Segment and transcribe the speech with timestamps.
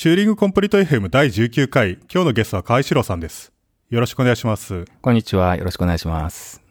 [0.00, 3.52] チューリングコンプリート FM 第19回、今日のゲストは河合史郎さんです。
[3.90, 4.86] よろしくお願いします。
[5.02, 5.56] こんにちは。
[5.56, 6.62] よろしくお願いします。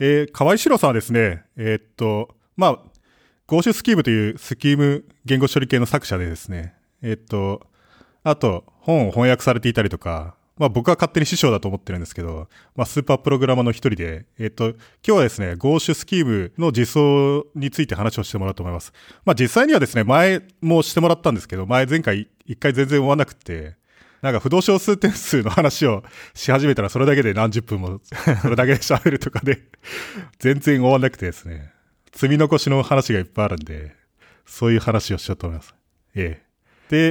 [0.00, 2.78] えー、河合史郎さんはですね、えーっと、まあ、
[3.46, 6.72] ゴーシュスキームというスキーム言語処理系の作者でですね、
[7.02, 7.60] えーっと、
[8.22, 18.92] あと、本を翻訳されていたりとか、まあ僕は勝手に師匠だと思ってるんですけど、まあスーパープログラマーの一人で、えっと、今日はですね、ゴーシュスキームの実装について話をしてもらおうと思います。
[19.24, 23.76] まあ実際にはですね、前もしてもらったんですけど、前前回一回全然終わんなくて、
[24.22, 28.00] なんか不動小数点数の話をし始めたらそれだけで何十分も
[28.40, 29.64] それだけで喋るとかで
[30.38, 31.72] 全然終わんなくてですね、
[32.14, 33.94] 積み残しの話がいっぱいあるんで、
[34.46, 35.74] そういう話をしようと思います。
[36.14, 36.44] ええ。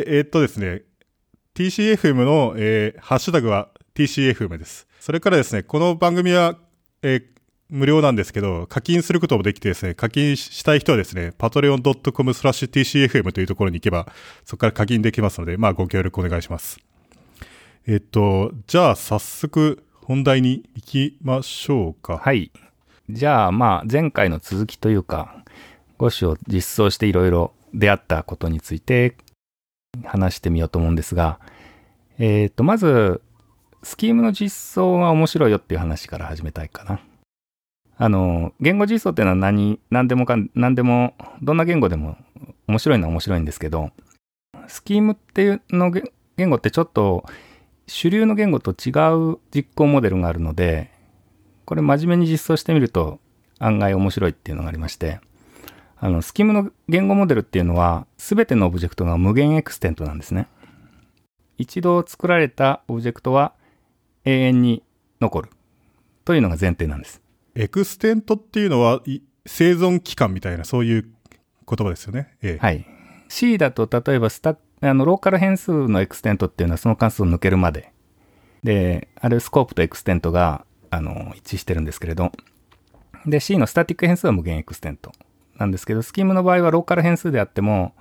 [0.04, 0.82] で、えっとですね、
[1.56, 4.88] TCFM の、えーハッシュタグは TCFM です。
[5.00, 6.58] それからですね、この番組は、
[7.02, 7.24] えー
[7.70, 14.12] 無料なんですけど、課金することもできてですね、課金したい人はですね、patreon.com スラッシュ TCFM というところに行けば、
[14.46, 16.80] そこから課金できますので、まあご協力お願いします。
[17.88, 22.18] えっと、じゃあ早速本題に行きましょうか。
[22.18, 22.52] はい。
[23.10, 25.44] じゃあ、まあ、前回の続きというか、
[25.98, 29.16] ゴシを実装していろいろ出会ったことについて
[30.04, 31.40] 話してみようと思うんですが、
[32.20, 33.22] えっ、と、まず、
[33.84, 37.00] スキームの実装が面白いよっていう話から始めたいかな。
[37.98, 42.18] あの、言語実装っていうのは何、何でもかん、何でも、どんな言語でも
[42.68, 43.92] 面白いのは面白いんですけど、
[44.68, 47.26] スキームっていうの言語ってちょっと
[47.88, 48.92] 主流の言語と違
[49.34, 50.92] う実行モデルがあるので、
[51.66, 53.20] これ真面目に実装してみると
[53.60, 55.20] 案外面白いっていうのがありまして、
[56.04, 60.50] あの、スキームの言語モデルっていうのは全てのオブジェクトが無限 extent なんですね。
[61.58, 63.54] 一度作られたオブジェクトは
[64.26, 64.84] 永遠に
[65.22, 65.50] 残る
[66.26, 67.22] というのが前提なんです。
[67.56, 72.36] extent っていうのは、い生存期間みたいな、そういう言葉ですよね。
[72.42, 72.58] ええ。
[72.58, 72.86] はい。
[73.30, 77.94] C だと例えばスタあの、ローカル変数の extent っていうのはその関数を抜けるまで。
[78.62, 82.34] で、あれスコープと extent が、あの、一致してるんですけれど。
[83.26, 85.14] で、C のスタティック変数は無限 extent
[85.58, 87.94] なんですけど、スキームの場合はローカル変数であっても、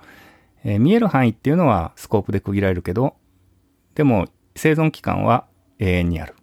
[0.63, 3.15] えー見える範囲っていうのはスコープで区切られるけど、
[3.95, 5.45] でも生存期間は
[5.79, 6.35] 永遠にある。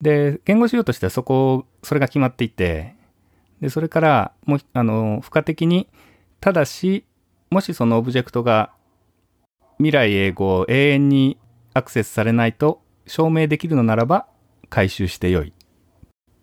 [0.00, 2.94] で、言語仕様としてはそこ、それが決まっていて、
[3.60, 5.88] で、それから、もう、あの、付加的に、
[6.40, 7.04] ただし、
[7.50, 8.72] もしそのオブジェクトが
[9.78, 11.38] 未来永劫永遠に
[11.72, 14.26] アクセスされないと証明できるのならば
[14.68, 15.52] 回収してよい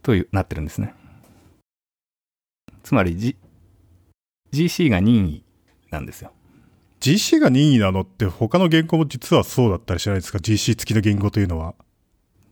[0.01, 0.95] というなってるんですね。
[2.83, 3.35] つまり、
[4.55, 5.43] GC が任意
[5.91, 6.31] なんですよ。
[7.01, 11.75] GC が任意なのって他の言語も実はそうだったりしないですか ?GC 付きの言語というのは。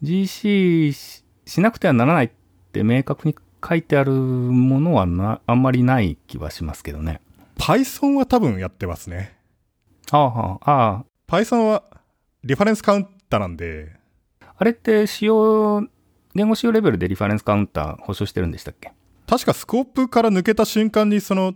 [0.04, 2.30] GC ししなくてはならないっ
[2.72, 3.36] て明確に
[3.68, 7.22] 書いてあるものはなあんまりない気はしますけどね。
[7.58, 9.38] Python は多分やってますね。
[10.12, 11.84] ああ、ああ、Python は
[12.44, 13.96] リファレンスカウンターなんで、
[14.58, 15.88] あれって使用、
[16.36, 18.92] 言語使用レベルでリファレンスカウンター保証してるんでしたっけ？
[19.28, 21.54] 確かスコープから抜けた瞬間にその、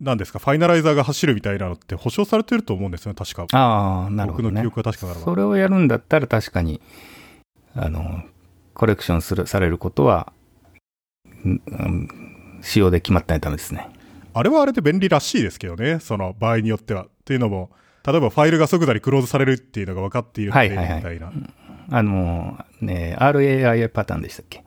[0.00, 3.46] 何ですか、ファイナライザーが走るみたいなのって保証されてると思うんですよね、確か。
[3.58, 4.66] ああ、なるほどね僕の記。
[4.68, 5.24] 憶が確かならば。
[5.24, 6.80] それをやるんだったら確かに、
[7.74, 8.22] あの、
[8.74, 10.32] コレクションする、されることは、
[11.44, 12.08] んうん
[12.62, 13.88] 使用で決まってないためですね。
[14.34, 17.04] あれはあれで便利らしいですけどね、その場合によっては。
[17.04, 17.70] っていうのも、
[18.06, 21.32] 例えばファイルが即座にクローズされるっていうのが分かっているので、はいはいはいみたいな。
[21.90, 24.62] あの、ね、RAI パターンでしたっけ？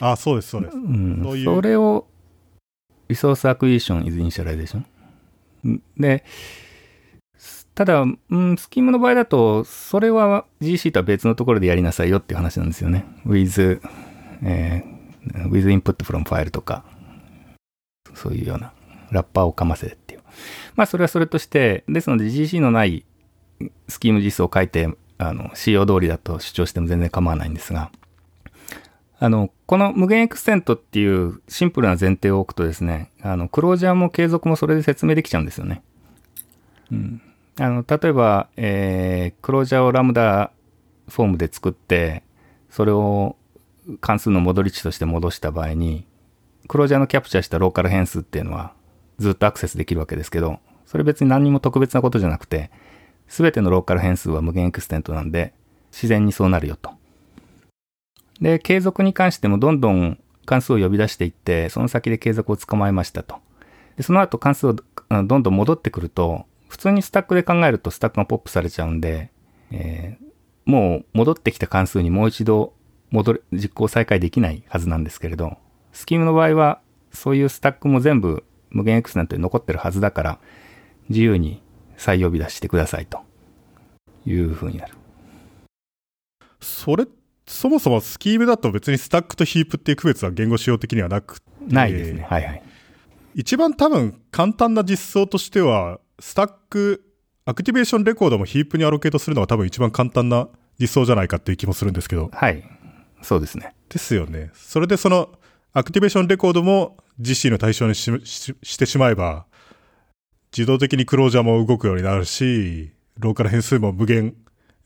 [0.00, 0.76] あ、そうです、そうです。
[0.76, 1.20] うん。
[1.22, 2.06] そういうそれを、
[3.08, 5.82] resource acquisition, is initialization。
[5.98, 6.24] で、
[7.74, 13.04] ただ、うん、スキームの場合だと、それは GC とは別のところでやりなさいよっていう話なんですよね。
[13.24, 13.80] with、
[14.42, 14.98] えー
[15.48, 16.84] with input from file とか、
[18.14, 18.72] そういうような、
[19.10, 20.20] ラッパーをかませっていう。
[20.76, 23.04] まあ、それはそれとして、ですので GC のない
[23.88, 24.88] スキーム実装を書いて、
[25.18, 27.90] あの、仕様通りだと主張しても全然構わないんですが、
[29.20, 35.82] あの、この無限 extent っていうシンプルな前提を置くとですね、あの、クロージャーも継続もそれで説明できちゃうんですよね。
[36.92, 37.22] うん。
[37.58, 40.52] あの、例えば、えー、クロージャーをラムダ
[41.08, 42.22] フォームで作って、
[42.70, 43.36] それを
[44.00, 46.06] 関数の戻り値として戻した場合に、
[46.68, 48.74] クロージャーのキャプチャーしたローカル変数っていうのは
[49.18, 52.70] ずっとアクセスできるわけですけど、それ別に何にも特別なことじゃなくて、
[53.26, 55.52] すべてのローカル変数は無限 extent なんで、
[55.90, 56.97] 自然にそうなるよと。
[58.40, 63.36] で、継続に関してもどんどん関数を呼び出していって、その先で継続を捕まえましたと。
[63.96, 69.30] で、その後関数をどんどん戻ってくると、普通にスタックで考えるとスタックがポップされちゃうんで、
[69.70, 70.28] えー
[70.68, 72.74] もう戻ってきた関数にもう一度
[73.10, 75.56] 戻る、実行再開できないはずなんですけれど、
[75.94, 80.38] スキームの場合は、そういうスタックも全部無限 extent に残ってるはずだから、
[81.08, 81.62] 自由に
[81.96, 83.20] 再呼び出してくださいと。
[84.26, 84.94] いう風になる。
[86.60, 87.06] それ、
[87.48, 92.22] そもそもスキームだと別にスタックとヒープっていう区別は言語仕様的にはなくないですね。
[92.28, 92.62] はいはい。
[93.34, 97.04] 一番多分簡単な実装としては、スタック、
[97.46, 100.48] activation record もヒープにアロケートするのが多分一番簡単な
[100.78, 102.30] 実装じゃないかっていう気もするんですけど。
[102.32, 102.62] はい。
[103.22, 103.74] そうですね。
[103.88, 104.50] ですよね。
[104.54, 105.30] それでその、
[105.72, 109.46] activation record も GC の対象にしししてしまえば、
[110.52, 114.34] 自動的にクロージャーも動くようになるし、ローカル変数も無限、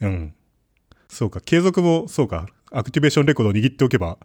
[0.01, 0.35] うん。
[1.13, 4.17] そうか、継続も、そうか、 activation record を握っておけば、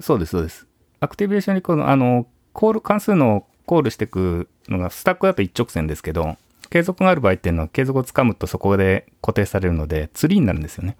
[0.00, 0.66] そうです、そうです。
[1.00, 6.36] activation record、あの、コール、関数のコールしていくのが、スタックだと一直線ですけど、
[6.68, 10.98] 継続がある場合っていうのは、継続をつかむとそこで固定されるので、ツリーになるんですよね。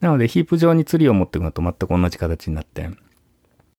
[0.00, 2.90] なので、ヒープ上にツリーを持っていくのと全く同じ形になって、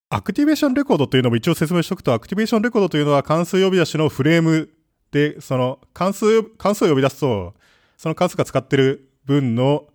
[0.09, 4.69] activation record というのも一応説明しておくと、アクティベーションレコードというのは関数呼び出しのフレーム
[5.11, 7.53] で、その関数、関数を呼び出すと、
[7.97, 9.87] その関数が使ってる分の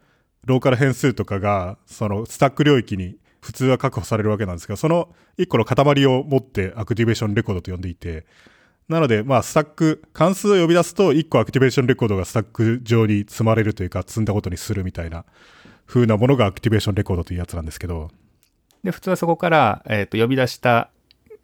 [0.46, 8.24] ローカル変数とかが、そのスタック領域に普通は確保されるわけなんですが、その一個の塊を持って activation record と呼んでいて、
[8.88, 15.24] なので、まあ、スタック、関数を呼び出すと、一個 activation record がスタック上に積まれるというか、積んだことにするみたいな
[15.86, 18.10] 風なものが activation record というやつなんですけど、
[18.84, 20.90] で、普通はそこから、えっ、と、呼び出した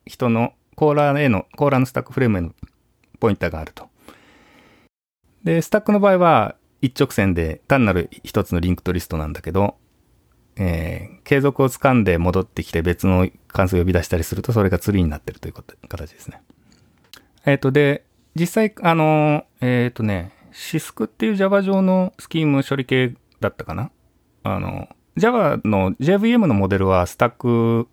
[0.06, 2.52] 人のコーラーへの、コーラーのスタックフレームへの
[3.18, 3.88] ポインターがあると。
[5.42, 9.76] で、スタックの場合は、一直線で単なる一つのリンクトリストなんだけど、
[10.56, 16.42] えー継続を掴んで戻ってきて別の関数を呼び出したりすると、それがツリーになってるということ形ですね。
[17.46, 23.90] えっ、と、で、実際、あの、えっ、とね、 SISC っていう Java 上のスキーム処理系だったかな？
[24.42, 27.88] あの、Java の JVM のモデルはスタック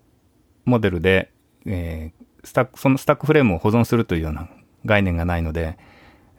[0.66, 1.32] モデルで、
[1.66, 4.50] えースタック、そのスタックフレームを保存するというような
[4.86, 5.78] 概念がないので、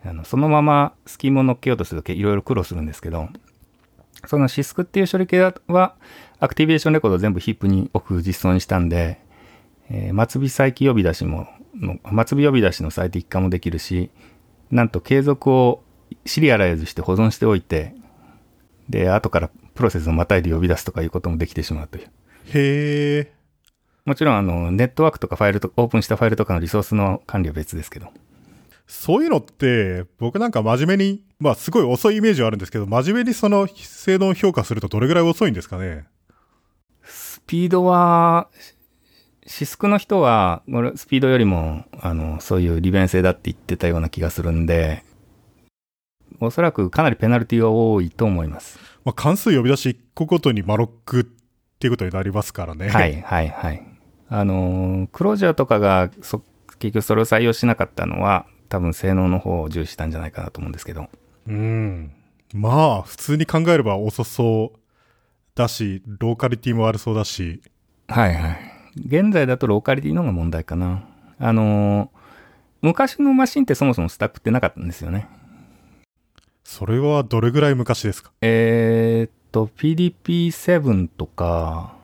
[0.05, 3.29] あのそのままスキームを乗っけようとするといろいろ苦労するんですけど、
[4.27, 5.95] そのシスクっていう処理系は、
[6.39, 9.21] アクティベーションレコードを全部ヒップに置く実装にしたんで、
[9.91, 14.11] えー末尾再起呼び出しも、の末尾呼び出しの最適化もできるし、
[14.71, 15.83] なんと継続を
[16.27, 17.95] シリアライズして保存しておいて、
[18.89, 22.09] で、後からプロセスをまたいで呼び出すとかいうこともできてしまうという。
[22.53, 23.29] へー。
[24.05, 28.09] もちろん、あの、ネットワークとかファイルと、オープンしたファイルとかのリソースの管理は別ですけど。
[28.91, 36.07] そういうのって、僕なんか真面目に、まあすごい遅いイメージはあるんですけど、真面目にその性能を評価するとどれぐらい遅いんですかね？
[37.05, 38.49] スピードは、
[39.47, 40.65] シスクの人は、
[40.97, 45.05] スピードよりも、あの、そういう利便性だって言ってたような気がするんで、
[46.41, 48.81] おそらくかなりペナルティは多いと思います。
[49.05, 51.25] まあ関数呼び出し1個ごとにマロックっ
[51.79, 52.89] ていうことになりますからね。
[52.89, 53.87] はい、はい、はい。
[54.29, 56.43] あの、クロージャーとかが、そ、
[56.81, 61.09] 結局それを採用しなかったのは、多分性能の方を重視したんじゃないかなと思うんですけど。
[61.47, 62.13] うん。
[62.55, 64.79] まあ、普通に考えれば遅そう
[65.55, 67.61] だし、ローカリティも悪そうだし、
[68.09, 68.59] はいはい。
[68.97, 71.05] 現在だとローカリティの方が問題かな。
[71.39, 72.11] あの、
[72.83, 75.29] 昔のマシンってそもそもスタックってなかったんですよね。
[76.65, 78.33] それはどれぐらい昔ですか？
[78.41, 81.97] えーっと、PDP-7 とか、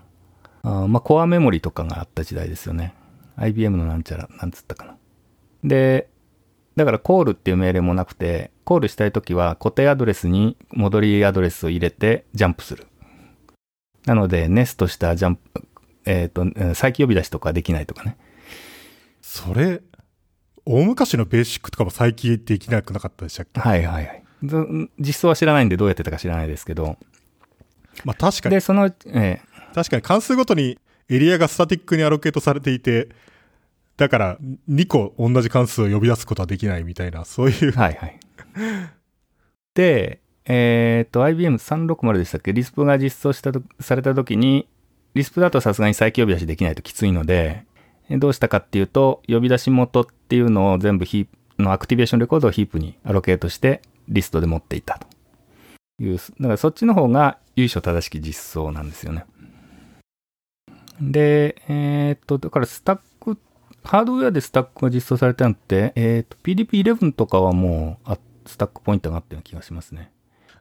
[0.62, 2.94] あーまあ、コアメモリとかがあった時代ですよね。
[3.36, 4.96] IBM のなんちゃら、なんつったかな。
[5.62, 6.08] で、
[6.76, 12.87] だからコールっていう命令もなくて、コールしたいときは固定アドレスに戻りアドレスを入れてジャンプする。
[14.04, 15.42] なので、ネストしたジャンプ、
[16.04, 18.16] えーっと、えー再起呼び出しとかできないとかね。
[19.23, 19.80] それ、
[20.64, 23.61] 大昔のベーシックとかも再起できなくなかったでしたっけ？
[23.61, 24.23] はいはいはい。
[24.45, 26.99] ず実装は知らないんでどうやってたか知らないですけど。
[28.04, 29.40] まあ確かにで、、その、え
[29.75, 30.78] 確かに関数ごとに
[31.09, 33.09] エリアがスタティックにアロケートされていて、
[33.96, 34.38] だから
[34.68, 38.18] 2個同じ関数を呼び出すことはできないみたいな、そういう、はいはい。
[39.74, 42.52] で、えっ、と、IBM360 でしたっけ？
[42.52, 44.68] リスプが実装したとされた時に、
[45.14, 47.64] リスプだとさすがに再起呼び出しできないときついので、
[48.10, 51.26] どうしたかっていうと、呼び出し元っていうのを全部ヒ
[51.58, 55.06] のアクティベーションレコードをヒープにアロケートして、リストで持っていたと
[56.02, 59.24] いう、だからそっちの方が由緒正しき実装なんですよね。
[61.00, 62.98] で、えっ、と、だからスタッ、
[63.87, 70.12] ハードウェアでスタックが実装されたのって、えっ、と、PDP-11 とかはもうあ、スタックポインターがあったような気がしますね。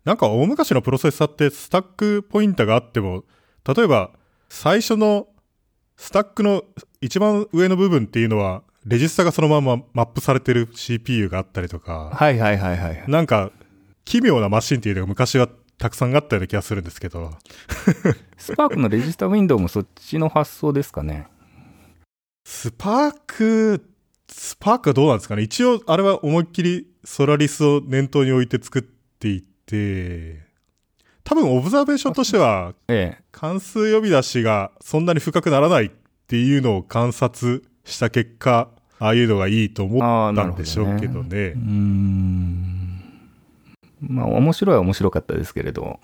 [0.03, 3.23] なんか大昔のプロセッサーってスタックポインターがあっても、
[3.67, 4.11] 例えば
[4.49, 5.27] 最初の
[5.97, 6.63] スタックの
[7.01, 13.03] 一番上の部分っていうのは、レジスタがそのままマップされてる CPU があったりとか、はいはいはいはい。
[13.07, 13.51] なんか
[14.03, 17.31] 奇妙なマシンっていうのが昔はたくさんあったような気がするんですけど、
[18.37, 21.27] スパークのレジスタウィンドウもそっちの発想ですかね。
[22.45, 23.89] スパーク、
[24.29, 25.41] スパークはどうなんですかね？
[25.41, 28.81] 一応あれは思いっきりソラリスを念頭に置いて作っ
[29.19, 30.43] ていで、
[31.23, 33.23] 多分オブザーベーションとしては、ええ。
[33.31, 35.91] 関数呼び出しがそんなに深くならないっ
[36.27, 41.29] ていうのを観察した結果、ああいうのがいいと思ったんでしょうけどね。
[41.29, 43.01] うーん。
[44.01, 45.99] まあ、面白いは面白かったですけれど、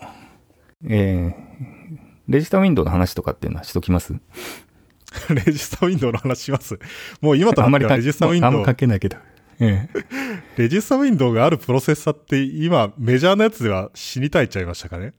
[0.90, 1.52] ええ
[2.28, 4.16] レジスタウィンドウの話とかっていうのはしときます？
[5.30, 6.80] レジスタウィンドウの話します？
[7.20, 9.18] もう今とはレジスタウィンあんまドウ、関係ないけど。
[9.60, 10.04] ええ。
[10.58, 15.14] レジスタウィンドウがあるプロセッサーって今メジャーなやつでは死に絶えちゃいましたかね？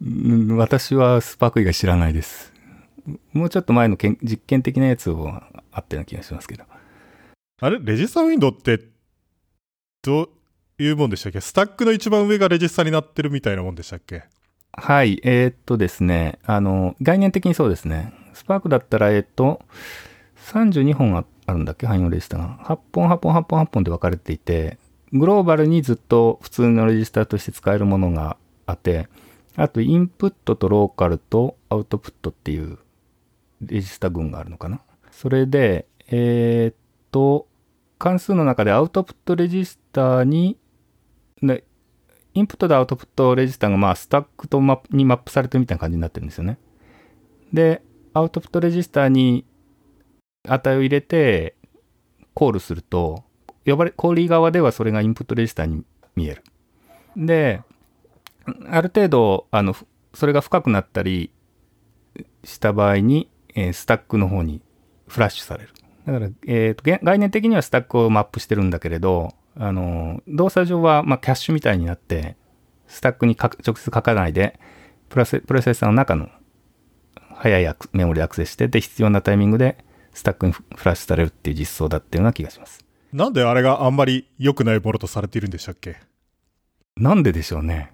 [0.00, 2.52] うん私はスパーク以外知らないです。
[3.32, 5.28] もうちょっと前のけん実験的なやつを
[5.72, 6.64] あったような気がしますけど。
[7.60, 7.78] あれ？
[7.82, 8.80] レジスタウィンドウって、
[10.02, 10.30] ど
[10.78, 11.40] ういうもんでしたっけ？
[11.40, 14.22] スタックの一番上がレジスタになってるみたいなもんでしたっけ？
[14.72, 18.12] はい、えーっとですね、あの、概念的にそうですね。
[18.38, 19.60] スパークだったら、えっと、
[20.46, 21.86] 32本ああるんだっけ？
[21.86, 22.58] 汎用レジスタが。
[22.64, 24.78] 8本、8本、8本、8本で分かれていて、
[25.12, 29.08] グローバルにずっと普通のレジスタとして使えるものがあって、
[29.56, 32.78] あと、インプットとローカルとアウトプットっていう
[33.62, 34.80] レジスタ群があるのかな。
[35.10, 36.74] それで、えーっ
[37.10, 37.48] と、
[37.98, 40.56] 関数の中でアウトプットレジスタに、
[41.42, 41.64] ね
[42.34, 46.58] インプットとアウトプットレジスタがまあスタックとマップにマップされてるみたいな感じになってるんですよね。
[47.52, 47.82] で、
[48.14, 49.44] アウトプットレジスターに
[50.48, 51.54] 値を入れて
[52.34, 53.24] コールすると、
[53.66, 55.84] 呼ばれ、コーリー側ではそれがインプットレジスターに
[56.14, 56.44] 見える。
[57.16, 57.62] で、
[58.70, 59.74] ある程度、あの、
[60.14, 61.30] それが深くなったり
[62.44, 64.62] した場合に、えースタックの方に
[65.08, 65.70] フラッシュされる。
[66.06, 72.36] だから、えーと概念的にはスタックをマップしてるんだけれど、あの、動作上は、まあ、キャッシュみたいになって、
[72.86, 74.58] スタックに直接書かないで、
[75.08, 76.28] プロセプロセッサーの中の
[77.38, 79.78] 速いメモリでアクセスして、で、必要なタイミングで
[80.12, 82.84] スタックにフフラッシュされるっていう実装だっていうような気がします。
[83.12, 85.96] なんであれがあんまり良くないものとされているんでしたっけ？
[86.96, 87.92] なんででしょうね。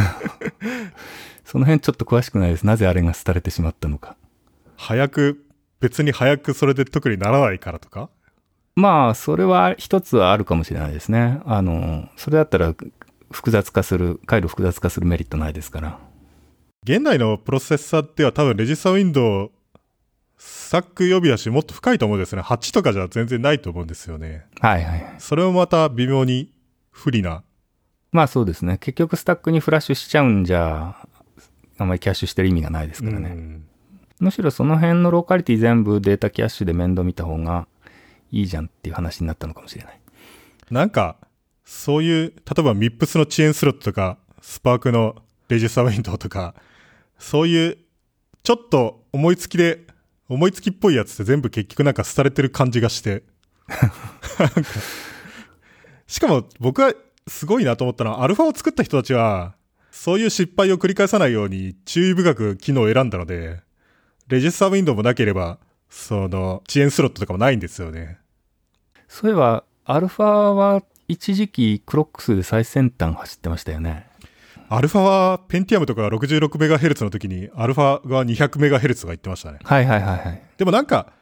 [1.44, 2.66] その辺ちょっと詳しくないです。
[2.66, 4.16] なぜあれが廃れてしまったのか。
[4.76, 5.44] 早く、
[5.80, 8.10] 別に早くそれで特にならないからとか？
[8.74, 11.40] まあ、それは一つはあるかもしれないですね。
[11.46, 12.74] あの、それだったら
[13.30, 15.98] 複雑化する、回路複雑化するメリットないですから。
[16.86, 19.50] 現代のプロセッサーでは多分レジスタウィンドウ、
[20.38, 22.42] スタック呼び出しもっと深いと思うんですね。
[22.42, 24.46] 8とかじゃ全然ないと思うんですよね。
[24.60, 25.14] はいはい。
[25.18, 26.52] それもまた微妙に
[26.92, 27.42] 不利な。
[28.12, 28.78] まあそうですね。
[28.78, 30.94] 結局スタックにフラッシュしちゃうんじゃ、
[31.76, 33.30] あんまりキャッシュしてる意味がないですからね。
[33.30, 33.66] うん
[34.18, 37.66] むしろその辺のローカリティ全部データキャッシュで面倒見た方が
[38.30, 40.00] いいじゃんっていう話になったのかもしれない。
[40.70, 41.16] なんか、
[41.64, 45.16] そういう、例えば MIPS の遅延スロットとか、スパークの
[45.48, 46.54] レジスタウィンドウとか、
[47.18, 47.78] そういう、
[48.42, 49.86] ちょっと思いつきで、
[50.28, 53.22] 思いつきっぽいやつって全部結局なんか廃れてる感じがして。
[56.06, 56.92] しかも僕は
[57.26, 59.54] すごいなと思ったのは、アルファを作った人たちは、
[59.90, 63.60] そういう失敗を繰り返さないように注意深く機能を選んだので、
[64.28, 65.58] レジスタウィンドウもなければ、
[65.88, 68.18] その、遅延スロットとかもないんですよね。
[69.08, 74.05] そういえば、アルファは一時期クロックスで最先端走ってましたよね。
[74.68, 79.58] アルファは、ペンティアムとかが 66MHz の時に、アルファが 200MHz とか言ってましたね。
[79.62, 80.42] はいはいはいはい。
[80.56, 81.12] でもなんか、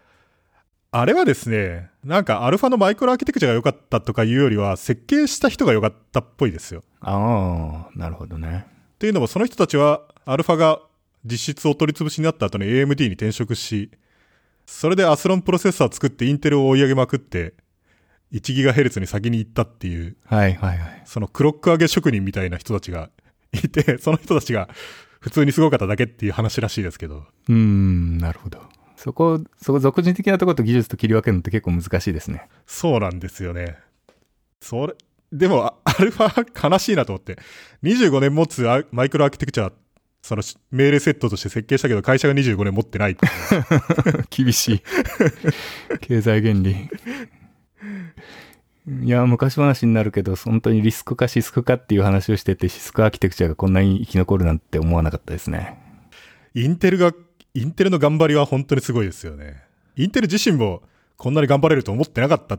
[0.91, 6.83] あれはですね、なんかアルファのマイクロアーキテクチャが良かったとかいうよりは、設計した人が良かったっぽいですよ。
[7.01, 8.67] ああ、なるほどね。
[8.95, 10.81] っていうのも、その人たちは、アルファが
[11.25, 13.91] 実質お取り潰しになった後に AMD に転職し、
[14.67, 17.55] それでアスロンプロセッサーを作ってインテルを追い上げまくって、
[18.33, 21.03] 1GHz に先に行ったっていう、はいはいはい。
[21.05, 23.11] そのクロック上げ職人みたいな人たちが
[23.59, 24.69] いて、その人たちが
[25.21, 27.25] 普通にすごかっただけっていう話らしいですけど。
[27.49, 28.61] うーん、なるほど。
[28.97, 32.49] そこ、そこ、俗人的なところと技術と切り分けるのって結構難しいですね。
[32.67, 33.79] そうなんですよね。
[34.61, 34.95] それ、
[35.33, 37.39] でも、あアルファ悲しいなと思って。
[37.83, 39.73] 25年持つあマイクロアーキテクチャ、
[40.23, 44.25] そのし命令セットとして設計したけど、会社が25年持ってないっていう。
[44.31, 44.83] 厳しい。
[46.01, 46.89] 経済原理。
[48.87, 55.79] いや、昔話になるけど、本当にリスクかシスクかっていう話をしてて、シスクアーキテクチャがこんなに生き残るなんて思わなかったですね。
[56.55, 57.13] インテルが、
[57.55, 59.63] インテルの頑張りは本当にすごいですよね。
[59.97, 60.83] インテル自身も
[61.17, 62.59] こんなに頑張れると思ってなかった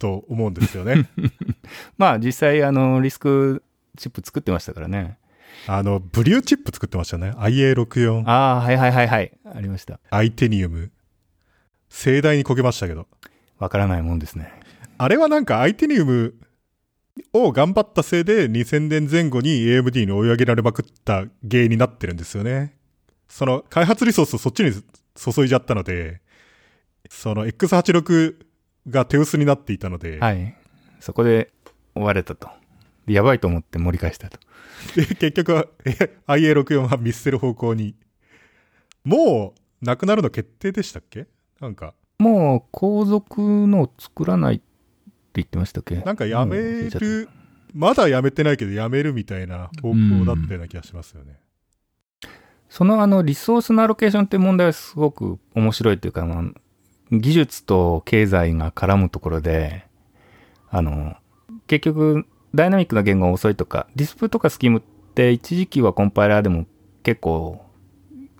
[0.00, 1.08] と思うんですよね。
[1.96, 3.62] まあ実際、あの、リスク
[3.96, 5.18] チップ作ってましたからね。
[5.68, 7.30] あの、ブリューチップ作ってましたね。
[7.36, 9.32] IA64、ああ、はいはいはいはい。
[9.44, 10.00] ありました。
[10.10, 10.90] アイテニウム。
[11.88, 13.06] 盛大にこけましたけど。
[13.58, 14.59] わからないもんですね。
[15.02, 16.34] あれはなんかアイテニウム
[17.32, 22.76] を頑張ったせいで2000年前後に AMD に追い上げられまくった原因になってるんですよね。
[23.26, 24.72] その開発リソースをそっちに
[25.14, 26.20] 注いじゃったので、
[27.08, 28.44] その X86
[28.90, 30.54] が手薄になっていたので、はい。
[31.00, 31.50] そこで
[31.94, 32.50] 追われたと。
[33.06, 34.38] でやばいと思って盛り返したと。
[34.96, 37.94] で、結局は、え IA64 は見捨てる方向に。
[39.04, 41.26] もう、なくなるの決定でしたっけ？
[41.58, 44.60] なんか、もう後続のを作らない
[45.34, 45.96] 言ってましたっけ？
[45.96, 47.28] なんかやめもう忘れちゃったる、
[47.74, 51.40] まだやめてないけどやめるみたいな方向だったような気がしますよね。
[52.68, 56.44] そのあのリソースのアロケーションって問題はすごく面白いというか、まあ、
[57.10, 59.86] 技術と経済が絡むところで、
[60.70, 61.16] あの、
[61.66, 64.82] 結局、ダイナミックな言語が遅いとか、ディスプとかスキームっ
[65.14, 66.66] て一時期はコンパイラーでも
[67.02, 67.64] 結構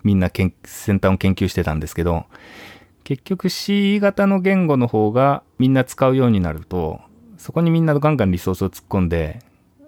[0.04, 0.54] みんな先
[1.00, 2.26] 端を研究してたんですけど、
[3.04, 7.00] 結局 C 型の言語の方がみんな使うようになると、
[7.38, 9.40] そこにみんなガンガンリソースを突っ込んで、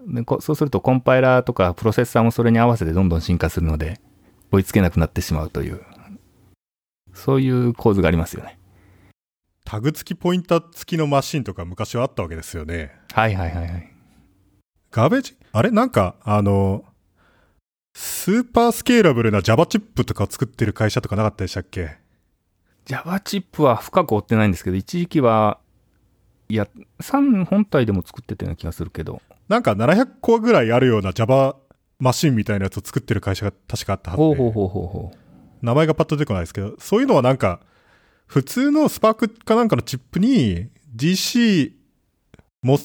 [0.07, 4.01] でこそうするとコンパイラーとかプロセッサーもそれに合わせてどんどん進化するので、
[4.51, 5.81] 追いつけなくなってしまうという、
[7.15, 8.59] そういう構図がありますよね。
[9.65, 12.93] タグ付きポインター付きのマシンとか昔はあったわけですよね。
[13.13, 13.93] はいはいはいはい。
[14.91, 15.37] ガーベージ？
[15.53, 15.71] あれ？
[15.71, 16.85] なんか、あの、
[17.95, 22.02] スーパースケーラブルな Java チップとかを作ってる会社とかなかったでしたっけ？
[22.85, 25.59] Java チップは深く追ってないんですけど、一時期は、
[26.49, 26.69] いや、
[27.01, 31.57] 3本体でも作ってたような気がするけど、なんか700個ぐらいあるような Java
[31.99, 34.27] マシンみたいなやつを作ってる会社が確かあったはずで。
[34.27, 35.65] ほうほうほうほうほう。
[35.65, 37.61] 名前がパッと出てこないですけど、そういうのはなんか、
[38.27, 41.73] 普通のスパークかなんかのチップに GC
[42.63, 42.79] も、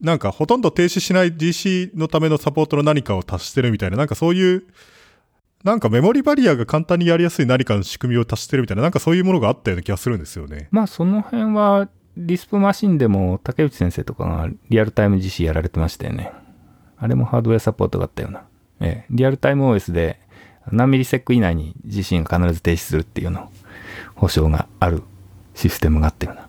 [0.00, 4.64] なんかほとんど停止しない GC のためのサポートの何かを足してるみたいな、なんかそういう、
[5.66, 10.68] なんかメモリバリアが簡単にやりやすい何かの仕組みを足してるみたいな、なんかそういうものがあったような気がするんですよね。
[10.70, 16.30] まあその辺は、リスプマシンでも竹内先生とかがリアルタイム GC やられてましたよね。
[16.96, 18.44] あれもハードウェアサポートがあったような。
[18.78, 20.20] ええ、リアルタイム OS で
[20.70, 23.48] 何ミリセック以内に GC が必ず停止するっていうのを
[24.14, 25.02] 保証がある
[25.56, 26.48] システムがあったような。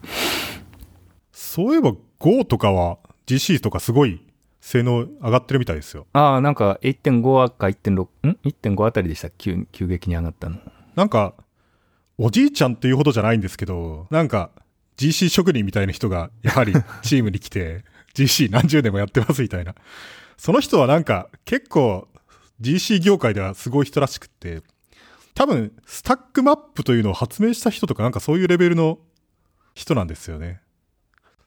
[1.32, 4.22] そういえば Go とかは GC とかすごい
[4.68, 6.08] 性能上がってるみたいですよ。
[6.12, 10.58] ああ、なんか1.5か1.6、ん ?1.5 あたりでした急急激に上がったの。
[10.96, 11.36] なんか、
[12.18, 14.52] おじいちゃんっていうほどじゃないんですけど、なんか、
[14.98, 19.74] GC 職人みたいな人が、やはり チームに来て、GC 何十年もやってますみたいな。
[20.36, 22.10] その人はなんか、結構、
[22.60, 24.64] GC 業界ではすごい人らしくって、
[25.34, 29.00] 多分、スタックマップというのを発明した人とか、なんかそういうレベルの
[29.76, 30.60] 人なんですよね。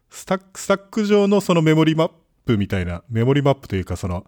[0.09, 2.11] スタック、スタック上のそのメモリマッ
[2.45, 4.27] プみたいな、メモリマップというかその、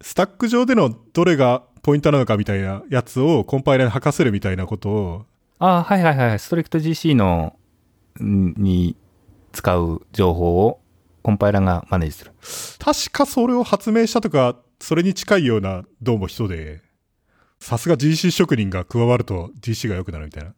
[0.00, 5.26] スタック上でのどれがポイントなのかみたいなやつをコンパイラーに吐かせるみたいなことを、
[5.58, 6.38] ああ、はいはいはい。
[6.38, 7.56] ストリクト GC の、
[8.22, 8.96] んに
[9.52, 10.80] 使う情報を
[11.22, 12.32] コンパイラーがマネージする。
[12.78, 16.82] 確かそれを発明したとか、それに近いようなどうも人で、
[17.58, 20.54] さすが GC 職人が加わると GC が良くなるみたいな。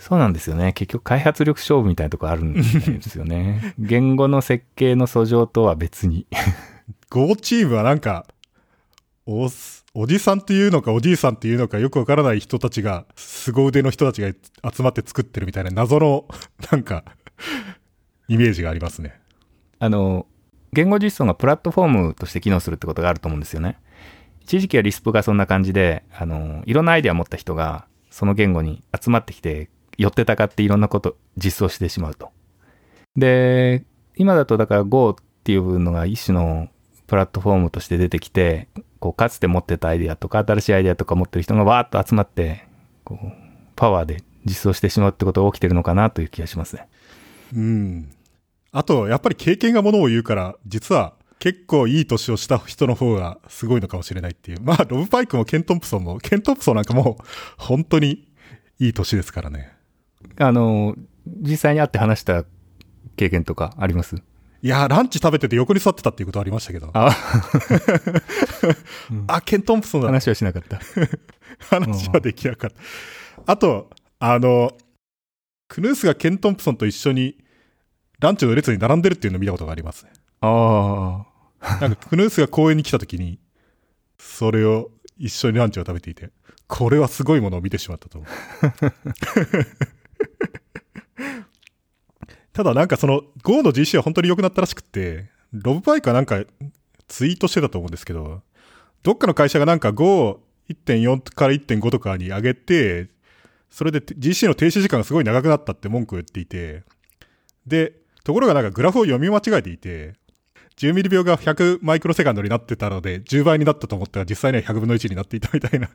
[0.00, 0.72] そうなんですよね。
[0.72, 2.62] 結局開発力勝負みたいなとこあるんで
[3.02, 3.74] すよね。
[3.78, 6.26] 言語の設計の訴状とは別に。
[7.10, 8.24] Go チームはなんか、
[9.26, 9.50] お、
[9.92, 14.32] おじさんっていうのかおじいさんっていうのかよくわからない人たちが、凄腕の人たちが
[14.72, 16.26] 集まって作ってるみたいな謎の、
[16.72, 17.04] なんか、
[18.26, 19.20] イメージがありますね。
[19.80, 20.26] あの、
[20.72, 23.76] 言語実装がプラットフォームとして機能するってことがあると思うんですよね。
[24.40, 29.68] 一時期はリスプがそんな感じで、あの、いろんなアイデアを持った人が、その言語に集まってきて、
[30.00, 32.30] 寄ってたかっていろんなこと、実装してしまうと。
[33.16, 33.84] で、
[34.16, 36.68] 今だとだから Go っていうのが一種の
[37.06, 42.64] プラットフォームとして出てきて、こう、かつて持ってたアイデアとか、新しいアイデアとか持ってる人がわーっと集まって、
[43.04, 43.32] こう、
[43.76, 46.88] パワーで実装してしまうってことが起きてるのかなという気がしますね。
[47.54, 48.10] うん。
[48.72, 54.60] あと、やっぱり経験がものを言うから、実は結構いい年をした人の方がすごいのかもしれないっていう。
[54.62, 57.24] まあ、ロブパイクもケントンプソンも、ケントンプソンなんかもう、
[57.58, 58.28] 本当に
[58.78, 59.79] いい年ですからね。
[60.38, 62.44] あの、実際に会って話した
[63.16, 64.16] 経験とかあります？
[64.62, 66.90] いやー、ランチ食べてて横に座ってたっていうことありましたけど。
[66.92, 67.16] あ、
[69.26, 70.08] あ、ケントンプソンだ。
[70.08, 70.80] 話はしなかった。
[71.76, 73.52] 話はできなかった。
[73.52, 74.72] あと、あの、
[75.68, 77.38] クヌースがケントンプソンと一緒に
[78.18, 80.12] ランチの列に並んでるっていうのを見たことがありますね。
[80.42, 81.24] あ
[81.80, 83.38] なんかクヌースが公園に来た時に、
[84.18, 86.30] それを一緒にランチを食べていて、
[86.66, 88.30] これはすごいものを見てしまったと思う。
[92.52, 96.44] ただなんかその Go の GC は本当に良くなったらしくって、ロブパイクはなんか
[97.08, 98.42] ツイートしてたと思うんですけど、
[99.02, 103.08] どっかの会社がなんか Go1.4 から1.5とかに上げて、
[103.70, 106.84] それで GC の停止時間がすごい長くなったって文句を言っていて、
[107.66, 110.14] で、ところがなんかグラフを読み間違えていて、
[110.76, 115.88] 10ミリ秒が100マイクロセカンドになってたので、10倍になったと思ったら実際には100分の1になっていたみたいな。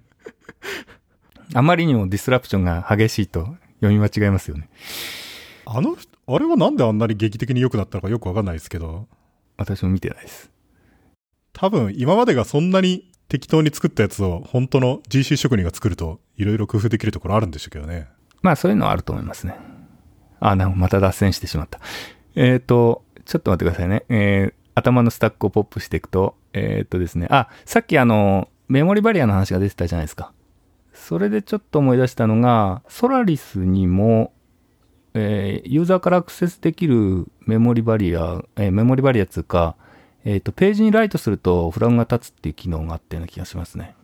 [1.53, 4.69] あまりにもディスラプションが激しいと読み間違えますよね。
[5.65, 9.07] あの、あれはなんであんなに劇的に良くなったのかよくわかんないですけど、
[9.57, 10.51] 私も見てないです。
[11.53, 18.07] 多分今までがそんなに適当に作ったやつを本当の GC 職人が作るといろいろ工夫できるところあるんでしょうけどね。
[18.41, 19.57] まあそういうのはあると思いますね。
[20.39, 21.79] あ、なんかまた脱線してしまった。
[22.35, 24.05] えっ、と、ちょっと待ってくださいね。
[24.09, 30.31] えー、頭のスタックをポップしていくと、えっ、とですね、あ、さっきあの、メモリバリアの話が出てたじゃないですか。
[31.07, 34.33] それでちょっと思い出したのが、ソラリスにも、
[35.13, 39.75] えーユーザーからアクセスできるメモリバリア、えーメモリバリアつうか、
[40.23, 43.95] えっ、と、ページにライトするとフラグが立つっていう機能があったような気がしますね。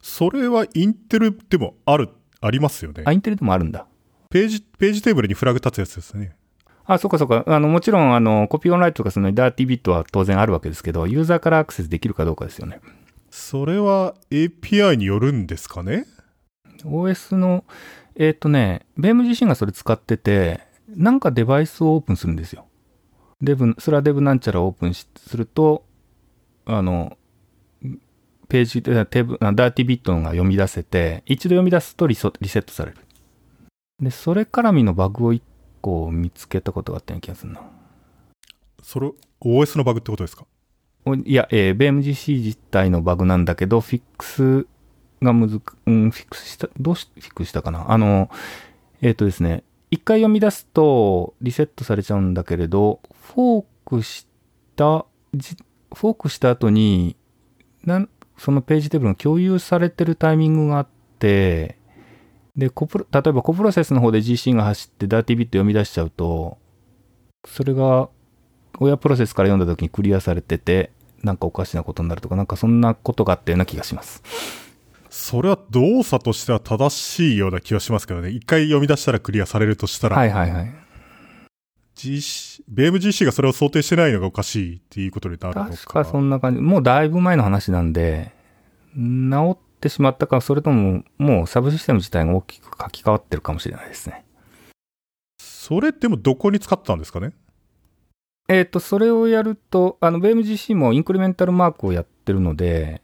[0.00, 2.08] それはインテルでもある、
[2.40, 3.10] ありますよねあ、。
[3.10, 3.86] インテルでもあるんだ。
[4.30, 6.36] ページ、ページテーブルにフラグ立つやつですね。
[6.84, 7.42] あ、そうかそうか。
[7.48, 12.78] あの、もちろん、あの、コピーオンライトとかそのダーティービットは当然あるわけですけど、ユーザーからアクセスできるかどうかですよね。
[13.32, 16.06] それは API によるんですかね？
[16.84, 17.64] OS の、
[18.16, 22.66] えっ、とね、ベーム自身がそれ使ってて、なんかデバイスをオープンするんですよ。
[23.40, 25.84] デブ、それはデブなんちゃらをオープンしすると、
[26.64, 27.16] あの、
[28.48, 32.98] ページで、テーブあダーティービットが読み出せて、一度読み出すとリソリセットされる。
[34.00, 35.42] で、それ絡みのバグを一
[35.80, 37.62] 個見つけたことがあったような気がするな。
[38.82, 40.46] それ、OS のバグってことですか？
[41.04, 44.66] おいや、えー、BMGC 自体のバグなんだけど、フィックス
[45.22, 47.90] がむずく、うん、フィックスした、どうし、フィックスしたかな？
[47.90, 48.30] あの、
[49.00, 53.00] えっ、とですね、一回読み出すとリセットされちゃうんだけれど、
[53.34, 54.26] フォークし
[54.76, 55.04] た、
[55.94, 57.16] フォークした後に、
[57.84, 58.08] なん、
[58.38, 61.78] そのページテーブルが共有されてるタイミングがあって、
[62.56, 66.58] で、コプ例えばコプロセスの方で GC が走ってダーティビット読み出しちゃうと、
[67.46, 68.08] それが
[68.78, 70.90] 親プロセスから読んだ時にクリアされてて、
[71.22, 74.22] なんかおかしなことになるとか、なんかそんなことがあったような気がします。
[75.22, 78.30] それは動作としては正しいような気がしますけどね。
[78.30, 80.74] 一回読み出したらクリアされるとしたら、はいはいはい。
[81.94, 85.70] GC、ベーム GC がそれを想定してないのがおかしいっていうことになるのか。
[85.70, 86.60] 確かそんな感じ。
[86.60, 88.32] もうだいぶ前の話なんで、
[88.96, 94.24] 治ってしまったか、それとももうサブシステム自体が大きく書き換わってるかもしれないですね。
[95.38, 97.30] それでもどこに使ってたんですかね？
[98.48, 103.02] えっ、と、それをやると、あの、BMGC もインクリメンタルマークをやってるので、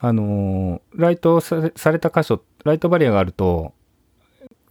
[0.00, 3.72] あのーライトされされた箇所、ライトバリアがあると、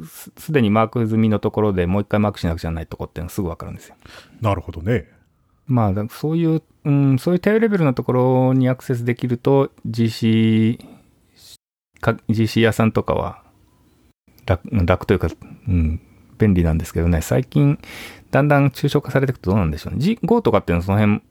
[0.06, 3.96] すすでにマーク済みのところでもう一回マークしなくちゃないとこっていうのがすぐわかるんですよ。
[4.42, 5.10] なるほどね。
[5.66, 10.80] まあ、だそういう、うん、そういう低レベルなところにアクセスできると、GC、
[12.00, 13.44] か GC 屋さんとかは
[14.46, 15.28] 楽、楽というか、
[15.68, 16.00] うん、
[16.38, 17.80] 便利なんですけどね、最近、
[18.32, 20.00] だんだん抽象化されていくとどうなんでしょうね。
[20.00, 21.22] G、Go とかっていうのはその辺、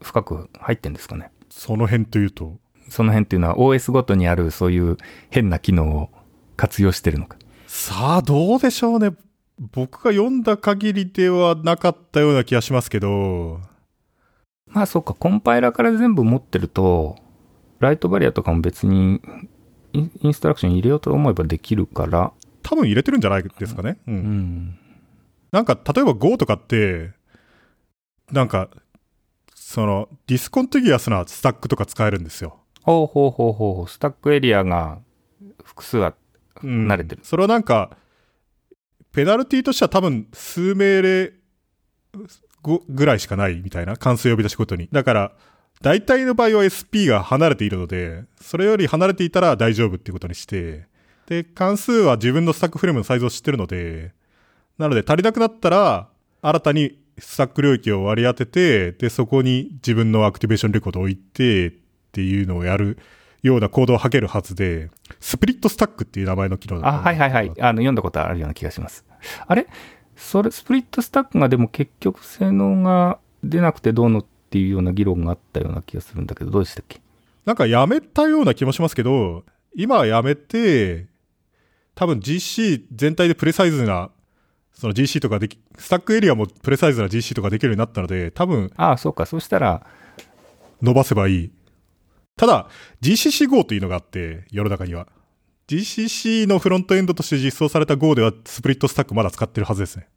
[0.00, 1.30] 深く入ってんですかね。
[1.50, 2.56] その辺というと、
[2.88, 4.96] その辺っていうのは OS ごとにあるそういう
[5.30, 6.10] 変な機能を
[6.56, 7.36] 活用してるのか。
[7.66, 9.12] さあどうでしょうね。
[9.58, 13.60] 僕が読んだ限りではなかったような気がしますけど、
[14.66, 17.16] まあそうか、コンパイラーから全部持ってると、
[17.78, 19.20] ライトバリアとかも別に
[19.92, 23.98] インストラクション入れようと思えばできるから、多分入れてるんじゃないですかね。
[24.06, 24.14] うん。
[24.14, 24.78] うん。
[25.50, 27.12] なんか、例えば Go とかって、
[28.30, 28.70] なんか、
[29.54, 32.61] その、 discontiguous なスタックとか使えるんですよ。
[32.82, 34.98] ほうほうほうほう、スタックエリアが
[35.64, 36.14] 複数あ
[36.62, 36.86] うん。
[36.86, 37.22] 慣れてる。
[37.24, 37.96] それはなんか、
[39.12, 41.32] ペナルティとしては多分数命令
[42.62, 44.88] ごぐらいしかないみたいな関数呼び出しごとに。
[44.90, 45.32] だから、
[45.82, 50.86] 大体の場合は SP が離れているので、それより離れていたら大丈夫っていうことにして、
[51.26, 54.12] で、関数は自分のスタックフレームのサイズを知ってるので、
[54.78, 56.08] なので足りなくなったら、
[56.40, 61.81] 新たにスタック領域を割り当てて、で、そこに自分のアクティベーションレコードを置いて、
[62.12, 62.98] っていうのをやる
[63.42, 67.48] ようなコードを吐けるはずで、スプリットスタックっていう名前の機能だあ、はいはいはい。
[67.58, 69.04] あの、読んだことあるような気がします。
[69.46, 69.66] あれ？
[70.14, 77.00] それ、スプリットスタックがでも結局性能が出なくてどうのっていうような議論があったような気がするんだけど、どうでしたっけ？
[77.46, 79.44] なんかやめたような気もしますけど、
[79.74, 81.06] 今はやめて、
[81.94, 84.10] 多分 GC 全体でプレサイズな、
[84.74, 89.26] その GC とかでき、スタックエリアもプレサイズな GC とかできるようになったので、多分ああ、そうか。
[89.26, 89.84] そしたら、
[90.82, 91.50] 伸ばせばいい。
[92.42, 92.66] ただ、
[93.00, 95.06] GCC Go というのがあって、世の中には。
[95.68, 100.08] GCC のフロントエンドとして実装された Go ではスプリットスタックまだ使ってるはずですね。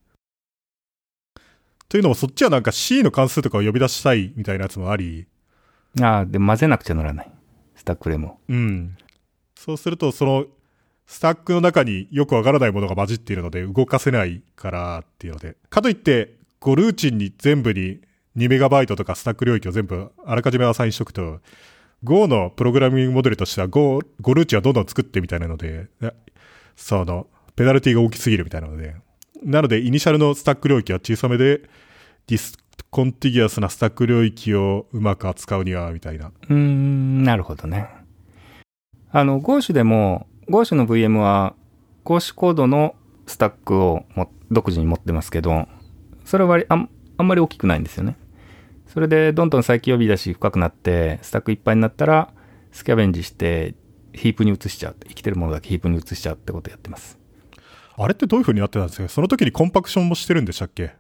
[1.88, 5.28] というのもそっちはなんか C の関数とかを呼び出したいみたいなやつもあり、
[6.02, 7.32] ああ、で、混ぜなくちゃならない。
[7.76, 8.40] スタックレも。
[8.50, 8.98] うん。
[9.56, 10.46] そうすると、その、
[11.06, 15.58] スタックの中によくわからないものが混じっているので動かせないからっていうので。
[15.70, 18.02] かといって、ゴルーチンに全部に
[18.36, 21.40] 2メガバイトとかスタック領域を全部あらかじめアサインしとくと、
[22.04, 25.88] Go のプログラミングモデルとしては Go、 goroutine はどんどん作ってみたいなので、
[26.76, 28.96] その、ペナルティが大きすぎるみたいなので。
[29.44, 31.62] なので、イニシャルのスタック領域は小さめで、
[32.28, 36.32] discontiguous なスタック領域をうまく扱うには、みたいな。
[36.50, 37.90] うん、なるほどね。
[39.12, 41.56] あの、Gauche でも、Gauche の VM は、
[42.04, 42.96] Gauche コードの
[43.28, 45.68] スタックをも独自に持ってますけど、
[46.26, 48.18] それはあんあんまり大きくないんですよね。
[48.96, 52.34] それで、どんどん再起呼び出し深くなって、スタックいっぱいになったら、
[52.72, 53.76] スキャベンジして、
[54.14, 54.96] ヒープに移しちゃう。
[55.08, 57.20] 生きてるものだけヒープに移しちゃうってことやってます。
[57.98, 59.10] あれってどういう風になってたんですか？
[59.10, 60.96] その時にコンパクションもしてるんでしたっけ？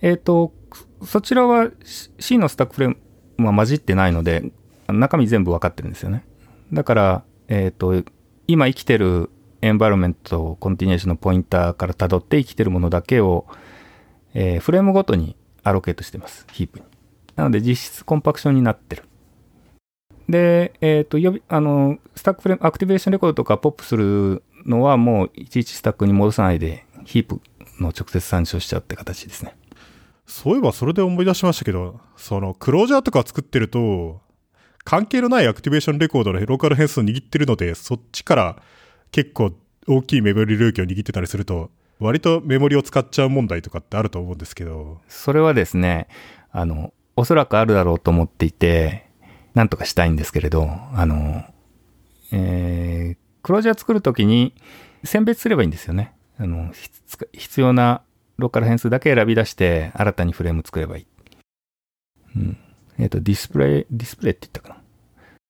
[0.00, 0.54] えっ、と、
[1.04, 1.70] そちらは
[2.18, 2.96] C のスタックフレー
[3.36, 4.50] ムは混じってないので、
[4.88, 6.24] 中身全部わかってるんですよね。
[6.72, 8.02] だから、えっ、と、
[8.46, 9.28] 今生きてる
[9.60, 13.46] environment continuation のポインターから辿って生きてるものだけを、
[14.32, 15.36] えーフレームごとに
[15.68, 16.46] アロケートしてます。
[16.52, 16.84] ヒープに。
[17.34, 19.02] なので実質コンパクションになってる。
[20.28, 27.40] で、えっ、と、呼び、あの、スタックフレーム、 activation record とかポップするのはもういちいちスタックに戻さないで、ヒープ
[27.80, 29.56] の直接参照しちゃうって形ですね。
[30.26, 34.20] そういえばそれで思い出しましたけど、そのクロージャーとか作ってると、
[34.84, 38.62] 関係のないアクティベーションレコードのローカル変数を握ってるので、そっちから
[39.12, 39.52] 結構
[39.86, 46.08] 大きいメモリ領域を握ってたりすると、割とメモリを使っちゃう問題とかってあると思うんですけど、それはですね、
[46.50, 49.06] あの、おそらくあるだろうと思っていて、
[49.54, 51.44] なんとかしたいんですけれど、あの、
[52.32, 54.54] えー、クロージャー作るときに
[55.04, 56.12] 選別すればいいんですよね。
[56.38, 56.72] あの、
[57.32, 58.02] 必要な
[58.36, 61.06] ローカル変数だけ選び出して、新たにフレーム作ればいい。
[62.36, 62.58] うん。
[62.98, 64.82] えっ、と、ディスプレイ、ディスプレイって言ったかな。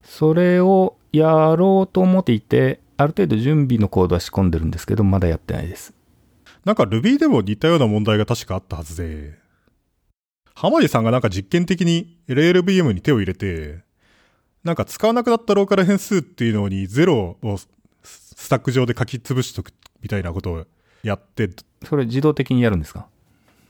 [0.05, 5.96] それをやろうと思っていて、ある程度準備のコードは仕込んでるんですけど、まだやってないです。
[6.67, 9.39] なんか Ruby でも似たような問題が確かあったはずで、
[10.53, 13.85] 浜地さんがなんか実験的に LLVM に手を入れて、
[14.65, 17.57] なんか使わなくなったローカル変数っていうのにゼロを
[18.03, 20.67] スタック上で書き潰しとくみたいなことを
[21.05, 21.51] やって、
[21.85, 23.07] それ自動的にやるんですか？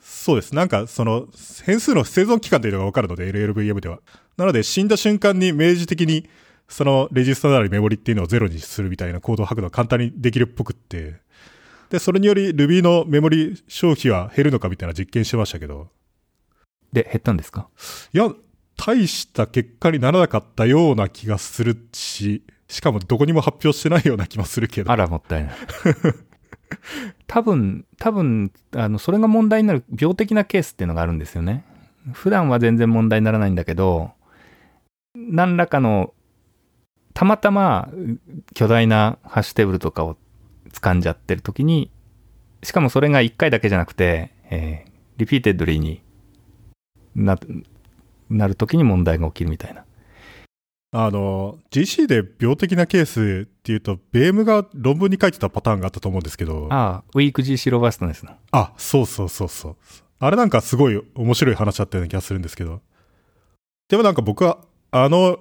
[0.01, 0.55] そうです。
[0.55, 1.27] なんかその
[1.67, 3.99] 変数の生存期間というのがわかるので LLVM では。
[4.39, 6.31] なので死んだ瞬間に明示的に
[6.67, 11.26] そのレジスタなりメモリっていうのをゼロにするみたいなコードを吐くのが簡単にできるっぽくって。
[11.91, 15.89] で、それにより Ruby のメモリ消費は減るのかみたいな実験してましたけど、
[16.93, 17.69] で、減ったんですか？
[18.13, 18.31] いや、
[18.77, 24.91] 大した結果にならなかったような気がするし、しかもどこにも発表してないような気もするけど。
[24.91, 25.55] あら、もったいない。
[27.27, 31.65] 多分、多分、あの、それが問題になる病的なケースっていうのがあるんですよね。
[32.13, 34.11] 普段は全然問題にならないんだけど、
[35.15, 36.13] 何らかの、
[37.15, 37.89] たまたま
[38.55, 40.19] 巨大なハッシュテーブルとかを
[40.81, 41.91] 掴んじゃってる時に、
[42.63, 46.03] しかもそれが1回だけじゃなくて、えー repeatedly に
[47.15, 47.39] な、
[48.29, 49.85] なる時に問題が起きるみたいな。
[50.93, 58.33] あの、GC で病的なケースっていうと、ベームが論文に書いてたパターンがあったと思うんですけど、あああ、 weak GC ロバストネスの。
[58.77, 59.77] そうそうそうそう。
[60.19, 62.83] あれなんかすごい面白い話だったような気がするんですけど。
[63.89, 64.59] でもなんか僕は、
[64.91, 65.39] あの、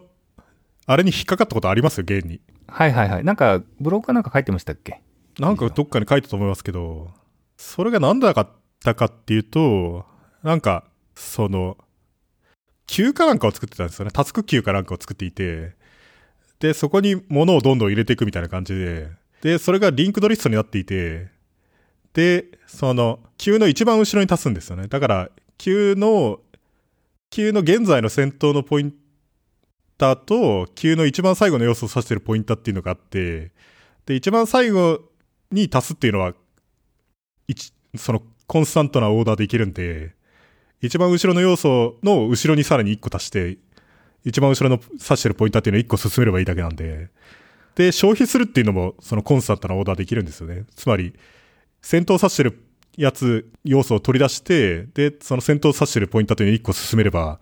[0.85, 1.97] あれに引っかかったことあります？
[1.99, 2.39] よ、現に。
[2.67, 3.23] はいはいはい。
[3.25, 5.01] なんか、ブログかなんか書いてましたっけ？
[5.39, 7.11] なんかどっかに書いたと思いますけど、
[7.57, 8.49] それが何だかっ
[8.83, 10.05] たかっていうと、
[10.43, 11.77] なんか、その、
[12.87, 14.11] 級かなんかを作ってたんですよね。
[14.11, 15.73] タスク級かなんかを作っていて、
[16.59, 19.09] で、そこに物をどんどん入れていくみたいな感じで、
[19.41, 21.29] で、それがリンクドリストになっていて、
[22.13, 24.87] で、その、級の一番後ろに足すんですよね。
[24.87, 26.39] だから、級の、
[27.29, 28.93] 級の現在の先頭のポイン
[29.97, 33.51] ターと、級の一番最後の要素を指しているポインターっていうのがあって、
[34.05, 35.01] で、一番最後
[35.55, 36.33] に足すっていうのは、
[37.47, 40.13] 一、その、コンスタントなオーダーでいけるんで、
[40.81, 43.57] 一番後ろの要素の後ろにさらに一個足して、
[44.23, 47.09] 一番後ろの指してるポインターっていうのを一個進めればいいだけなんで、
[47.75, 50.65] で、消費するっていうのも、そのコンスタントなオーダーできるんですよね。
[50.75, 51.13] つまり、
[51.81, 52.63] 先頭指してる
[52.97, 57.39] やつ、要素を取り出して、で、その先頭指してるポインターというのを一個進めれば、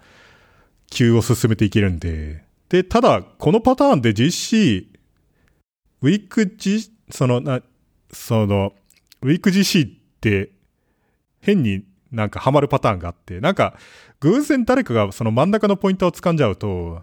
[0.89, 4.89] 急を進めていけるんで、で、ただ、このパターンで実施、
[6.01, 7.61] ウィーク G、その、な、
[8.13, 8.73] その、
[9.21, 10.51] ウィーク GC って、
[11.41, 13.75] 変になんかハマるパターンがあって、なんか、
[14.21, 17.01] 偶然誰かがその真ん中のポインターを掴んじゃうと、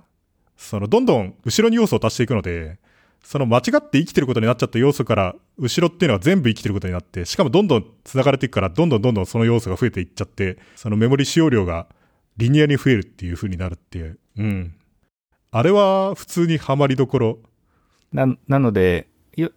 [0.56, 2.78] その、どんどん後ろに要素を足していくので、
[3.22, 11.86] その間違って生きてることになっちゃった要素から、後ろっていうのは全部生きてることになって、しかもどんどん繋がれていくから、どんどんどんどんその要素が増えていっちゃって、そのメモリ使用量が
[12.36, 14.18] リニアに増えるっていう風になるっていう。
[14.38, 14.74] うん。
[15.50, 17.38] あれは普通にハマりどころ。
[18.12, 19.09] ななので、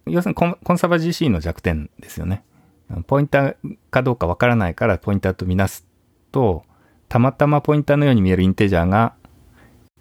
[0.06, 2.44] 要するにコンサバ GC の弱点ですよね。
[3.06, 3.56] ポインター
[3.90, 5.86] かどうかわからないからポインターとみなす
[6.32, 6.64] と、
[7.08, 9.14] たまたまポインターのように見えるインテジャーが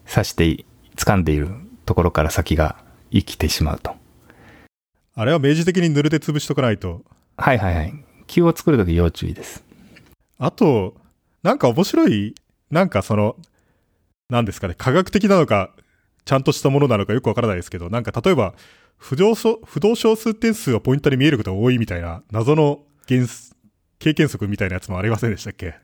[0.10, 0.65] 指してい
[0.96, 1.50] 掴んでいる
[1.86, 2.78] ところから先が
[3.12, 3.96] 生きてしまうと。
[5.15, 7.04] あれは明示的に塗るで潰しとかないと。
[7.38, 7.93] はいはいはい。
[8.28, 9.63] Q を作るとき要注意です。
[10.39, 10.96] あと、
[11.43, 12.36] なんか面白い、
[12.72, 13.36] なんかその、
[14.30, 15.72] なんですかね、科学的なのか、
[16.26, 18.54] ちゃんとしたものなのかよくわからないですけど、なんか例えば、
[18.97, 23.25] 不動小不動小数点数はポイントに見えることが多いみたいな、謎の原
[23.99, 25.75] 経験則みたいなやつもありませんでしたっけ？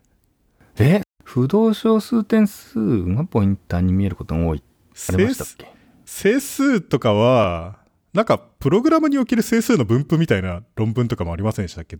[0.77, 1.01] え？
[1.23, 4.63] 不動小数点数がポインターに見えることが多い。
[5.09, 5.67] ありましたっけ？
[6.05, 7.79] 整数とかは、
[8.13, 11.99] なんか、プログラムにおける整数の分布みたいな論文とかもありませんでしたっけ？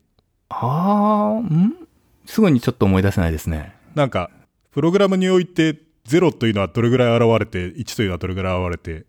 [0.50, 1.76] あー、ん？
[2.26, 3.76] すぐにちょっと思い出せないですね。
[3.94, 4.32] なんか、
[4.72, 9.06] プログラムにおいて0というのはどれぐらい現れて、1というのはどれぐらい現れて、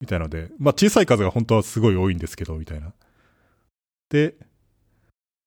[0.00, 2.92] みたいなので、まあ小さい数が本当はすごい多いんですけど、みたいな。
[4.10, 4.34] で、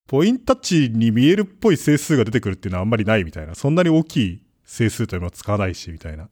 [0.08, 3.56] ポインタッチに見えるっぽい整数が出てくるっていうのはあんまりないみたいな。
[3.56, 6.30] そんなに大きい整数というのは使わないし、みたいな。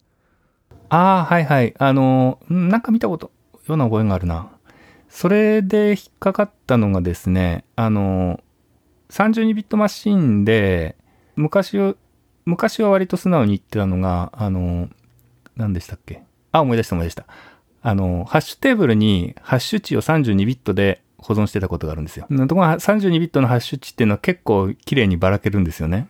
[0.89, 1.73] あー、はいはい。
[1.77, 3.31] あのー、なんか見たこと、
[3.67, 4.51] ような覚えがあるな。
[5.09, 8.41] それで引っかかったのがですね、あの、
[9.09, 10.95] 32ビットマシンで、
[11.35, 11.95] 昔を、
[12.45, 14.89] 昔は割と素直に言ってたのが、あの、
[15.55, 16.23] 何でしたっけ？
[16.51, 17.25] あ、思い出した思い出した。
[17.87, 22.25] あのー、ハッシュテーブルにハッシュ値を32ビットで保存してたことがあるんですよ。
[22.27, 26.07] ところが32ビットのハッシュ値っていうのは結構綺麗にばらけるんですよね。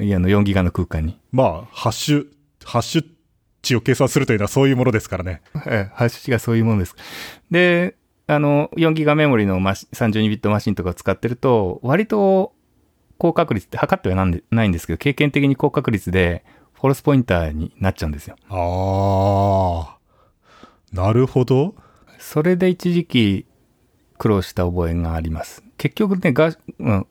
[0.00, 1.18] いや、あの4ギガの空間に。
[1.32, 2.26] まあ、ハッシュ、
[2.64, 3.04] ハッシュ
[3.62, 5.42] 値を計算するというのはそういうものですからね。
[5.66, 6.94] えハッシュ値がそういうものです。
[7.50, 7.96] で、
[8.28, 12.52] あの、4ギガメモリのマシ32ビットマシンとかを使ってると、割と
[13.18, 16.44] 高確率って測ってはなんでないんですけど、経験的に高確率で
[16.74, 18.36] フォルスポインターになっちゃうんですよ。
[18.48, 19.95] ああ。
[20.92, 21.74] なるほど。
[22.18, 23.46] それで一時期
[24.18, 25.62] 苦労した覚えがあります。
[25.76, 27.06] 結局ね、が、うん、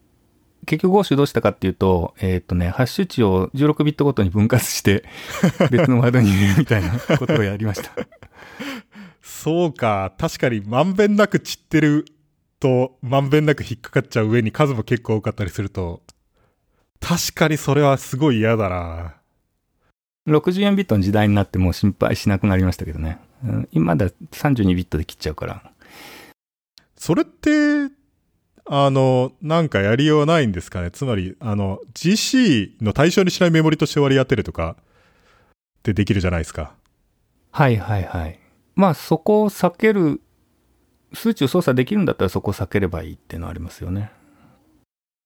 [0.65, 5.03] 結局、ゴーシュどうしたかっていうと、えっ、とね、ハッシュ値を16ビットごとに分割して、
[5.71, 7.91] 別のワードに入れるみたいなことをやりました。
[9.21, 10.13] そうか。
[10.17, 12.05] 確かに、まんべんなく散ってる
[12.59, 16.01] と、まんべんなく引っかかっちゃう上に数も結構多かったりすると、
[16.99, 19.15] 確かにそれはすごい嫌だな。
[20.27, 23.19] 64ビットの時代になってもう心配しなくなりましたけどね。
[23.47, 25.71] うん、今だ32ビットで切っちゃうから。
[26.97, 27.91] それって、
[28.67, 30.89] あの、なんかやりようないんですかね？
[30.89, 36.73] つまり、あの、GC の対象にしないメモリとして割り当てるとか、ってできるじゃないですか。
[37.51, 38.39] はいはいはい。
[38.75, 40.19] まあそこを避ける、
[41.13, 44.12] 数値を操作できるんだったらそこを避ければいいっていうのはありますよね。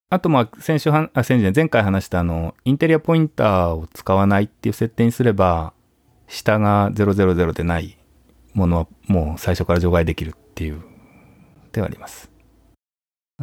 [0.10, 5.72] あとまあ先週は、あ、先週前回話したあの、インテリアポインターを使わないっていう設定にすれば、
[6.28, 7.98] 下が000でない
[8.54, 10.82] ものはもう最初から除外できるっていう
[11.72, 12.32] 手はあります。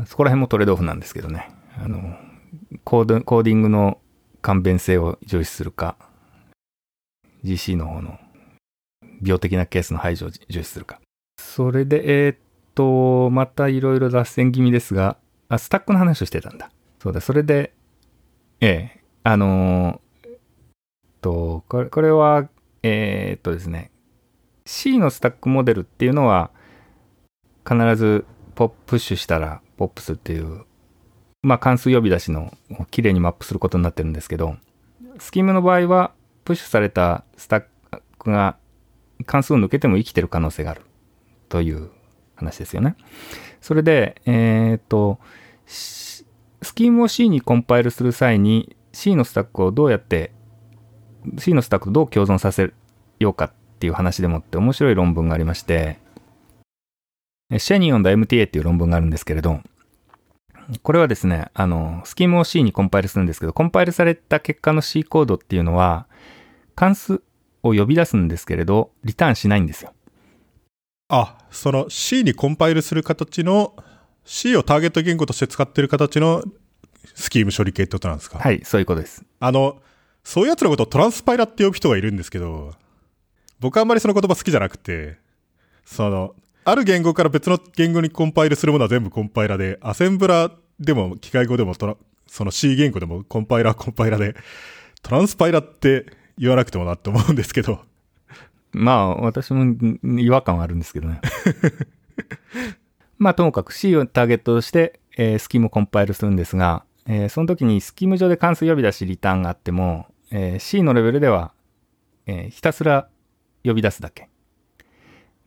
[0.06, 1.50] そこら辺もトレードオフなんですけどね。
[1.78, 2.16] あの、
[2.84, 3.98] コード、コーディングの
[4.42, 5.96] 簡便性を重視するか、
[7.44, 8.18] GC の方の
[9.22, 11.00] 病的なケースの排除を重視するか。
[11.38, 12.36] それで、えーっ
[12.74, 15.16] と、またいろいろ脱線気味ですが、
[15.48, 16.70] あ、スタックの話をしてたんだ。
[17.00, 17.72] そうだ、それで、
[18.60, 20.28] ええあのー
[21.20, 22.48] と、これ、これは、
[22.82, 23.90] えーっとですね、
[24.66, 26.50] C のスタックモデルっていうのは、
[27.66, 30.64] 必ずポップッシュしたら、ポップスっていう、
[31.42, 34.56] まあ関数呼び出しのをきれいにマップすることになってるんですけど、
[35.18, 36.12] スキームの場合は、
[36.44, 37.64] プッシュされたスタッ
[38.18, 38.56] クが
[39.24, 40.82] 関数を抜けても生きてる可能性がある
[41.48, 41.90] という
[42.34, 42.96] 話ですよね。
[43.60, 45.18] それで、えーっと、
[45.66, 46.24] ス
[46.74, 50.32] キームを C にコンパイルする際に C のスタックをどうやって
[51.38, 52.72] C のスタックとどう共存させ
[53.18, 55.98] ようかっていう話でもって面白い論文がありまして、
[57.58, 59.60] シェニオンと MTA っていう論文があるんですけれど、
[60.82, 66.08] これはですね、あの、スキームを C にコンパイルするんですけど、コンパイルされた結果の C コードっていうのは、
[66.74, 67.22] 関数
[67.62, 69.92] を呼び出すんですけれど、リターンしないんですよ。
[71.08, 73.76] あ、その C にコンパイルする形の
[74.24, 76.42] C をターゲット言語として使ってる形の
[77.14, 78.40] スキーム処理系ってことなんですか？
[78.40, 79.24] はい、そういうことです。
[79.38, 79.80] あの、
[80.24, 82.74] そういうやつのことをトランスパイラって呼ぶ人がいるんですけど、
[83.60, 85.18] 僕はあんまりその言葉好きじゃなくて、
[85.84, 94.34] その、ある言語から別の言語にコンパイルするものは全部コンパイラで、アセンブラでも機械語でも、その C 言語でもコンパイラーコンパイラで、
[95.02, 96.06] トランスパイラって
[96.36, 97.80] 言わなくてもなって思うんですけど、
[98.72, 99.74] まあ、私も
[100.18, 101.20] 違和感はあるんですけどね。
[103.18, 111.52] まあ、ともかく C をターゲットとして、えースキームをコンパイルするんですが、えーその時にスキーム上で関数呼び出しリターンがあっても、えー C のレベルでは、
[112.26, 113.08] えーひたすら
[113.66, 114.28] 呼び出すだけ。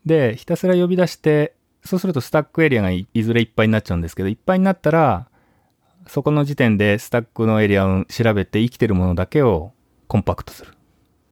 [0.05, 5.29] で、ひたすら呼び出して、そうするとスタックエリアがいいずれいっぱいになっちゃうんですけど、いっぱいになったら、
[6.07, 9.73] そこの時点でスタックのエリアを調べて生きてるものだけを
[10.07, 10.73] コンパクトする。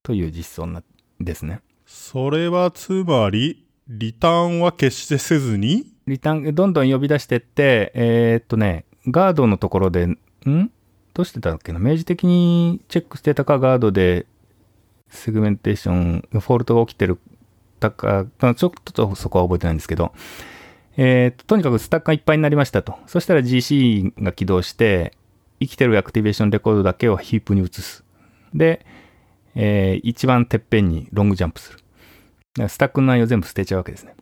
[0.04, 0.84] という実装な
[1.20, 1.62] ですね。
[1.86, 10.18] それはつまり、リターンは決してせずに、リターン、どんどん呼び出してって、えーっとね、ガードのところで、ん？
[11.14, 11.80] どうしてたっけな？
[11.80, 14.28] 明示的にチェックしてたかガードで
[15.10, 17.20] セグメンテーション、フォルトが起きてる
[17.80, 20.14] たか、ちょっとそこは覚えてないんですけど、
[20.97, 22.97] えーと、にかくスタックがいっぱいになりましたと。
[23.05, 25.14] そしたら GC が起動して、
[25.60, 28.03] 生きてるアクティベーションレコードだけをヒープに移す。
[28.53, 28.86] で、
[29.55, 31.80] えー、一番てっぺんにロングジャンプする。
[32.68, 34.16] スタックの内容全部捨てちゃうわけですね。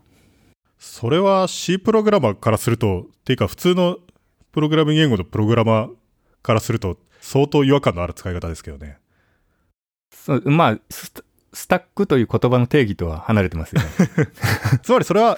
[0.77, 3.97] それは C プログラマーからすると、っていうか普通の
[4.51, 5.89] プログラミング言語のプログラマー
[6.41, 8.97] からすると、相当違和感のある使い方ですけどね。
[10.12, 11.12] そう、まあス、
[11.53, 13.88] スタックという言葉の定義とは離れてますよね。
[14.84, 15.38] つまりそれは、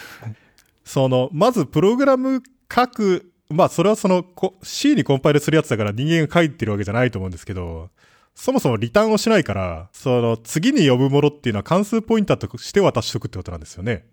[0.84, 2.42] その、まずプログラム
[2.74, 4.26] 書く、まあそれはその
[4.64, 7.90] C にコンパイルするやつだから人間が書いてるわけじゃないと思うんですけど、
[8.36, 14.06] そもそもリターンをしないから、その次に呼ぶものっていうのは関数ポインターとして渡しとくってことなんですよね。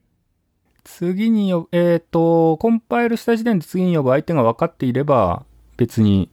[0.84, 5.44] 次に呼ぶ、えっ、ー、と、コンパイルした時点で次に呼ぶ相手が分かっていれば、
[5.76, 6.30] 別に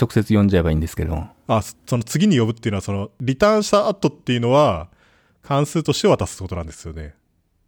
[0.00, 1.26] 直接呼んじゃえばいいんですけど。
[1.48, 4.88] あ、その次に呼ぶっていうのは、その、リターンした後っていうのは、
[5.42, 7.14] 関数として渡すことなんですよね。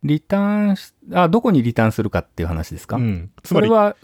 [0.05, 2.97] リターンし、あ、どこにリターンするかっていう話ですか？
[2.97, 3.31] うん。
[3.43, 3.97] つまり、それは、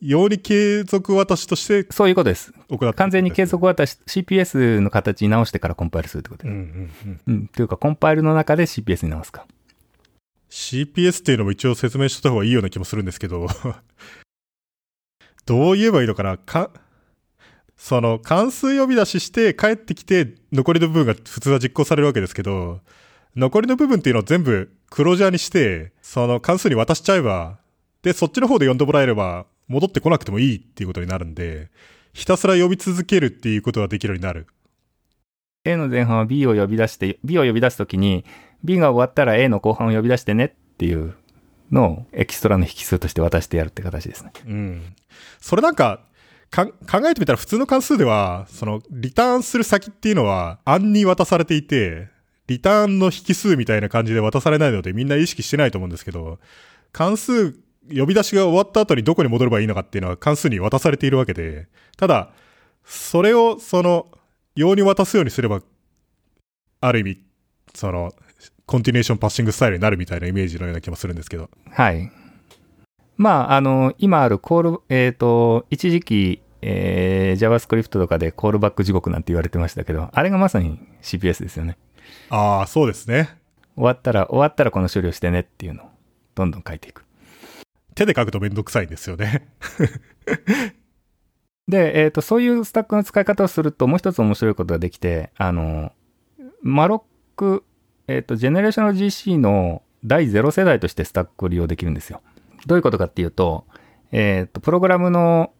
[0.00, 2.52] より継続渡しとして、そういうことです。
[2.96, 6.52] 完全に継続渡し、CPS の形に直してからコンパイルするってことです。
[6.52, 7.34] うんうんうん。
[7.34, 7.46] うん。
[7.48, 9.46] というか、コンパイルの中で CPS に直すか。
[10.50, 13.46] CPS っていうのも一応説明しとった方がいいような気もするんですけど
[15.44, 16.38] どう言えばいいのかな？
[16.38, 16.70] か、
[17.78, 22.80] その関数呼び出しして帰ってきて残りの部分が普通は実行されるわけですけど、
[23.36, 27.58] 残りの部分っていうのを全部クロージャーにして、その関数に渡しちゃえば、
[28.02, 31.70] で、そっちの方で呼んでもらえれば戻ってこなくてもいいっていうことになるんで、
[32.12, 34.48] ひたすら呼び続けるっていうことができるようになる。
[35.64, 38.24] A の前半は B を呼び出して、B を呼び出すときに、
[38.64, 41.14] B が終わったら A の後半を呼び出してねっていう
[41.70, 44.32] のをエキストラの引数として渡してやるって形ですね。
[44.46, 44.82] うん。
[45.40, 46.07] それなんか、か
[46.50, 46.72] 考
[47.08, 52.08] えてみたら普通の関数では、その、リターンする先っていうのは案に渡されていて、
[52.46, 56.38] リターンの引数みたいな感じで渡されないのでみんな意識してないと思うんですけど、
[56.92, 57.52] 関数、
[57.94, 62.30] 呼び出しが終わった後にどこに戻ればいいのかっていうのは関数に渡されているわけで、ただ、
[62.84, 64.06] それをその、
[64.56, 65.60] 用に渡すようにすれば、
[66.80, 67.24] ある意味、
[67.74, 68.12] その、
[68.66, 71.48] コンティネーションパッシングスタイルになるみたいなイメージのような気もするんですけど。
[71.70, 72.10] はい。
[73.18, 81.76] まあ、あの、今あるコール、えっ、ー、と、一時期、えー、JavaScript とかでコールバック地獄なんて言われてましたけど、あれがまさに CPS ですよね。
[82.30, 83.28] ああ、そうですね。
[83.74, 85.86] 終わったら、終わったらこの処理をしてねっていうのを、
[86.36, 87.04] どんどん書いていく。
[87.96, 89.48] 手で書くとめんどくさいんですよね。
[91.66, 95.90] で、えっ、ー、と、そういうスタックの使い方をすると、もう一つ面白いことができて、あの、
[96.62, 97.02] マロッ
[97.36, 97.64] ク、
[98.06, 102.22] えっ、ー、と、ジェネレーショナル GC の第0世代としてスタックを利用できるんですよ。
[102.66, 103.64] どういうことかっていうと、
[104.12, 105.52] えっ、ー、と、プログラムの、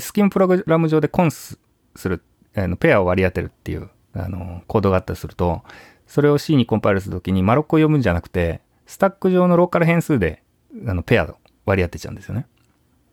[0.00, 1.58] スキムプログラム上でコンス
[1.96, 2.22] する、
[2.54, 5.62] あのペアを割り当てるっていう、あの、コードがあったりすると、
[6.06, 10.42] それを C にコンパイルするときにマロックを読むんじゃなくて、スタック上のローカル変数で、
[10.86, 11.36] あの、ペアを
[11.66, 12.46] 割り当てちゃうんですよね。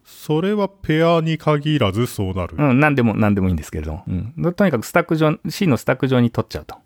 [0.06, 4.02] それはペアに限らずそうなるうん、なんでも、なんでもいいんですけれど。
[4.08, 4.54] うん。
[4.54, 6.78] とにかくスタック上、C のスタック上に取っちゃうと。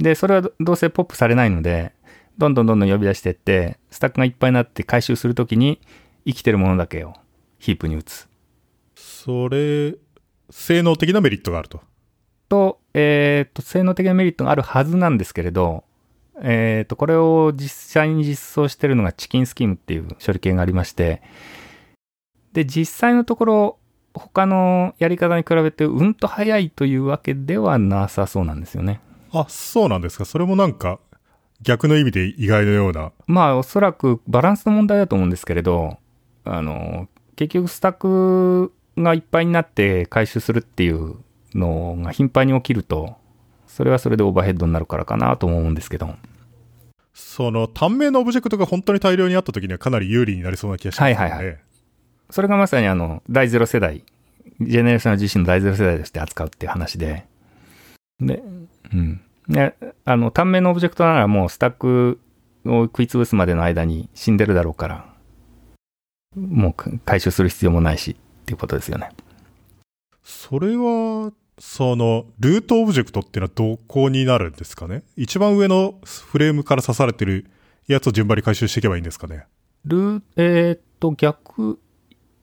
[0.00, 1.92] で、それはどうせポップされないので、
[2.38, 5.80] どんどんどんどん呼び出していって、スタックがいっぱいになって回収するときに、
[6.26, 7.14] 生きてるものだけを
[7.58, 8.28] ヒープに打つ。
[8.94, 9.94] それ、
[10.50, 11.80] 性能的なメリットがあると。
[12.48, 15.84] と、えっ、ー、と、性能的なメリットがあるはずなんですけれど、
[16.42, 21.22] えっ、ー、と、これを実際に実装してるのがチキンスキームっていう処理系がありまして、
[22.52, 23.78] で、実際のところ、
[24.14, 29.00] 他のやり方に比べてうんと早いというわけではなさそうなんですよね。
[29.32, 30.24] あ、そうなんですか。
[30.24, 30.98] それもなんか
[31.62, 33.12] 逆の意味で意外のような。
[33.26, 35.98] まあおそらくバランスの問題だと思うんですけれど、
[36.44, 41.16] あの、結局スタックがいっぱいになって回収するっていう
[41.54, 43.16] のが頻繁に起きると、
[43.66, 46.14] それはそれでオーバーヘッドになるからかなと思うんですけど。
[47.12, 51.14] その単名のオブジェクトが本当に大量にあった時にはかなり有利になりそうな気がしますね。
[51.14, 51.58] はいはいはい。
[52.30, 54.04] それがまさにあの、第0世代、
[54.60, 57.26] ジェネレーション自身の第0世代として扱うっていう話で、
[58.20, 58.42] で、
[58.92, 59.20] うん。
[59.50, 59.74] で、
[60.04, 62.20] あの、短命のオブジェクトならもうスタック
[62.64, 65.14] を食い潰すまでの間に死んでるだろうから、
[66.36, 69.10] もう回収する必要もないしっていうことですよね。
[70.22, 75.02] それは、その、ルートオブジェクトっていうのはどこになるんですかね？
[75.16, 77.46] 一番上のフレームから指されてる
[77.88, 79.46] やつを順番に回収していけばいいんですかね？
[79.84, 81.80] ルえー、っと、逆、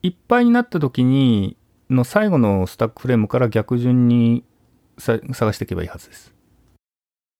[0.02, 1.56] いっぱいになった時に、
[1.88, 4.44] の最後のスタックフレームから逆順に
[4.98, 5.22] 探
[5.54, 6.34] していけばいいはずです。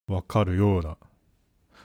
[0.09, 0.97] わかるような。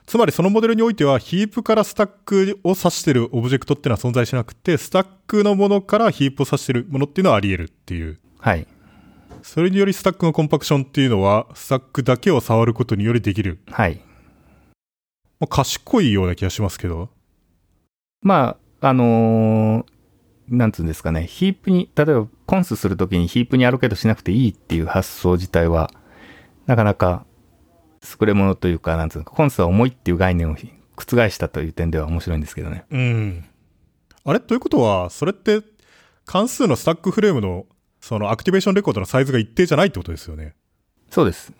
[0.07, 8.19] つまりそのモデルにおいては、ヒープからスタックを指してるオブジェクトっていうのは存在しなくて、スタックのものからヒープを指してるものっていうのはあり得るっていう。
[8.39, 8.67] はい。
[9.43, 13.61] それによりスタックのコンパクションっていうのは、スタックだけを触ることによりできる。
[13.71, 14.01] はい。
[15.41, 17.09] まあ、賢いような気がしますけど。
[18.21, 19.95] まあ、あのー
[20.49, 25.91] なんつうんですかね、ヒープに、例えばコンスするときにヒープにアロケートしなくていいっていう発想自体は、
[26.67, 27.25] なかなか
[28.21, 32.85] 優れものというか、なんつうのか、コンスは重いっていう概念を覆したという点では面白いんですけどね。
[32.91, 33.45] うん。
[34.25, 35.61] あれということは、それって、
[36.25, 37.67] 関数のスタックフレームの、
[38.01, 40.55] そのアクティベーションレコードのサイズが一定じゃないってことですよね。
[41.11, 41.53] そうです。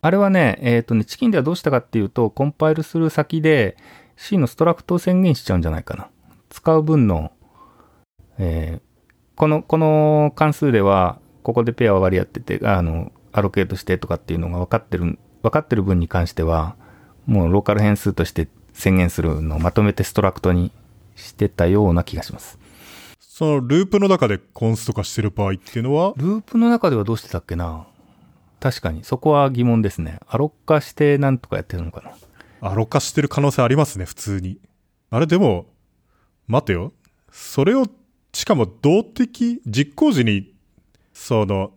[0.00, 3.76] あれはね、えっ、とね、チキンではどうしたかっていうと、コンパイルする先で
[4.16, 6.08] C のストラクトを宣言しちゃうんじゃないかな。
[6.50, 7.32] 使う分の、
[8.38, 8.92] えー
[9.42, 16.76] この、この関数では、ここでペアを割り当てて、あの、アロケートしてとかっていうのが分かってる、分かってる分に関しては、
[17.26, 20.72] もうローカル変数として宣言するのをまとめてストラクトに
[21.16, 22.58] してたような気がします。
[23.20, 27.86] そのループの中でコンスとかしてる場合っていうのは、ループの中ではどうしてたっけな？
[28.60, 30.20] 確かに、そこは疑問ですね。
[30.28, 32.02] アロッカしてなんとかやってるのか
[32.60, 32.68] な？
[32.68, 34.60] アロ化してる可能性ありますね、普通に。
[35.10, 35.66] あれでも、
[36.46, 36.92] 待てよ。
[37.30, 37.86] それを、
[38.32, 40.54] しかも動的、実行時に、
[41.12, 41.72] その、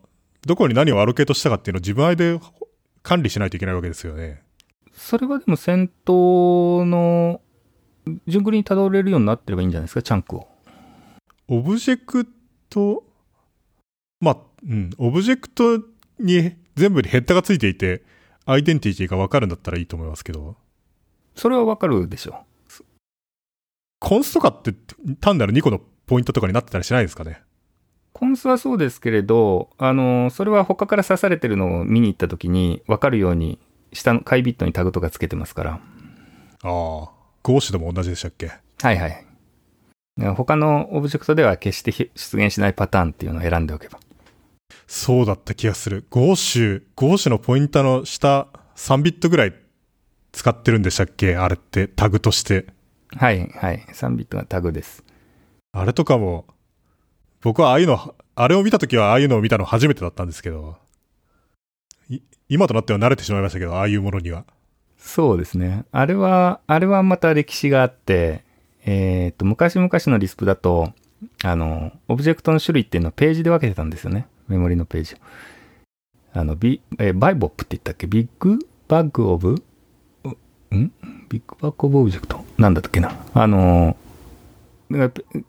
[0.45, 2.39] どこに何をアロケートしたかっていうのを自前で
[3.06, 4.41] 管理しないといけないわけですよね。
[4.91, 7.39] それはでも先頭の
[8.28, 10.47] 順繰りにたどれるようになってればいいんじゃないですか、チャンクを。
[11.47, 12.28] オブジェク
[12.68, 13.03] ト、
[14.20, 14.38] まあ、
[14.68, 15.84] うん、オブジェクト
[16.20, 18.03] に全部にヘッダがついていて、
[18.47, 20.56] アイデンティティがわかるんだったらいいと思いますけど、
[21.36, 22.43] それはわかるでしょ
[23.99, 24.74] コンスとかって
[25.20, 27.41] 単なる2個のポイントとかになってたりしないですかね。
[28.18, 33.59] コンスはそうですけれど、あの、それは他から刺されてるのを見に行った時にわかるように、
[33.91, 35.72] 下の解ビットにタグとかつけてますから。
[35.74, 35.82] ああ、
[36.63, 38.51] ゴーシュでも同じでしたっけ？
[38.82, 39.26] はいはい。
[40.38, 43.99] 他のオブジェクトでは決して出現しないパターンっていうのを選んでおけば。
[44.88, 46.05] そうだった気がする。
[46.09, 48.47] ゴーシュ、ゴーシュのポインターの下
[48.78, 49.53] 3ビットぐらい
[50.32, 51.36] 使ってるんでしたっけ？
[51.36, 52.68] あれってタグとして。
[53.18, 53.86] はいはい。
[53.91, 55.03] 3ビットがタグです。
[55.74, 56.45] あれとかも、
[57.46, 60.78] 僕はああいうの、あれを見たときはああいうのを見たの初めてだったんですけど、
[62.50, 64.46] 今となっては慣れてしまいましたけど、ああいうものには。
[64.98, 65.86] そうですね。
[65.91, 68.43] あれは、あれはまた歴史があって、
[68.84, 70.91] えっ、と、昔々のリスプだと、
[71.43, 74.26] あの、オブジェクトの種類っていうのをページで分けてたんですよね。
[74.48, 75.18] メモリのページを。
[76.34, 78.08] あの、ビ、えー BIBOP って言ったっけ？
[78.08, 80.91] big bag of、ん？
[81.30, 82.43] big bag of object？
[82.58, 83.16] なんだっけな？
[83.36, 83.96] あの、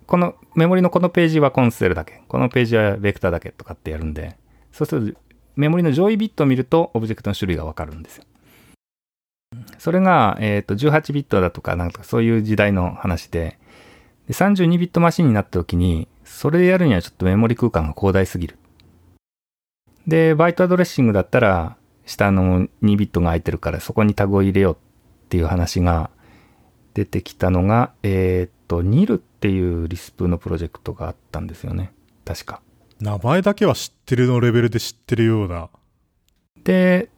[0.07, 4.37] このメモリのこのページはコンスセルだけ、このページはベクターだけとかってやるんで、
[4.73, 5.21] そうすると
[5.57, 8.25] メモリの上位ビットを見るとオブジェクトの種類が分かるんですよ。
[9.79, 13.59] それが、えっ、と、18ビットだとか、なんかそういう時代の話で、
[14.27, 18.59] で32ビットマシンになった時に、それでやるにはちょっとメモリ空間が広大すぎる。
[20.07, 26.11] で、 byte addressing だったら、下の2ビットが空いてるから、そこにタグを入れようっていう話が
[26.95, 31.93] 出てきたのが、えっ、と、 NIL っていうリスプのプロジェクトがあったんですよね。
[32.25, 32.63] 確か。
[33.01, 35.69] 名前だけは知ってるのレベルで知ってるような。
[36.65, 37.11] で、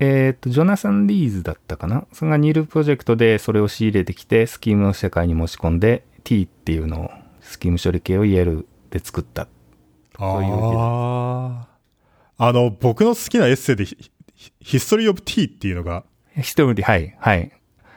[0.00, 2.06] えっ、と、ジョナサン・リーズだったかな？
[2.12, 7.10] それが NIL プロジェクトでそれを仕入れてきて、スキームの世界に持ち込んで、T っていうのを、
[7.40, 9.46] スキーム処理系を EL で作った。
[10.18, 11.68] そういうあ
[12.38, 12.48] あ。
[12.48, 13.96] あの、僕の好きなエッセイでヒ、
[14.34, 16.04] ヒヒストリー・オブ・ティーっていうのが、
[16.36, 17.52] 一人で、はい、はい。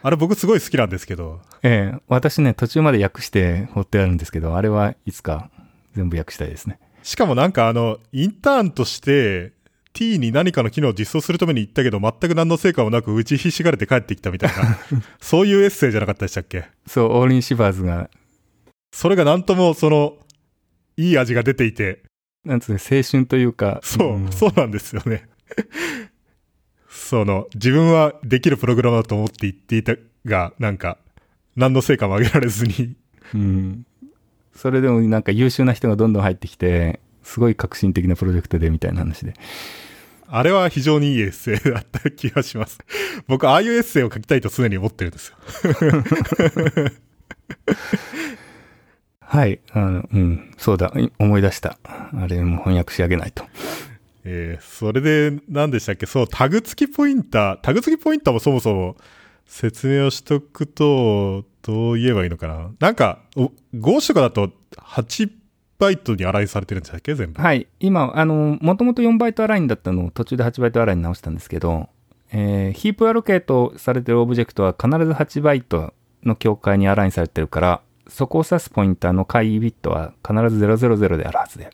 [0.06, 5.50] あれ僕すごい好きなんですけど、ええ私ね、途中まで訳して放ってあるんですけど、あれはいつか
[5.94, 6.78] 全部訳したいですね。
[7.02, 9.52] しかもなんかあの、インターンとして、
[9.94, 14.78] T に何かの機能を実装するために行ったけど、全く何の成果もなく打ちひしがれて帰ってきたみたいな、
[15.22, 16.64] そういうエッセイじゃなかったでしたっけ？
[16.86, 18.10] そう、オーリン・シバーズが、
[18.92, 20.18] それがなんともその、
[20.98, 22.02] いい味が出ていて、
[22.44, 24.30] なんつうの、青春というか、そう、ん。
[24.30, 25.28] そうなんですよね。
[27.14, 29.94] その、自分はできるプログラマーだと思って言っていた
[30.26, 30.98] が、なんか、
[31.54, 32.96] 何の成果も上げられずに、
[33.32, 33.86] うん。
[34.56, 39.34] それでもなんか優秀な人がどんどん入ってきて、すごい革新的なプロジェクトでみたいな話で。
[40.26, 42.80] あれは非常にいいエッセイだった気がします。
[43.28, 45.36] 僕、ああいうエッセイを書きたいと常に思ってるんですよ。
[49.20, 49.60] はい。
[49.72, 50.52] あの、うん。
[50.58, 50.92] そうだ。
[50.96, 51.78] い思い出した。
[51.84, 53.44] あれも翻訳し上げないと。
[54.24, 56.06] えー、それで、何でしたっけ？
[56.06, 57.56] そう、タグ付きポインター。
[57.58, 58.96] タグ付きポインターもそもそも
[59.44, 62.70] 説明をしとくと、どう言えばいいのかな？
[62.80, 65.30] なんか、お Gauche とかだと8
[65.78, 67.14] バイトにアラインされてるんでしたっけ？
[67.14, 67.42] 全部。
[67.42, 67.66] はい。
[67.80, 71.88] 今、あの、もともと4バイトアラインだったのを途中で8バイトアラインに直したんですけど、
[72.32, 81.70] えーヒープアロケートされてるオブジェクトは必ず8バイトの境界にアラインされてるから、そこを指すポインターの回ビットは必ず000であるはずで。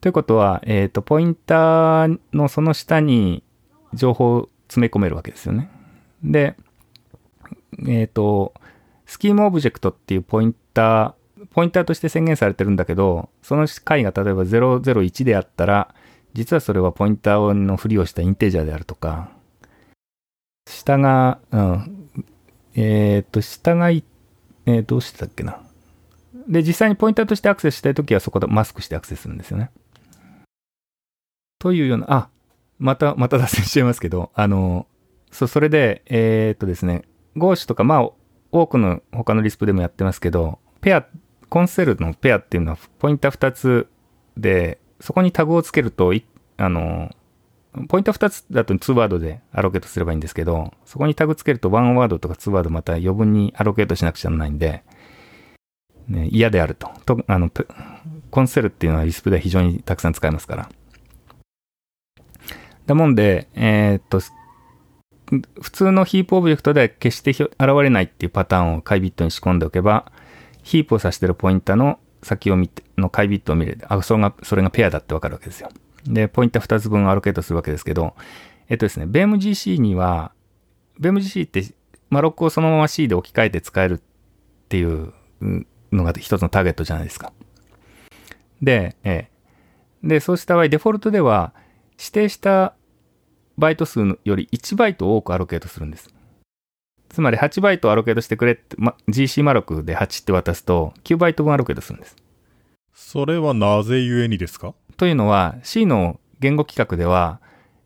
[0.00, 3.42] ということは、えっ、と、ポインターのその下に
[3.92, 5.70] 情報を詰め込めるわけですよね。
[6.24, 6.56] で、
[7.86, 8.54] えっ、と、
[9.04, 15.94] スキームオブジェクトっていうポインター、ポインターとして宣言されてるんだけど、その解が例えば001であったら、
[16.32, 19.30] 実はそれはポインターのふりをしたインテージャーであるとか、
[20.66, 22.08] 下が、うん、
[22.74, 25.60] えっ、と、下が、えー、どうしてたっけな。
[26.48, 29.70] で、実際にポインターとしてアクセスしたいときはそこでマスクしてアクセスするんですよね。
[31.60, 32.28] というような、あ、
[32.78, 34.86] また、また脱線しちゃいますけど、あの、
[35.30, 37.02] そう、それで、えー、っとですね、
[37.36, 38.10] ゴーシュとか、まあ、
[38.50, 41.06] 多くの他のリスプでもやってますけど、ペア、
[41.50, 43.88] コンセルのペアっていうのはポインター2つ
[44.36, 46.14] で、そこにタグをつけると、
[46.56, 47.14] あの、
[47.88, 54.82] ポインター2つだと2ワードでアロケートすればいいんですけど、そこにタグつけると1ワードとか2ワードまた余分にアロケートしなくちゃならないんで、
[56.08, 56.90] ね、嫌であると。
[57.04, 57.50] と、あの、
[58.30, 60.68] コンセルっていうのはリスプでは非常にたくさん使えますから。
[62.90, 64.18] だもんで、えー、っと、
[65.60, 70.10] 普通のヒープオブジェクトでは決して現れないっていうパターンを解ビットに仕込んでおけば、
[70.64, 75.70] ヒープを指してるポインターの先を見て、の解ビットを見れて、あ、それが、それがペアだってわかるわけですよ。
[76.04, 78.16] で、ポインター2つ分アロケートするわけですけど、
[78.68, 80.32] えっとですね、BEMGC には、
[81.00, 81.62] BEMGC って
[82.08, 84.02] マロックをそのまま C で置き換えて使えるっ
[84.68, 85.12] ていう
[85.92, 87.32] のが一つのターゲットじゃないですか。
[88.60, 89.28] で、え
[90.02, 90.08] え。
[90.08, 91.54] で、そうした場合、デフォルトでは、
[92.00, 92.74] 指定した
[93.60, 96.08] バイト数より1バイト多くアロケートするんです。
[97.08, 102.16] つまり8バイトアロケートしてくれって、ま、GC マロクで8って渡すと9バイト分アロケートするんです。
[102.94, 104.74] それはなぜゆえにですか？
[104.96, 107.40] というのは C の言語規格では、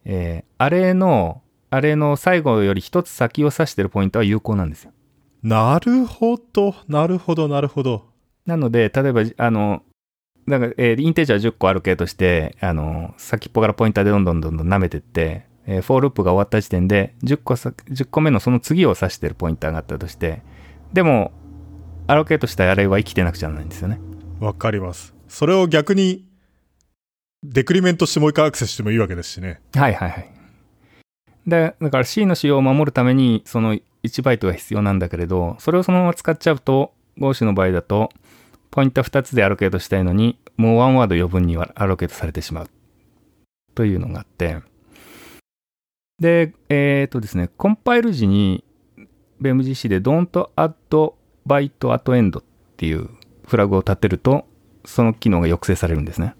[0.05, 4.93] えー、アレの、アレの最後より一つ先を指してるポインターは有効なんですよ。
[5.43, 8.07] なるほど、なるほど、なるほど。
[8.47, 9.83] なので、例えば、あの、
[10.49, 20.43] だから、えー、 integer 10個アロケートして、あの、先っぽからポインターでどんどんどんどん舐めてって、えー、フォーループが終わった時点で10個さ、10個目のその次を指してるポインターがあったとして、
[20.93, 21.33] でも、
[22.07, 23.99] アロケートしたあれは生きてなくちゃならないんですよね。
[24.41, 25.15] わかります。
[25.29, 26.27] それを逆に、
[27.43, 29.61] デクリメントしてもう一回アクセスしてもいいわけですしね。
[29.75, 30.31] はいはいはい。
[31.47, 38.11] で、だから C の仕様を守るために、その1バイトが必要なんだけれど、それをそのまま使っちゃうと、ゴーシュの場合だと、
[38.71, 42.71] ポイント2つでアロケートしたいのに、もうワンワード余分にアロケートされてしまう。
[43.75, 44.61] というのがあって、
[46.25, 48.65] で、えっ、ー、とですね、コンパイル時に
[49.43, 51.13] BMGC で don't add
[51.47, 52.43] byte at end っ
[52.79, 53.11] ていう
[53.47, 54.47] フラグを立てると、
[54.87, 56.35] その機能が抑制されるんですね。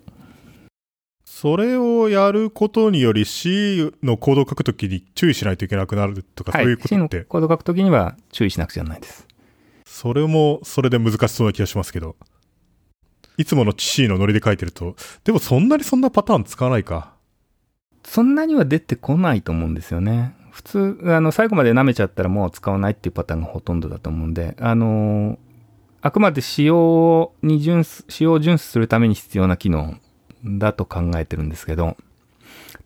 [1.27, 9.29] それをやることにより C のコードを書くときに注意しないといけなくなるとか、はい、そういうことって？C のコードを書くときには注意しなくちゃならないです。
[9.85, 12.17] それも、それで難しそうな気がしますけど。
[13.37, 17.14] いつもの C のノリで書いてると、でもそんなにそんなパターン使わないか。
[18.05, 20.35] そんなには出てこないと思うんですよね。
[20.51, 25.39] 普通、あの、最後まで舐めちゃったらもう使わないっていうパターンがほとんどだと思うんで、あの、
[26.01, 29.97] あくまで仕様に順、仕様を順守するために必要な機能
[30.45, 31.97] だと考えてるんですけど、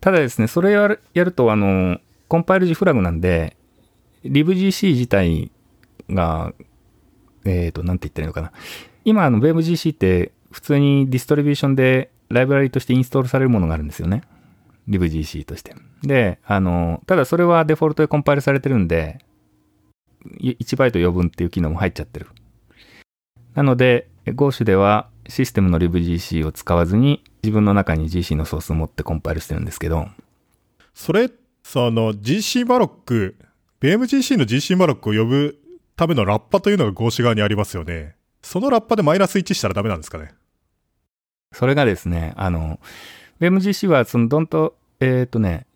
[0.01, 1.99] ただですね、それやるやると、あの、
[2.29, 3.57] コンパイル時フラグなんで、
[4.25, 5.51] libgc 自体
[6.09, 6.55] が、
[7.45, 8.53] えっ、ー、と、なんて言ったらいのかな。
[9.05, 14.23] 今、あの、WebGC って普通にディストリビューションでライブラリとしてインストールされるものがあるんですよね。
[14.89, 15.75] Libgc として。
[16.03, 19.19] で、あの、ただそれはデフォルトでコンパイルされてるんで、
[20.41, 22.29] 1バイト余分っていう機能も入っちゃってる。
[23.55, 30.09] なので、Go ではシステムの libgc を使わずに自分の中に GC のソースを持ってコンパイルしてるんですけど。
[30.95, 31.31] それ、
[31.63, 33.37] その GC マロック、
[33.81, 35.59] BMGC の GC マロックを呼ぶ
[35.97, 38.17] ためのラッパというのが Go 側にありますよね。
[38.43, 40.33] そのラッパでマイナス1したらダメなんですかね？
[41.53, 42.79] それがですね、あの、
[43.41, 45.67] BMGC はその don't えっ、ー、とね、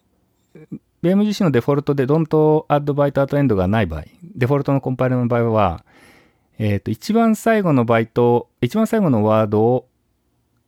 [1.02, 2.26] BMGC のデフォルトで don't
[2.66, 4.04] add byte at end がない場合、
[4.34, 5.84] デフォルトのコンパイルの場合は、
[6.58, 9.86] えっ、ー、と、一番最後のバイト、一番最後のワード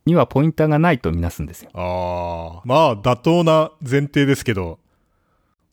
[0.07, 1.71] にはポインターがないとみなすんですよ。
[1.75, 2.63] ああ。
[2.65, 4.79] まあ、妥当な前提ですけど、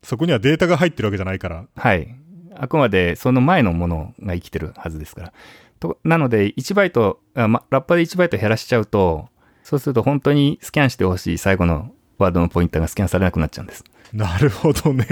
[0.03, 1.65] そこにはデータが入ってるわけじゃないから。
[1.76, 2.15] はい。
[2.55, 5.34] あくまでその前のものが生きてるはずですから。
[5.80, 9.30] となので、1バイト、あま、ラッパで1バイト減らしちゃうと、
[9.72, 13.86] そうすると本当にスキャンしてほしい最後のワードのポインターがスキャンされなくなっちゃうんです。
[14.11, 15.05] なるほどね。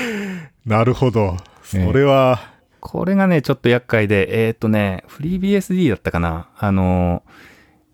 [0.66, 1.38] なるほど。
[1.62, 6.50] それは、えー、これがね、ちょっと厄介で、えー、っとね、フリー BSD だったかな。
[6.58, 7.22] あの、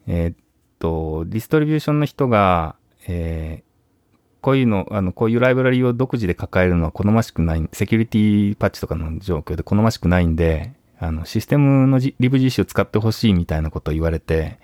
[0.09, 0.37] えー、っ
[0.81, 2.75] と、ディストリビューションの人が、
[3.07, 14.59] えー、こういうの、あの、こういうライブラリを独自で抱えるのは好ましくない、セキュリティパッチとかの状況で好ましくないんで、あの、システムのリブ GC を使ってほしいみたいなことを言われて、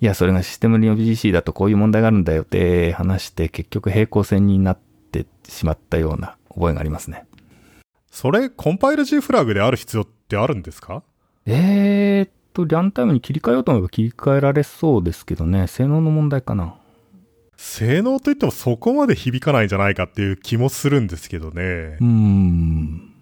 [0.00, 4.78] いや、それがシステムリオ GC だとこういう問題があるんだよって話して、結局平行線になっ
[5.10, 7.26] てしまったような覚えがありますね。
[8.10, 11.02] それ、コンパイル G フラグである必要ってあるんですか？
[11.46, 16.76] えーっと、ランタイムに切り替えようと思えば切り替えられそうですけどね、性能の問題かな。
[17.56, 22.06] 性能といってもそこまで響かないんじゃないかっていう気もするんですけどねうー。
[22.06, 23.12] ん。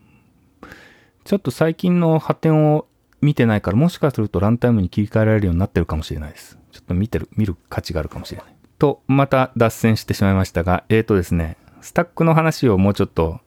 [1.24, 2.86] ちょっと最近の発展を
[3.22, 6.55] 見てないから、もしかするとランタイムに切り替えられるようになってるかもしれないです。
[6.76, 8.54] ちょっと見てる、見る価値があるかもしれない。
[8.78, 13.40] と、また脱線してしまいましたが、えーとですね、スタックの話をもうちょっと、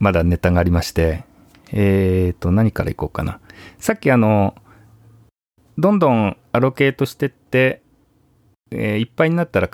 [0.00, 1.24] まだネタがありまして、
[1.72, 3.40] えーと、何からいこうかな。
[3.78, 4.54] さっきあの、
[5.78, 7.82] どんどんアロケートしてって、
[8.70, 9.70] えーいっぱいになったら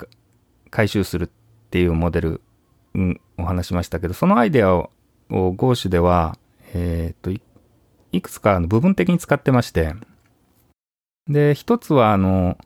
[0.69, 1.29] 回収するっ
[1.71, 2.41] ていうモデル、
[2.93, 4.91] うん、お話しましたけど、そのアイデアを、
[5.31, 6.37] を Go では、
[6.73, 7.41] えっ、とい、
[8.11, 9.95] いくつか部分的に使ってまして、
[11.27, 12.57] で、一つは、あの、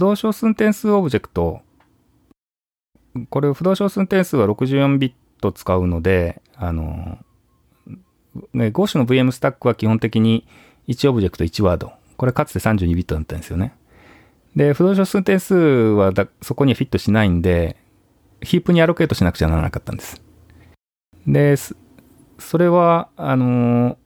[0.00, 1.60] 不動小数点数オブジェクト。
[3.28, 7.18] これ、不動小数点数は64ビット使うので、あの、
[8.54, 10.46] ね、Go の VM スタックは基本的に
[10.88, 11.92] 1オブジェクト1ワード。
[12.16, 13.74] これかつて32ビットだったんですよね。
[14.56, 17.76] で、不動小数点数はだそこにはフィットしないんで、
[18.40, 20.22] ヒープにアロケートしなくちゃならなかったんです。
[21.26, 21.56] で、
[22.38, 23.98] それは、あの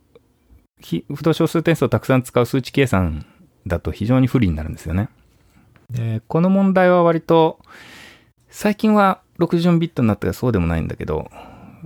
[1.14, 3.24] 不動小数点数をたくさん使う数値計算
[3.64, 5.08] だと非常に不利になるんですよね。
[5.90, 7.60] で、この問題は割と、
[8.48, 11.28] 最近は64ビットになったらそうでもないんだけど、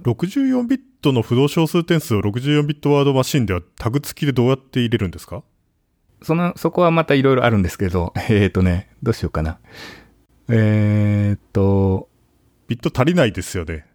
[0.02, 5.42] 64ビットの不動小数点数を64ビットワードマシンではタグ付きでどうやって入れるんですか？
[6.22, 9.58] その、そこはまたいろいろあるんですけど、えっ、とね、どうしようかな。
[10.48, 12.08] えっ、と、
[12.66, 13.86] ビット足りないですよね。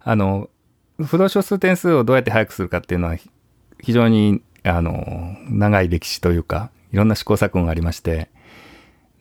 [0.00, 0.50] あの、
[0.98, 3.30] 不動小数点数をどうやって速くするかっていうのは、ひ
[3.80, 8.30] 非常に、あの、長い歴史というか、いろんな試行錯誤がありまして、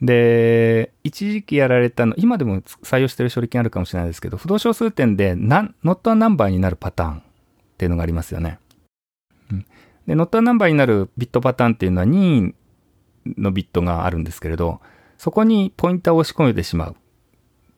[0.01, 7.21] で、一時期やられたの、今でも採用してる処理器あるかもしれないですけど、不動小数点で、なん、ノットアナンバーになるパターンっ
[7.77, 8.59] ていうのがありますよね。
[9.51, 9.65] うん
[10.07, 12.55] で、ノットアナンバーになるビットパターンっていうのは任
[13.27, 14.81] 意のビットがあるんですけれど、
[15.19, 16.95] そこにポインターを押し込めてしまう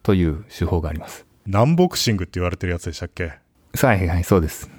[0.04, 1.26] という手法があります。
[1.46, 3.34] NaN boxing って言われてるやつでしたっけ？
[3.76, 4.72] はいはい、そうです。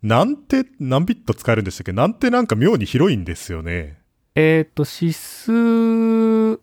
[0.00, 1.92] なんて何ビット使えるんでしたっけ？
[1.92, 3.98] なんてなんか妙に広いんですよね。
[4.36, 6.60] えっ、と、指数、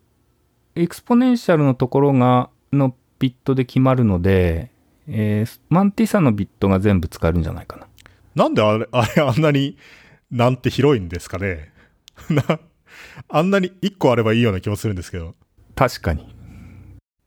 [0.75, 4.71] exponential のところが、のビットで決まるので、
[5.07, 7.87] えーマンティサのビットが全部使えるんじゃないかな。
[8.35, 9.77] なんであれ、あれあんなに
[10.31, 11.71] なんて広いんですかね？
[12.29, 12.59] な、
[13.29, 15.35] あんなに1個あればいいような気もするんですけど。
[15.75, 16.35] 確かに。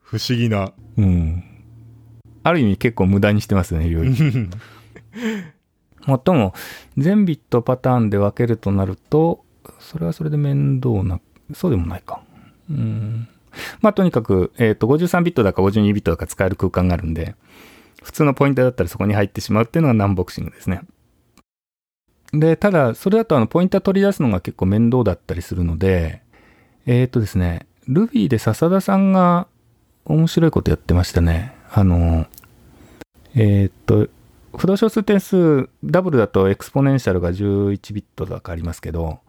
[0.01, 0.73] 不思議な。
[0.97, 1.45] うん。
[2.43, 4.23] ある意味結構無駄にしてますよね、領域。
[6.07, 6.55] もっとも、
[6.97, 9.45] 全ビットパターンで分けるとなると、
[9.81, 11.21] それはそれで面倒な、
[11.55, 12.23] そうでもないか。
[12.71, 13.29] うん。
[13.81, 17.35] まあ、とにかく、えっ、と、53ビットだか52ビットだか使える空間があるんで、
[18.03, 20.83] 普通のポインターだったらそこに入ってしまうっていうのが NaN boxing ですね。
[22.33, 26.23] で、ただ、それだとあの、ポインター取り出すのが結構面倒だったりするので、
[26.87, 29.47] えっ、とですね、Ruby で笹田さんが
[30.05, 31.55] 面白いことやってましたね。
[31.73, 32.27] あの、
[33.35, 34.09] えーっと、
[34.57, 39.21] 浮動小数点数、ダブルだと exponential が11ビットだかありますけど、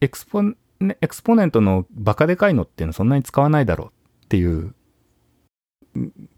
[0.00, 3.88] expone、exponent のバカでかいのっていうのそんなに使わないだろう
[4.24, 4.74] っていう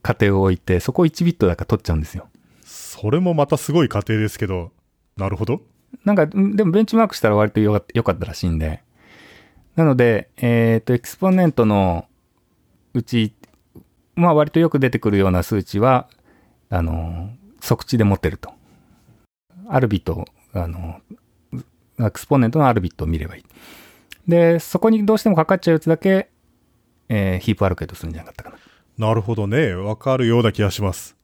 [0.02, 2.28] 仮定を置いて、そこを1ビットだか取っちゃうんですよ。
[2.64, 4.72] それもまたすごい仮定ですけど、
[5.16, 5.62] なるほど。
[6.04, 8.82] なんか、んでもベンチマークしたら割とよかったよかったらしいんで。
[9.76, 12.06] なので、えっ、と、 exponent の
[12.94, 13.34] うち、
[14.14, 16.08] まあ割とよく出てくるような数値は、
[16.70, 17.30] あの、
[17.60, 18.52] 即値で持ってると。
[19.68, 21.00] アルビット、あの、
[22.00, 23.44] エクスポネントのアルビットを見ればいい。
[24.26, 26.30] で、そこにどうしてもかかっちゃうやつだけ、
[27.08, 28.56] えーヒープアロケートするんじゃなかったかな。
[28.96, 29.74] なるほどね。
[29.74, 31.16] わかるような気がします。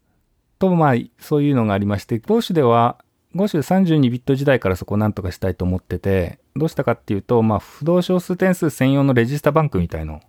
[0.59, 2.98] と、まあ、そういうのがありまして、ゴーシュでは、
[3.34, 10.20] ゴーシュで32ビット時代からそこをなんとかしたいと思ってて、どうしたかっていうと、まあ、不動小数点数専用のレジスタバンクみたいのを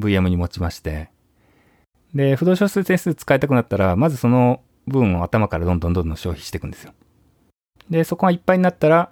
[0.00, 1.10] VM に持ちまして、
[2.14, 6.92] で、不動小数点数使いたくなったら、まずその分を頭からどんどんどんどん消費していくんですよ。
[7.90, 9.10] で、そこがいっぱいになったら、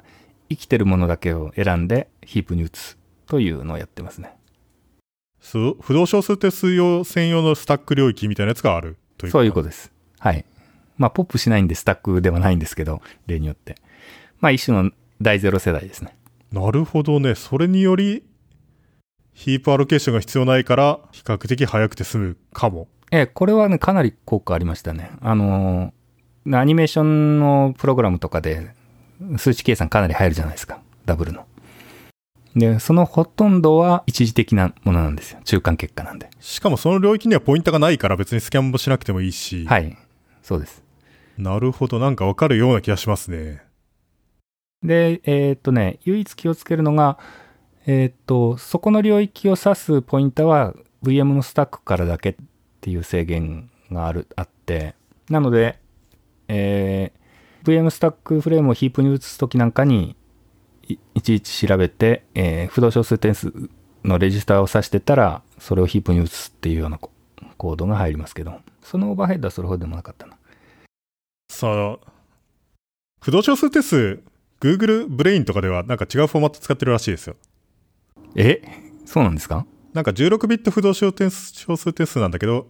[0.50, 4.34] 生きてるものだけを選んでヒープに移すというのをやってますね。
[5.40, 9.30] 不動小数点数用専用のスタック領域みたいなやつがあるという。
[9.30, 9.90] そういうことです。
[10.18, 10.44] はい。
[10.98, 13.76] まあ、ポップしないんでスタックではないんですけど、例によって。
[14.40, 14.90] まあ、一種の
[15.22, 16.14] 大ゼロ世代ですね。
[16.52, 17.34] なるほどね。
[17.34, 18.24] それにより、
[19.32, 22.88] ヒープアロケーションが必要ないから、比較的早くて済むかも。
[23.10, 25.10] ええ、これはね、かなり効果ありましたね。
[25.22, 28.74] あのー、アニメーションのプログラムとかで、
[29.36, 30.80] 数値計算かなり入るじゃないですか。
[31.04, 31.46] ダブルの。
[32.56, 35.40] で、そのほとんどは一時的なものなんですよ。
[35.44, 36.30] 中間結果なんで。
[36.40, 39.66] しかもその領域にはポイントがないから別にスキャンもしなくてもいいし。
[39.66, 39.96] はい。
[40.42, 40.82] そうです。
[41.38, 41.98] なるほど。
[41.98, 43.62] なんかわかるような気がしますね。
[44.82, 47.18] で、えーっとね、唯一気をつけるのが、
[47.86, 52.36] えーっと、そこの領域を指すポインタは VM のスタックからだけっ
[52.80, 54.94] ていう制限がある、あって、
[55.28, 55.78] なので、
[56.48, 57.19] えー
[57.64, 60.16] VM スタックフレームをヒープに移すときなんかに
[60.88, 63.52] いいちいち調べて、えー不動小数点数
[64.04, 67.10] のレジスターを指してたら、それをヒープに移すっていうようなコ
[67.56, 70.36] コードが入りますけど、そのオーバーヘッドはそれほどでもなかったな。
[71.50, 72.00] その、
[73.20, 74.22] 浮動小数定数、
[74.60, 77.36] Google ブレインとかではなんか違うフォーマット使ってるらしいですよ。
[78.36, 78.62] え？
[79.04, 79.66] そうなんですか？
[79.92, 82.68] なんか16ビット浮動小数点数小数定数なんだけど、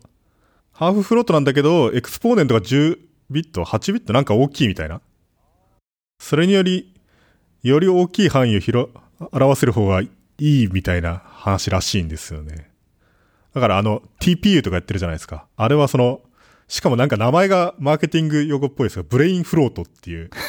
[0.73, 2.99] half float なんだけど、 exponent が10
[3.31, 5.01] ビット、8ビットなんか大きいみたいな。
[6.19, 6.95] それにより、
[7.63, 8.89] より大きい範囲を広、
[9.33, 10.09] 表せる方がい
[10.39, 12.71] いみたいな話らしいんですよね。
[13.55, 15.47] だからあの、TPU とかやってるじゃないですか。
[15.57, 16.21] あれはその、
[16.69, 20.31] しかもなんか名前がマーケティング用語っぽいですが、 brain float っていう、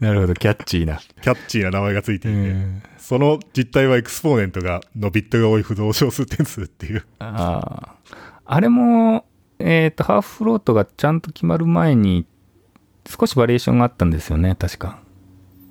[0.00, 1.00] なるほど、キャッチーな。
[1.22, 2.54] キャッチーな名前がついていて、
[2.98, 7.04] その実態は exponent が、のビットが多い浮動小数点数っていう。
[7.18, 7.94] ああ。
[8.44, 9.24] あれも、
[9.66, 12.26] えっ、と、 half float がちゃんと決まる前に、
[13.08, 14.98] 少しバリエーションがあったんですよね、確か。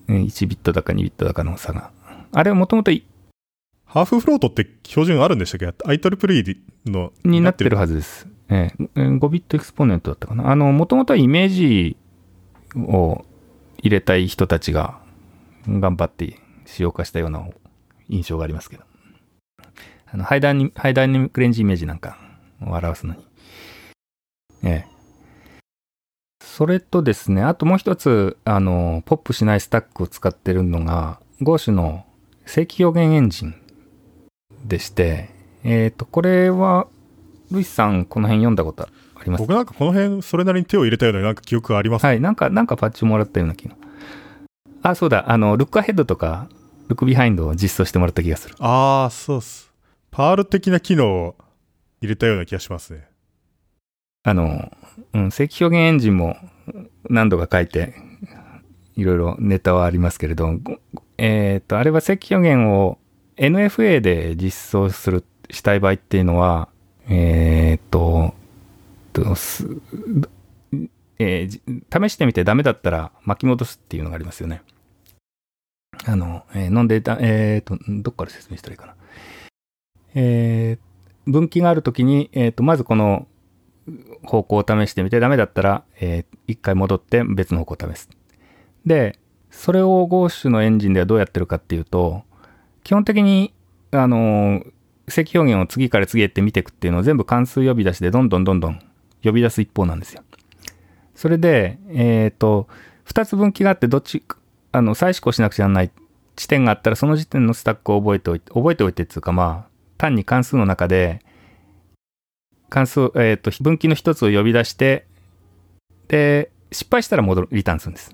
[0.07, 1.91] うん1ビットだか2ビットだかの差が。
[2.31, 2.91] あれはもともと
[3.85, 8.27] ハーフフロートって標準あるんでしたっけ ?IEEE のになってるはずです。
[8.49, 10.49] えええ5ビットエクスポネントだったかな。
[10.49, 11.95] あの、もともとはイメージ
[12.75, 13.23] を
[13.77, 14.97] 入れたい人たちが
[15.67, 17.45] 頑張って使用化したような
[18.09, 18.83] 印象がありますけど。
[20.07, 22.17] あの、ハイダイに、ハイダイナミックレンジイメージなんか
[22.61, 23.32] を表すのに。
[24.63, 24.93] ええ。
[26.41, 32.05] それとですね、あともう一つ、あの、ポップしないスタックを使ってるのが、GOSH の
[32.45, 33.55] 正規表現エンジン
[34.65, 35.29] でして、
[35.63, 36.87] えっ、と、これは、
[37.51, 38.89] ルイスさん、この辺読んだことあ
[39.23, 39.41] ります？
[39.41, 42.05] 僕なんかこの辺、それなりに手を入れたようななんか記憶があります。
[42.05, 43.75] はい、なんか、なんかパッチもらったような気が。
[44.81, 46.47] あ、そうだ、あの、ルックアヘッドとか、
[46.89, 48.55] ルックビハインドを実装してもらった気がする。
[48.59, 49.71] ああ、そうっす。
[50.11, 51.35] パール的な機能を
[52.01, 53.07] 入れたような気がしますね。
[54.23, 54.71] あの、
[55.13, 56.37] うん、正規表現エンジンも
[57.09, 57.93] 何度か書いて、
[58.95, 60.59] いろいろネタはありますけれど、
[61.17, 62.97] えっ、と、あれは正規表現を
[63.37, 66.69] NFA で実装する、したい場合っていうのは、
[67.09, 68.33] えっ、と、
[69.11, 69.21] と
[71.19, 74.61] えー試してみてダメだったら巻き戻すっていうのがありますよね。
[76.05, 78.95] あの、えー、ノンデータ、えっ、と、どっから説明したらいいかな。
[80.15, 80.93] えー
[81.25, 83.27] 分岐があるときに、えっ、と、まずこの
[84.23, 88.09] 方向を試してみて、ダメだったら、えー一回戻って別の方向を試す。
[88.85, 89.17] で、
[89.49, 92.23] それを GO のエンジンではどうやってるかっていうと、
[92.83, 93.53] 基本的に、
[93.91, 94.71] あのー、
[95.07, 98.79] 正規表現を次から次へって見ていくっていうのを全部関数呼び出しでどんどんどんどん
[99.23, 100.23] 呼び出す一方なんですよ。
[101.15, 102.67] それで、えっ、と、
[103.03, 104.23] 二つ分岐があって、どっち、
[104.71, 105.91] あの、再試行しなくちゃならない
[106.35, 111.21] 地点があったら、その時点のスタックを覚えておいて、覚えておいてっていうか、まあ、単に関数の中で、
[112.73, 115.05] 関数、えっ、と、分岐の一つを呼び出して、
[116.07, 118.09] で、失敗したら戻る、リターンするんです。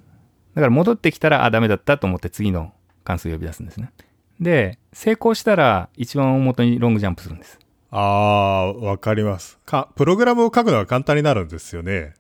[0.54, 2.74] だから戻ってきたら、あ、ダメだったと思って次の
[3.06, 3.94] 関数を呼び出すんですね。
[4.42, 7.58] で、成功したら一番大元にロングジャンプするんです。
[7.90, 9.58] ああ、わかります。
[9.66, 12.16] か、プログラムを書くのが簡単になるんですよね。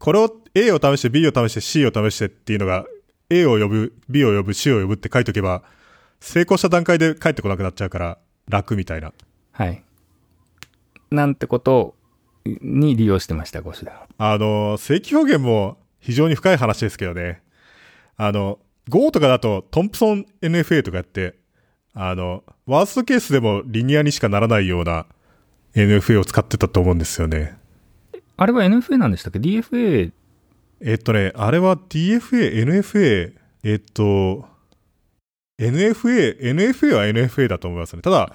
[0.00, 2.84] これを A を試して B を試して C を試してっていうのが
[3.28, 5.62] A を呼ぶ、B を呼ぶ、C を呼ぶって書いとけば、
[6.18, 8.18] 成功した段階で帰ってこなくなっちゃうから
[8.48, 9.12] 楽みたいな。
[9.52, 9.84] はい。
[11.10, 11.94] なんてこと
[12.44, 14.06] に利用してました、ゴシュでは。
[14.18, 17.42] あの、正規表現も非常に深い話ですけどね。
[18.16, 18.58] あの、
[18.88, 21.36] Go とかだとトンプソン NFA とかやって、
[21.94, 25.06] あの、ワーストケースでもリニアにしかならないような
[25.74, 27.58] NFA を使ってたと思うんですよね。
[28.36, 30.12] あれは NFA なんでしたっけ ?DFA、
[30.80, 33.34] えっとね、あれは DFA、NFA、
[33.64, 34.46] えっと、
[35.58, 38.02] NFA、NFA は NFA だと思いますね。
[38.02, 38.34] ただ、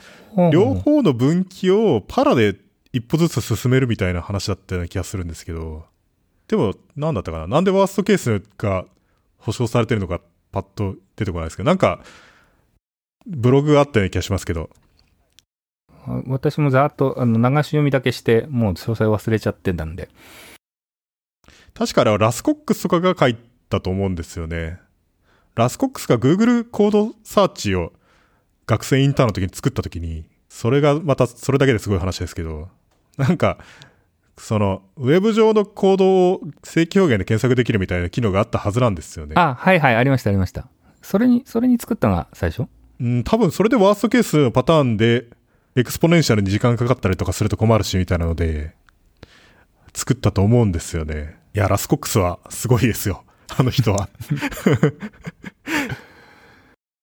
[0.51, 2.55] 両方の分岐をパラで
[2.95, 5.85] 一歩ずつ進めるみたいな話だったような気がするんですけど、
[6.47, 7.47] でも、なんだったかな？
[7.47, 8.85] なんでワーストケースが
[9.37, 10.21] 保証されてるのか
[10.53, 11.99] パッと出てこないですけど、なんか、
[13.27, 14.69] ブログがあったような気がしますけど、
[16.07, 20.09] あ私もざーっとあの流し読みだけして、もう詳細忘れちゃってたんで。
[21.73, 23.35] 確かあれは Russ Coxとかが書い
[23.69, 24.79] たと思うんですよね。
[25.55, 27.91] ラスコックスが Google コードサーチを
[28.67, 32.69] 学生インターンの時に作った時に、それがまたそれだけですごい話ですけど、
[33.17, 33.57] なんか、
[34.37, 39.33] その、ウェブ上のコードを正規表現で検索できるみたいな機能があったはずなんですよね。
[39.37, 40.67] あ、はいはい、ありました、ありました。
[41.01, 42.67] それに、それに作ったのが最初？
[42.99, 45.27] うん、多分それで worst case のパターンで、
[45.75, 48.73] exponential に時間かかったりとかすると困るし、みたいなので、
[49.93, 51.37] 作ったと思うんですよね。
[51.53, 53.23] いや、ラスコックスはすごいですよ。
[53.57, 54.09] あの人は。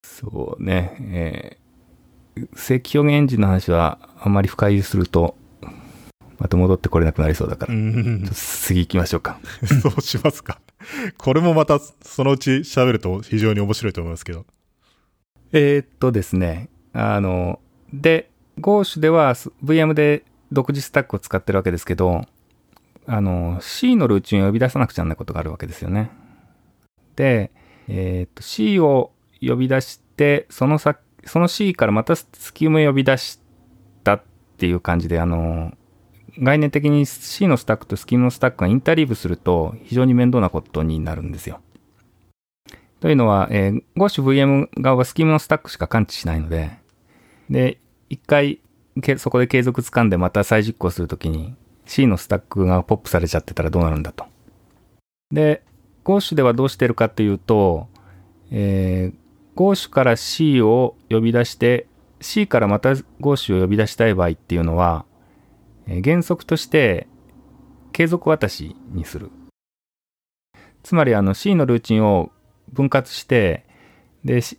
[0.03, 5.37] そうね、えー、正規表現エンジンの話はあんまり深入りすると、
[6.43, 9.39] また戻ってこれなくなりそうだから、うん次行きましょうか。
[9.81, 10.61] そうしますか。
[11.17, 14.45] これもまたそのうち喋ると非常に面白いと思いますけど。
[15.53, 17.61] えーっとですね、あの、
[17.93, 18.29] で、
[18.59, 22.27] Go では VM で独自スタックを使ってるわけですけど、
[23.07, 26.11] あの、C のルーチンを呼び出さなくちゃならないことがあるわけですよね。
[27.15, 27.53] で、
[27.87, 33.39] えーっと、C を呼び出して、その先、その C からまたスキームを呼び出し
[34.03, 34.23] たっ
[34.57, 35.73] ていう感じで、あの、
[36.39, 41.61] 概念的に C のスタックとスキームのスタックがインタリーブすると非常に面倒なことになるんですよ。
[43.01, 46.79] というのは、えー、GOSHVM 側はスキームのスタックしか感知しないので、
[47.51, 47.79] で、
[48.09, 48.61] 一回
[49.01, 51.55] けそこで継続掴んでまた再実行するときに
[51.87, 54.27] C のスタックがポップされちゃってたらどうなるんだと。
[55.31, 55.63] で、
[56.05, 57.89] GOSH ではどうしてるかっていうと、
[58.51, 61.87] えー、GOSH から C を呼び出して、
[62.21, 65.05] C からまた GOSH を呼び出したい場合っていうのは、
[66.01, 67.07] 原則として
[67.93, 69.31] 継続渡しにする。
[70.83, 72.31] つまりあの C のルーチンを
[72.73, 73.67] 分割して、
[74.25, 74.59] で、し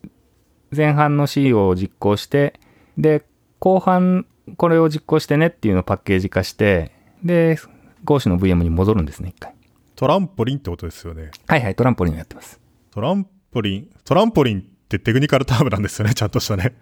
[0.76, 2.60] 前半の C を実行して、
[2.98, 3.26] で、
[3.60, 4.26] 後半
[4.58, 6.92] これを実行してねっていうのをパッケージ化して、
[7.24, 7.58] で、
[8.04, 9.54] ゴーシュの VM に戻るんですね、一回。
[9.96, 11.32] トランポリンってことですよね。
[11.48, 12.60] はいはい、トランポリンをやってます。
[12.92, 16.76] トランポリン、トランポリンってテクニカルタームなんですよね、ちゃんとしたね。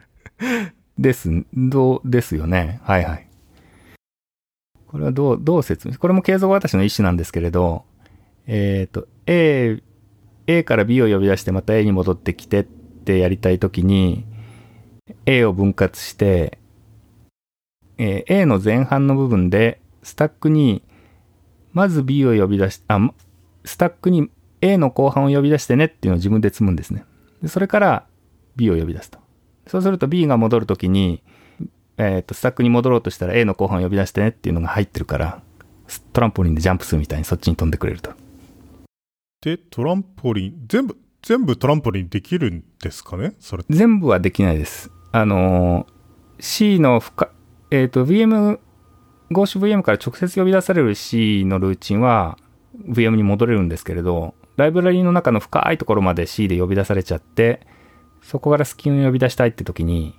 [0.98, 2.80] です、どう、ですよね。
[2.84, 3.28] はいはい。
[4.92, 7.86] これはどう、どう説明これも継続渡しの一種なんですけれど、
[8.46, 9.82] えっ、と、A、
[10.48, 14.26] A から B を呼び出してまた A に戻ってきてってやりたいときに、
[15.26, 16.60] A を分割して、
[17.98, 20.84] え A の前半の部分で、スタックに、
[21.72, 23.00] まず B を呼び出し、あ、
[23.64, 24.30] スタックに
[24.60, 27.06] A の後半を呼び出してねっていうのを自分で積むんですね。
[27.42, 28.08] でそれから
[28.58, 29.20] B を呼び出すと。
[29.68, 31.24] そうすると B が戻るときに、
[32.04, 35.42] えっ、と、スタックに戻ろうとしたら A の後半を呼び出してねっていうのが入ってるから、
[36.14, 38.12] トランポリンでジャンプするみたいにそっちに飛んでくれると。
[39.42, 43.34] で、トランポリン、全部、全部トランポリンできるんですかね？
[43.40, 43.64] それ。
[43.70, 44.90] 全部はできないです。
[45.12, 46.02] あのー
[46.44, 47.30] C の深、
[47.70, 48.60] えっ、と、VM、
[49.32, 52.40] GOSHVM から直接呼び出される C のルーチンは
[52.90, 57.68] VM に戻れるんですけれど、ライブラリの中の深いところまで C で呼び出されちゃって、
[58.24, 60.16] そこからスキンを呼び出したいって時に、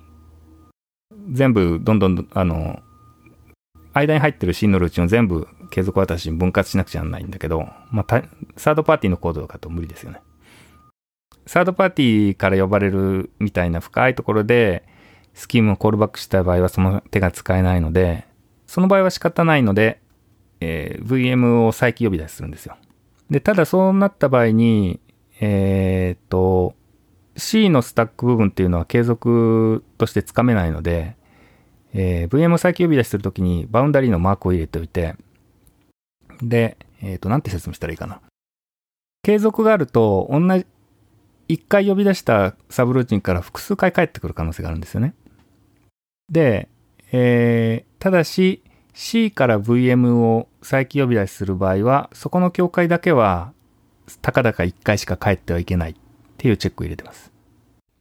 [1.31, 2.81] 全部どんどん、あの、
[3.93, 8.23] 間に入ってる C のルーチンを全部継続渡しに分割しなくちゃならないんだけど、まあ、
[8.57, 10.21] サードパーティーのコードだと無理ですよね。
[11.45, 14.87] サードパーティーから呼ばれるみたいな深いところで、
[15.33, 18.25] スキームをコールバックした場合はその手が使えないので、
[18.65, 19.99] その場合は仕方ないので、
[20.59, 22.77] えー VM を再起呼び出しするんですよ。
[23.29, 24.99] で、ただそうなった場合に、
[25.39, 26.75] えーっと、
[27.35, 31.15] C のスタック部分っていうのは継続としてつかめないので、
[31.93, 35.15] えー VM を再起呼び出しするときにバウンダリーのマークを入れておいて、
[36.41, 38.21] で、えーっと、なんて説明したらいいかな。
[39.23, 40.65] 継続があると、同じ、
[41.47, 45.13] 一回呼び出したサブルーチンから複数回返ってくる可能性があるんですよね。
[46.29, 46.69] で、
[47.11, 48.61] えーただし
[48.93, 53.53] C から VM を再起呼び出しする場合は、そこの境界だけは、
[54.21, 55.95] たかだか1回しか返ってはいけない
[56.43, 57.31] っていうチェックを入れてます。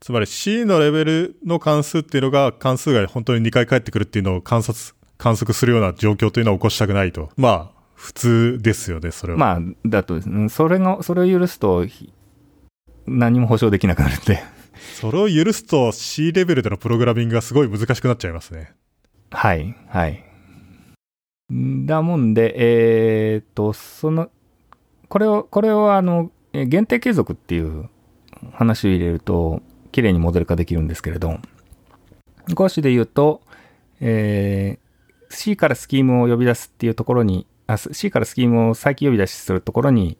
[0.00, 7.30] つまり C のレベルの関数っていうのが関数が本当に2回返ってくるっていうのを観察、観測するような状況というのは起こしたくないと。
[7.36, 9.38] まあ、普通ですよね、それは。
[9.38, 12.12] まあ、だとですね、それの、それを許すと、ひ
[13.06, 14.42] 何も保証できなくなるんで。
[14.94, 18.72] それを許すと C レベルでのプログラミングがすごい難しくなっちゃいますね。
[19.30, 20.24] はい、はい。
[21.86, 24.30] だもんで、えーっと、その、
[25.08, 27.88] これを、これをあの、えー限定継続っていう
[28.52, 29.62] 話を入れると、
[29.92, 31.38] 綺麗にモデル化できるんですけれど、
[32.54, 33.42] 講師で言うと、
[34.00, 34.82] えー
[35.32, 37.46] C からスキームを呼び出すっていうところに、
[37.92, 40.18] C からスキームを再起呼び出しするところに、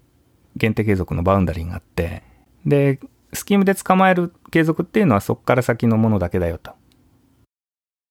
[0.57, 2.23] 限定継続のバウンダリーがあって、
[2.67, 2.99] で、
[3.33, 6.73] スキームで捕まえる継続っていうのはそこから先のものだけだよと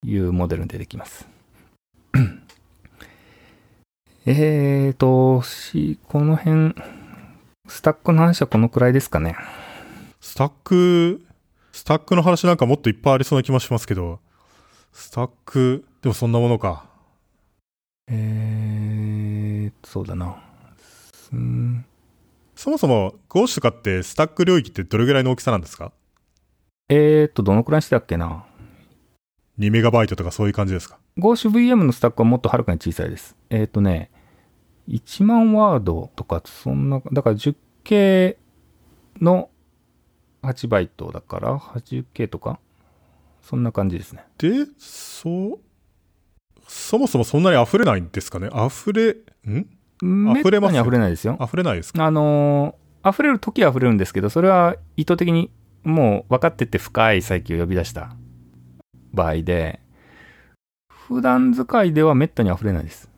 [0.04, 1.28] いうモデルに出てきます。
[4.26, 6.76] えーと、し、この辺、
[7.68, 9.36] スタックの話はこのくらいですかね。
[10.22, 11.26] スタック、
[11.72, 14.20] スタックの話なんかもっといっぱいありそうな気もしますけど、
[14.94, 16.86] スタック、でもそんなものか。
[18.08, 20.44] えー、そうだな。
[21.34, 21.86] うん
[22.56, 25.92] そもそも Go とかってスタック領域ってどれぐらいの大きさなんですか？
[26.90, 28.46] えーっと、どのくらいしてたっけな。
[29.58, 33.36] 2メガバイトとかそういう感じですか？GoSVM のスタックはもっとはるかに小さいです。
[33.50, 34.12] えーっとね、
[34.88, 38.36] 1万ワードとか、そんな、だから 10K
[39.20, 39.50] の
[40.44, 42.60] 8バイトだから 80K とか？
[43.42, 44.24] そんな感じですね。
[44.38, 45.60] で、そう、
[46.68, 48.50] そもそもそんなに溢れないんですかね？
[48.54, 49.18] 溢れ、
[49.52, 49.68] ん？
[50.38, 51.38] 溢れますめったに溢れないですよ。
[51.42, 52.06] 溢れないですか？
[52.06, 55.50] あのー溢れる時は溢れるんですけど、それは意図的に
[55.84, 58.16] もう分かってて深い再起を呼び出した
[59.12, 59.80] 場合で、
[60.88, 63.10] 普段使いではめったに溢れないです。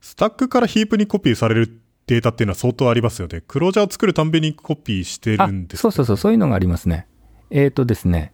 [0.00, 3.42] スタックからヒープにコピーされるデータっていうのは相当ありますよね。
[3.46, 7.06] クロージャーを作るたんびにコピーしてあるんですそうそうそう、そういうのがありますね。
[7.50, 8.32] えっ、とですね、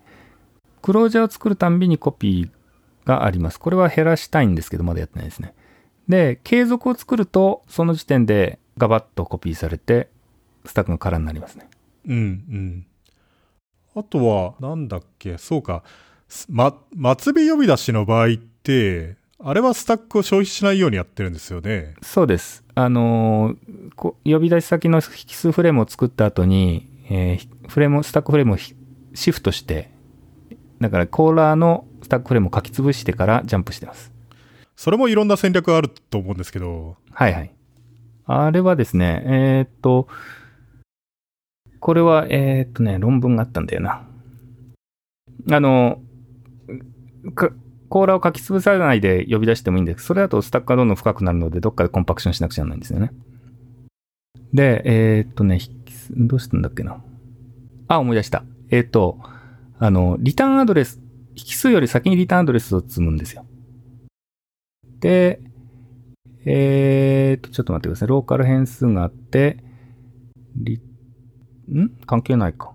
[0.83, 2.51] クロージャーを作るたんびにコピー
[3.07, 3.61] があります。
[3.61, 5.55] これは減らしたいんですけど、まだやってないですね。
[6.09, 10.09] で、継続を作ると、その時点でガバッとコピーされて、
[10.65, 11.69] スタックが空になりますね。
[12.07, 12.87] うんうん。
[13.95, 15.83] あとは、なんだっけ、そうか。
[16.29, 16.75] すま、
[17.19, 21.95] 末尾呼び出しの場合って、あれはスタックを消費しないようにやってるんですよね。
[22.03, 22.65] そうです。
[22.75, 28.75] あのーこ呼び出し先の引数フレームを作った後に、えーフレームを、スタックフレームをひ
[29.15, 29.91] シフトして、
[30.81, 34.13] だからコーラーのスタックフレームを書き潰してからジャンプしてます。
[34.75, 37.55] それもいろんな戦略があると思うんですけど、はいはい。
[38.27, 40.09] あれはですね、えーっと、
[41.79, 44.05] これは、えーっとね、論文があったんだよな。
[45.51, 46.01] あの、
[47.35, 47.51] か
[47.89, 53.13] コーラを書き潰さないで呼び出してもいいんですそれだとスタックがどんどん深くなるので、どっかでコンパクションしなくちゃならないんですよね。
[54.53, 55.61] で、えーっとね、
[56.11, 57.03] どうしたんだっけな。
[57.89, 58.45] あ、思い出した。
[58.71, 59.19] えーっと、
[59.79, 61.01] あの、リターンアドレス、
[61.35, 63.47] 引数より先にリターンアドレスを積むんですよ。
[65.01, 65.41] で、
[66.45, 68.09] えーっと、ちょっと待ってください。
[68.09, 69.63] ローカル変数があって、
[70.57, 70.81] リ、
[71.71, 71.91] ん？
[72.07, 72.75] 関係ないか。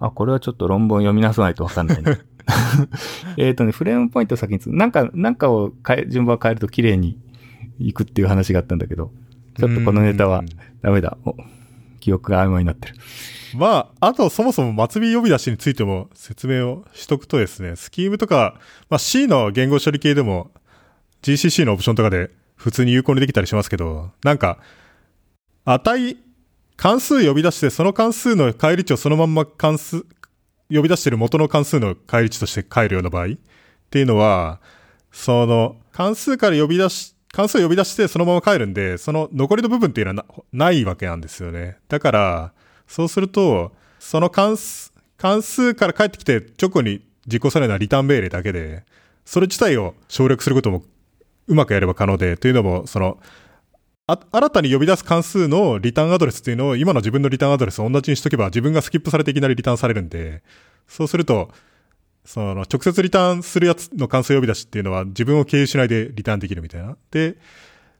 [0.00, 2.18] あ、これはちょっと論文読みなさないとわかんないな。
[3.36, 7.18] えっとね、フレームポイントを先につなんか、なんかを変え、順番を変えると綺麗に
[7.78, 9.12] いくっていう話があったんだけど、
[9.58, 10.46] ちょっとこのネタはうん
[10.82, 11.16] ダメだ。
[11.24, 11.34] お
[12.00, 12.94] 記憶が曖昧になってる。
[13.56, 18.56] まあ、あとそもそも末尾呼び出しについても説明をしとくとですね、スキームとか、
[18.90, 20.50] まあ C の言語処理系でも
[21.22, 24.58] GCC のオプションとかで普通に有効にできたりしますけど、なんか、
[25.64, 26.16] 値、
[26.76, 30.04] 関数呼び出してその関数の返り値をそのまんま関数、
[30.74, 33.28] 呼び出している元の関数の返り値として返るような場合っ
[33.90, 34.60] ていうのは、
[35.12, 41.78] その関数から呼び出し、関数を呼び出してそのまま帰るんで、その残りの部分っていうのはないわけなんですよね。
[41.88, 42.52] だから、
[42.88, 48.84] そうすると、その関数、関数から返ってきて直後に実行されるのはリターン命令だけで、
[49.24, 50.82] それ自体を省略することも
[51.46, 53.18] うまくやれば可能で、というのも、その、
[54.06, 60.42] あ新たに呼び出す関数のリターンアドレスっていうのを今の自分のリターンアドレスを同じにしとけば自分がスキップされていきなりリターンされるんで、
[60.86, 61.50] そうすると、
[62.26, 66.98] その直接リターンするやつの関数呼び出しっていうのは自分を経由しないでリターンできるみたいな。
[67.12, 67.38] で、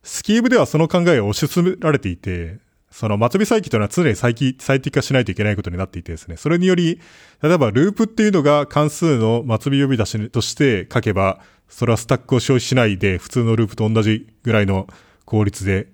[0.03, 2.59] スキームではその考えを推し進められていて、
[2.91, 6.37] その末尾再起というのは常に再起、最適化しないといけないことになっていてですね。
[6.37, 7.01] それにより、
[7.43, 11.41] 例えばループっていうのが関数の末尾呼び出しとして書けば、
[11.71, 14.87] それはスタックを消費しないで普通のループと同じぐらいの
[15.25, 15.94] 効率で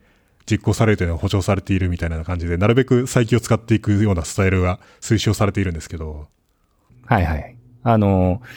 [0.51, 6.29] 実行されるというのが保証されているみたいな感じで、なるべく再起を使っていくようなスタイルが推奨されているんですけど、
[7.07, 7.57] はいはい。
[7.83, 8.49] あのー、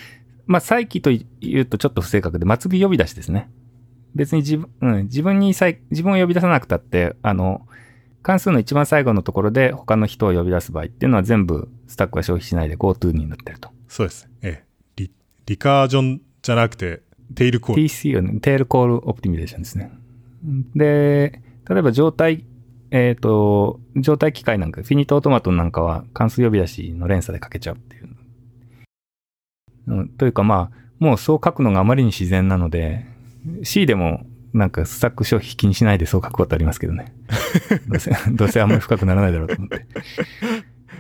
[0.46, 1.10] まあ、再起と
[1.40, 3.50] 言うとちょっと不正確で、末尾呼び出しですね。
[4.16, 7.68] 別に自分、うん、自分に再、自分を呼び出さなくたって、あの、
[8.22, 13.70] 関数の一番最後のところで他の人を呼び出す場合っていうのは全部スタックは消費しないで GoTo になってると。
[13.88, 14.30] そうです。
[14.42, 14.66] ええ。
[14.96, 15.12] リ、
[15.46, 17.02] recursion じゃなくて、
[17.36, 19.92] tail call。TCO をね、 tail call optimization ですね。
[20.76, 22.46] で、例えば状態、
[22.92, 28.10] えっ、と、状態機械なんか、 finite automata なんかは関数呼び出しの連鎖で書けちゃうっていう。
[29.88, 33.06] うん、というかまあ、もうそう書くのがあまりに自然なので、
[33.64, 37.14] C でもなんかスタック消費気にしないでそう書くことありますけどね。
[37.90, 39.86] どうせ、どうせあんまり深くならないだろうと思って。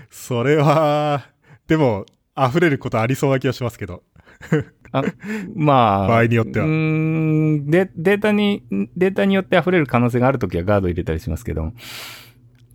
[0.10, 1.30] それは、
[1.68, 4.04] でも、溢れることありそうな気がしますけど。
[4.94, 5.04] あ
[5.56, 6.08] まあ。
[6.08, 8.64] 場合によってはうーんで、データに、
[8.96, 11.74] データによって溢れる可能性があるときはガード入れたりしますけど。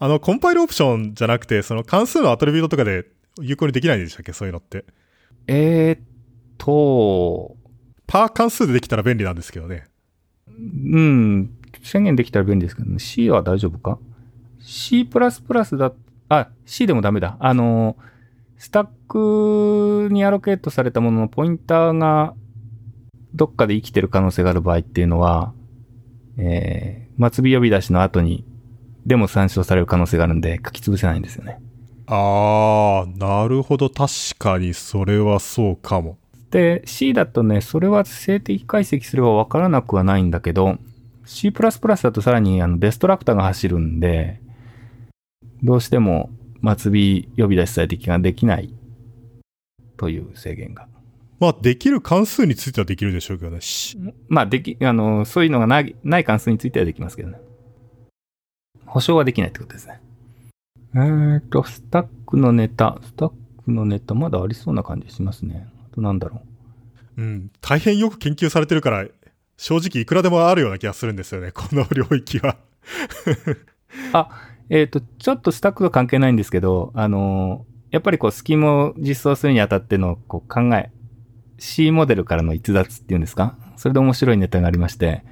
[0.01, 3.07] あの、コンパイルオプションじゃなくて、その関数のアトリビュートとかで
[3.41, 4.85] 有効にできないんでしたっけそういうのって。
[5.47, 6.01] えー、っ
[6.59, 7.57] と、
[8.07, 9.87] パー関数でできたら便利なんですけどね。
[10.59, 11.51] うん、
[11.83, 13.99] 宣言できたら便利ですけど、ね、C は大丈夫か
[14.61, 15.93] ?C++ だ、
[16.29, 17.37] あ、C でもダメだ。
[17.39, 17.97] あの、
[18.59, 22.35] スタックにアロケートされたもののポインターが
[23.35, 25.55] どっかで生きてる可能性がある場合っていうのは、
[26.39, 28.45] えー、末尾呼び出しの後に
[29.07, 31.61] でも参照される可能性があるんで書き潰せないんですよね。
[32.07, 33.91] あー、なるほど。
[33.91, 36.19] 確かにそれはそうかも。
[36.51, 40.79] で、C だとね、それは静的解析すればわからなくはないんだけど、
[41.27, 44.41] C++ だとさらにあのデストラクターが走るんで、
[45.63, 46.31] どうしても
[46.63, 48.73] 末尾呼び出し最適ができない
[49.97, 50.89] という制限が。
[51.41, 53.61] まあ、できる関数についてはできるでしょうけどね。
[54.29, 57.39] まあ、でき、あの、そういうのがない、ない関数についてはできますけどね。
[58.87, 60.01] 保証はできないってことですね。
[60.95, 63.33] えーと、スタックのネタ、スタッ
[63.65, 65.69] クのネタ、まだありそうな感じしますね。
[65.93, 66.43] あとなんだろ
[67.17, 67.23] う。
[67.23, 69.07] うん、大変よく研究されてるから、
[69.57, 72.57] 正直いくらでもあるような気がするんですよね、この領域は。
[74.13, 74.31] あ、
[74.71, 80.91] えっ、ー、と、ちょっとスタックと関係ないんですけど、あのー、やっぱりこう、スキームを実装するにあたってのこう考え、
[81.59, 83.57] C モデルからの逸脱っていうんですか？
[83.77, 85.25] それで面白いネタがありまして、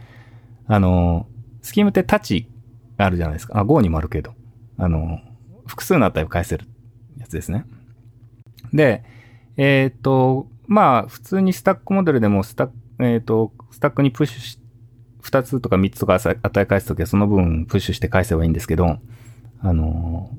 [0.66, 2.48] あのー、スキームってタチ
[2.96, 3.58] あるじゃないですか？
[3.60, 4.34] あ、Go にもあるけど、
[4.78, 5.20] あの
[5.66, 6.66] 複数の値を返せる
[7.18, 7.64] やつですね。
[8.72, 9.04] で、
[9.56, 14.58] えっ、と、まあ、普通にスタックモデルでもスタック、えっ、と、スタックにプッシュし、
[15.22, 18.98] 2つとか3つとか値返すときはその分プッシュして返せばいいんですけど、
[19.60, 20.30] あの、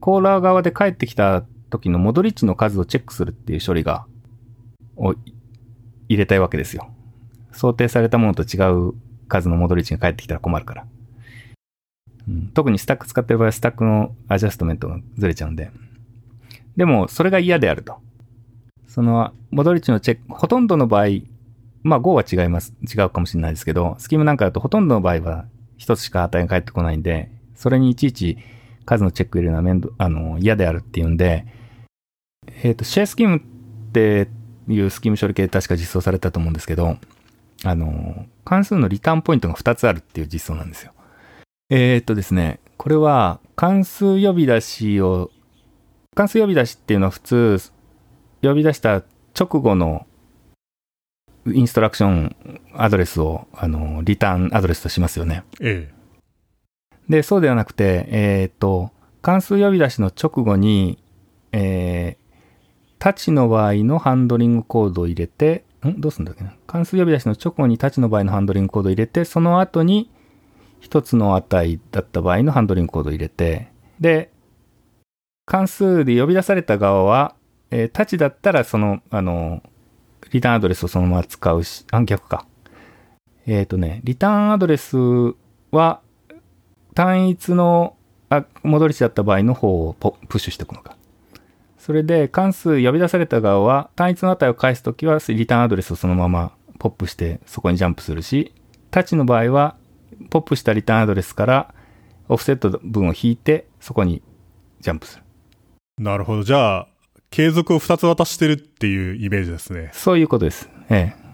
[0.00, 4.06] コーラー側で帰ってきた時の戻り値の数をチェックするっていう処理が、
[4.96, 5.14] を
[6.08, 6.88] 入れたいわけですよ。
[7.52, 8.94] 想定されたものと違う
[9.28, 10.86] 数の戻り値が返ってきたら困るから。
[12.28, 15.70] うん、特にスタック使ってる場合はスタックのアジャストメントがずれちゃうんで。
[16.76, 17.96] でも、それが嫌であると。
[18.86, 21.06] その、戻り値のチェック、ほとんどの場合、
[21.82, 22.72] まあ Go は違います。
[22.82, 25.44] 違うかもしれないですけど、スキームなんかだとほとんどの場合は
[25.76, 28.38] 一つしか値が返ってこないんで、それにいちいち
[28.84, 31.46] 数のチェック入れるのは面倒、あの、嫌であるっていうんで、
[32.62, 33.40] えっ、ー、と、シェアスキームっ
[33.92, 34.28] て
[34.68, 36.96] いうスキーム処理系確か実装されたと思うんですけど、
[37.64, 40.92] あの、関数のリターンポイントが2つあるっていう実装なんですよ。
[41.70, 45.30] えー、っとですね、これは関数呼び出しを、
[46.14, 47.58] 関数呼び出しっていうのは普通、
[48.42, 49.02] 呼び出した
[49.38, 50.06] 直後の
[51.46, 52.36] インストラクション
[52.74, 55.44] アドレスを、あの、リターンアドレスとしますよね。
[55.60, 55.93] ええ。
[57.08, 58.90] で、そうではなくて、えー、っと、
[59.22, 60.98] 関数呼び出しの直後に、
[61.52, 62.24] えー、
[62.98, 66.00] タチの場合のハンドリングコードを入れて、ん？
[66.00, 66.54] どうすんだっけな？
[66.66, 70.10] 関数呼び出しの直後にタチの場合のハンドリングコードを入れて、その後に
[70.80, 73.68] 一つの値だった場合のハンドリングコードを入れて、
[74.00, 74.30] で、
[75.46, 77.34] 関数で呼び出された側は、
[77.70, 79.62] えー、タチだったらその、あの、
[80.30, 82.46] リターンアドレスをそのまま使うし、あ、逆か。
[83.46, 84.96] えっ、ー、とね、リターンアドレス
[85.70, 86.00] は、
[86.94, 87.96] 単一の
[88.30, 90.96] あ戻り値だった場合の方をプッシュしておくのか。
[91.78, 98.54] それで関数呼び出された側は単一の値を返すときはリターンアドレスをそのままポップしてそこにジャンプするし、
[98.90, 99.76] タッチの場合は
[100.30, 101.74] ポップしたリターンアドレスから
[102.28, 104.22] オフセット分を引いてそこに
[104.80, 105.24] ジャンプする。
[105.98, 106.42] なるほど。
[106.42, 106.88] じゃあ、
[107.30, 109.90] 継続を2つ渡してるっていうイメージですね。
[109.92, 110.68] そういうことです。
[110.90, 111.24] ええ。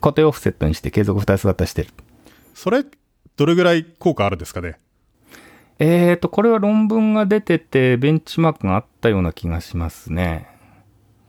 [0.00, 1.90] 固定オフセットにして継続2つ渡してる。
[2.54, 2.84] それ、
[3.38, 4.78] どれぐらい効果あるんですかね？
[5.78, 10.48] えーと、これは論文が出てて、ベンチマークがあったような気がしますね。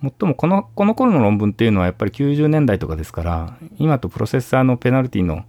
[0.02, 5.45] もっともこの、この頃の論文っていうのはやっぱり90年代とかですから、今とプロセッサーのペナルティの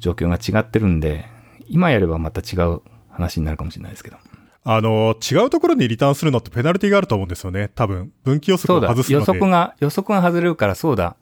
[0.00, 1.26] 状況が違ってるんで、
[1.68, 4.16] 今やればまた違う話になるかもしれないですけど。
[4.64, 7.70] あの、違うところにリターンするのってペナルティがあると思うんですよね。
[7.76, 11.14] 多分、分岐予測を外すので予測が、予測が外れるからそうだ。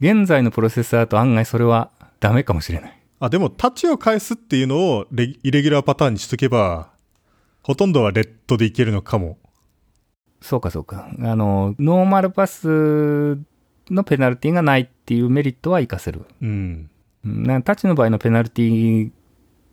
[0.00, 1.90] 現在のプロセッサーだと案外それは
[2.20, 3.01] ダメかもしれない。
[3.22, 6.90] あ、でもタッチを返すっていうのをイレギュラーパターンにしとけば、
[7.62, 9.38] ほとんどはレッドでいけるのかも。
[10.40, 11.08] そうかそうか。
[11.20, 13.38] あの、ノーマルパス
[13.88, 16.22] のペナルティがないっていうメリットは活かせる。
[16.42, 16.90] うん。
[17.24, 19.12] タッチの場合のペナルティ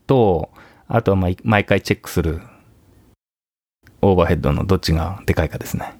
[0.05, 0.51] と、
[0.87, 2.41] あとは毎回チェックする
[4.03, 5.99] オーバーヘッドのどっちがでかいかですね。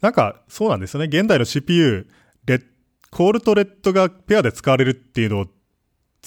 [0.00, 1.06] なんか、そうなんですよね。
[1.06, 2.08] 現代の CPU、
[2.46, 2.62] レ
[3.10, 5.46] コールとレッドがペアで使われるっていうのを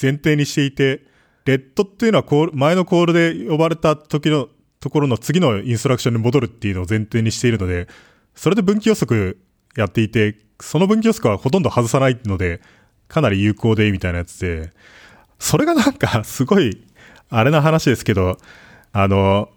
[0.00, 1.04] 前提にしていて、
[1.44, 4.48] レッドっていうのはコール前のコールで呼ばれた時の
[4.80, 7.88] ところの次のインストラクションに戻るっていうのを前提にしているので、
[8.34, 9.38] それで分岐予測
[9.76, 12.60] やっていて、その分岐予測はほとんど外さないので、
[13.08, 14.70] かなり有効でみたいなやつで、
[15.38, 16.84] それがなんかすごい、
[17.28, 18.38] あれな話ですけど、
[18.92, 19.50] あの、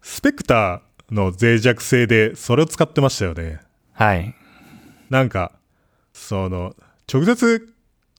[0.00, 3.60] スペクターの脆弱性でそれを使ってましたよね。
[3.92, 4.34] はい。
[5.10, 5.52] なんか、
[6.12, 6.74] その、
[7.12, 7.71] 直接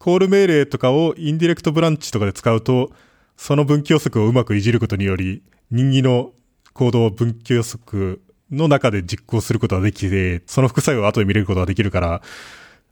[0.03, 2.91] コール命令とかをインディレクトブランチとかで使うと、
[3.37, 6.33] その分岐予測をうまくいじることにより、人気の
[6.73, 8.21] 行動を分岐予測
[8.51, 12.21] の中で実行することができて、その副作用を後で見れることができるから、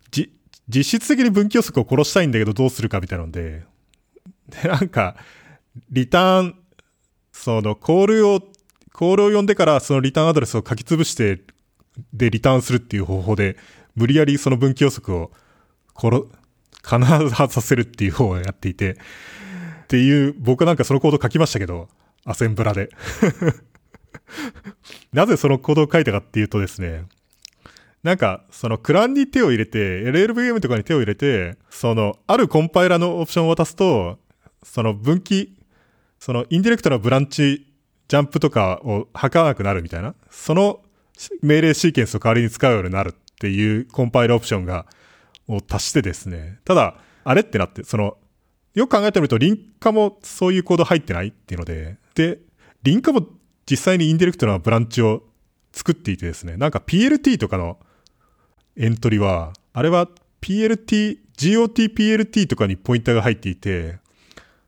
[0.09, 0.31] じ、
[0.69, 3.65] 実質的に分岐予測を殺したいんだけどどうするかみたいなので、
[4.63, 5.17] で、なんか、
[5.89, 6.55] リターン、
[7.33, 8.39] その、コールを
[8.93, 11.41] コールを呼んでからそのリターンアドレスを書き潰して、
[12.13, 13.57] で、リターンするっていう方法で、
[13.95, 15.31] 無理やりその分岐予測を、
[15.93, 16.25] 殺、
[16.83, 16.99] 必
[17.29, 18.97] ず外させるっていう方をやっていて、
[19.83, 21.89] っていう、僕なんかそのコード書きましたけど、
[22.25, 22.89] アセンブラで。
[25.11, 27.05] なぜそのコードを書いたかっていうとですね、
[28.03, 34.17] なんか、そのクランに手を入れて、LLVM とかに手を入れて、その、あるコンパイラのオプションを渡すと、
[34.63, 35.55] その分岐、
[36.19, 37.67] そのインディレクトなブランチ、
[38.07, 40.81] ジャンプとかを吐かなくなるみたいな、その
[41.41, 44.85] 命令シーケンスを代わりに使うようになるっていうコンパイラオプションが、
[45.55, 48.17] を足してですね、ただ、あれってなって、その、
[48.73, 52.39] よく考えてみると、リンカもそういうコード入ってないっていうので、で、
[52.83, 53.27] リンカも
[53.69, 55.23] 実際にインディレクトなブランチを
[55.71, 57.77] 作っていてですね、なんか PLT とかの
[58.77, 60.07] エントリーは、あれは
[60.41, 63.99] PLT、GOTPLT とかにポインターが入っていて、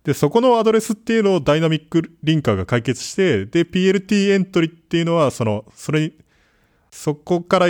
[0.03, 6.13] で、そこのアドレスっていうのをダイナミックリンカーが解決して、で、PLT エントリーっていうのは、その、それに、
[6.91, 7.67] そこから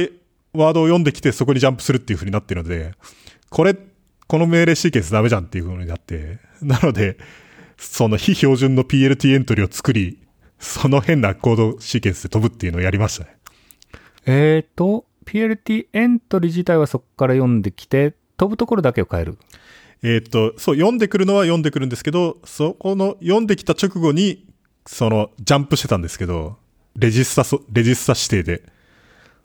[0.53, 2.93] ワードを読んできて、そこにジャンプするっていう風になってるので、
[3.49, 3.75] これ、
[4.27, 7.17] この命令シーケンスダメじゃんっていう風になって、なので、
[7.77, 10.19] その非標準の PLT エントリを作り、
[10.59, 13.37] その変なコードシーケンスで飛ぶっていうのをやりましたね。
[14.25, 19.37] えーと、PLT エントリー自体はそこから読んできて、飛ぶところだけを変える。
[20.01, 24.45] えーっと、そう、読んでくるのは読んでくるんですけど、そこの読んできた直後に、
[24.85, 26.57] その、ジャンプしてたんですけど、
[26.95, 28.72] レジスタそ、レジスタ指定で。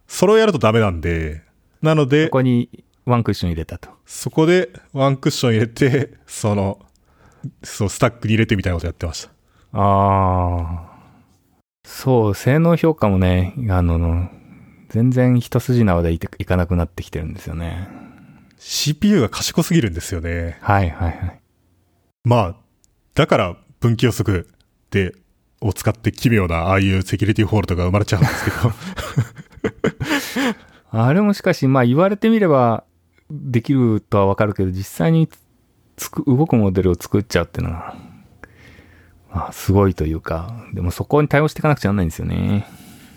[0.09, 1.43] それをやるとダメなんで、
[1.80, 3.90] なのでこ、こにワンクッション入れたと。
[4.05, 6.80] そこでワンクッション入れて、その、
[7.62, 9.30] そう、スタックに入れてみたいなことやってました。
[9.78, 10.98] ああ。
[11.86, 14.28] そう、性能評価もね、あの、
[14.89, 17.89] 全然一筋縄でいていかなくなってきてるんですよね。
[18.59, 20.59] CPU が賢すぎるんですよね。
[20.60, 21.40] はいはいはい。
[22.24, 22.56] まあ、
[23.14, 24.48] だから分岐予測
[24.90, 25.14] で、
[25.60, 28.72] を使って奇妙な、ああいう security fault が生まれちゃうんですけど。
[30.90, 32.85] あれもしかし、まあ言われてみれば
[33.31, 35.28] できるとはわかるけど、実際に
[35.97, 37.94] つく、動くモデルを作っちゃうっていうのは、
[39.31, 42.66] まあすごいというか、でもそこに対応していかなくちゃならないんですよね。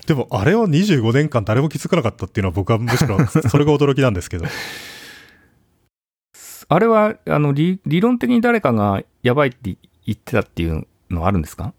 [0.07, 4.45] でも、あれを25年間誰も気づかなかったっていうのは僕はむしろ、それが驚きなんですけど。
[6.67, 11.73] あれは、あの、理理論的に誰かがやばいって言ってたっていうのはあるんですか？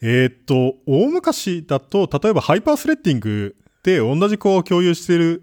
[0.00, 5.42] えーっと、大昔だと、例えばハイパースレッディングで同じコアを共有している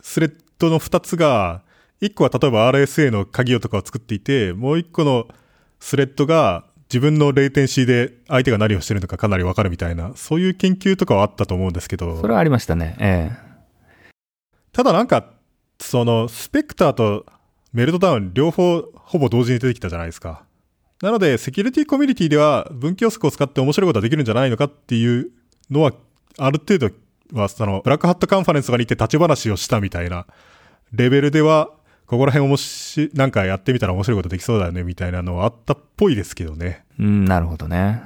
[0.00, 1.62] スレッドの2つが、
[2.00, 5.28] 1個は例えば RSA の鍵をとかを作っていて、もう1個の
[5.80, 12.20] スレッドが自分のレイテンシーで相手が何をしてるのかかなりわかるみたいな、そういう研究とかはあったと思うんですけど。
[12.20, 12.96] それはありましたね。
[12.98, 13.30] え
[14.72, 15.30] ただなんか、
[15.80, 17.26] その、スペクターと
[17.72, 20.44] メルトダウン両方ほぼ同時に出てきたじゃないですか。
[21.02, 25.30] なので、セキュリティコミュニティでは分岐予測を使って面白いことができるんじゃないのかっていう
[25.70, 25.92] のは、
[26.38, 26.90] ある程度
[27.32, 30.26] は、その、ブラックハットカンファレンスとかに行って立ち話をしたみたいな
[30.92, 31.70] レベルでは、
[32.06, 36.84] ここら辺おもし、なんかやってみたら面白いことできそうだよねみたいなのはあったっぽいですけどね。
[37.00, 38.02] えうん、なるほどね。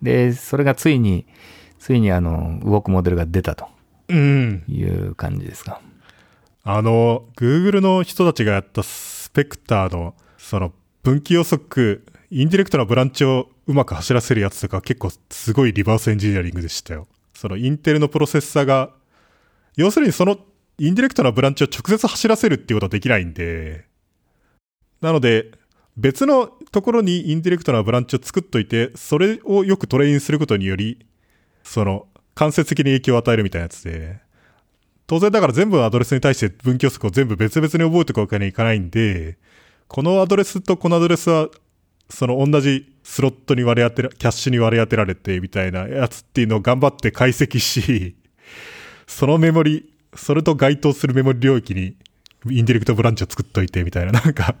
[0.00, 1.26] で、それがついに、
[1.78, 3.66] ついにあの、動くモデルが出たと
[4.08, 4.64] うん。
[4.68, 5.80] いう感じですか。
[6.62, 10.72] あの、Google の人たちがやったスペクターの、その、
[11.02, 17.06] 分岐予測、 indirect な branch をうまく走らせるやつとか結構すごいリバースエンジニアリングでしたよ。
[17.44, 18.88] そのインテルのプロセッサが、
[19.76, 20.38] 要するにその
[20.78, 23.84] indirect な branch を直接走らせるっていうことはできないんで、
[25.02, 25.50] なので、
[25.98, 31.04] 別のところに indirect な branch を作っといて、それをよく train することにより、
[31.64, 34.20] その、間接的に影響を与えるみたいなやつで、
[35.06, 39.36] 当然だから全部のアドレスに対して分岐予測を全部別々に覚えておくわけにはいかないんで、
[39.86, 41.50] このアドレスとこのアドレスは、
[42.08, 48.16] その同じスロットに割り当てら、キャッシュに割り当てられてみたいなやつっていうのを頑張って解析し、
[49.06, 51.96] そのメモリ、それと該当するメモリ領域に
[52.50, 54.56] インディレクトブランチを作っといてみたいな、 なんか、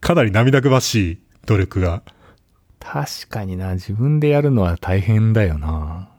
[0.00, 2.02] かなり涙ぐましい努力が。
[2.80, 6.10] 確かにな、自分でやるのは大変だよな。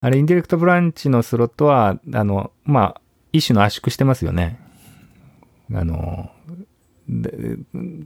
[0.00, 3.00] あれ、インディレクトブランチのスロットは、あの、まあ、
[3.32, 4.58] 一種の圧縮してますよね。
[5.72, 6.30] あの、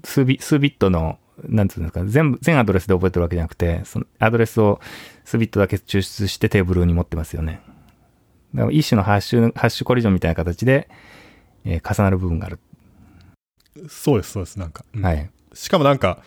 [0.05, 1.19] 数ビ数ビットの、
[1.49, 4.81] なんつうんですか、全部、全アドレスで覚えてるわけじゃなくて、そのアドレスを
[5.25, 7.61] 数ビットだけ抽出してテーブルに持ってますよね。
[8.55, 10.89] だから一種のハッシュ、ハッシュコリジョンみたいな形で、
[11.65, 12.59] えー重なる部分がある。
[13.89, 14.85] そうです、そうです、なんか。
[14.95, 15.31] うんはい。
[15.55, 16.23] しかもなんか、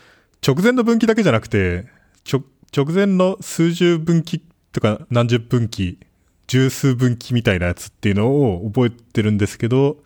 [0.46, 1.86] 直前の分岐だけじゃなくて、
[2.24, 2.44] ちょ
[2.76, 4.42] 直前の数十分岐
[4.72, 6.00] とか何十分岐、
[6.48, 9.98] 十数分岐みたいなやつっていうのを覚えてるんですけど、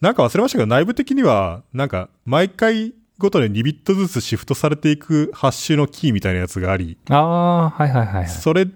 [0.00, 8.28] なんか忘れましたけど、内部的には、なんか、毎回ごとに2ビットずつシフトされていくハッシュのキーみたいなやつがあり、ああ、はいはいはいはい。
[8.28, 8.66] それ、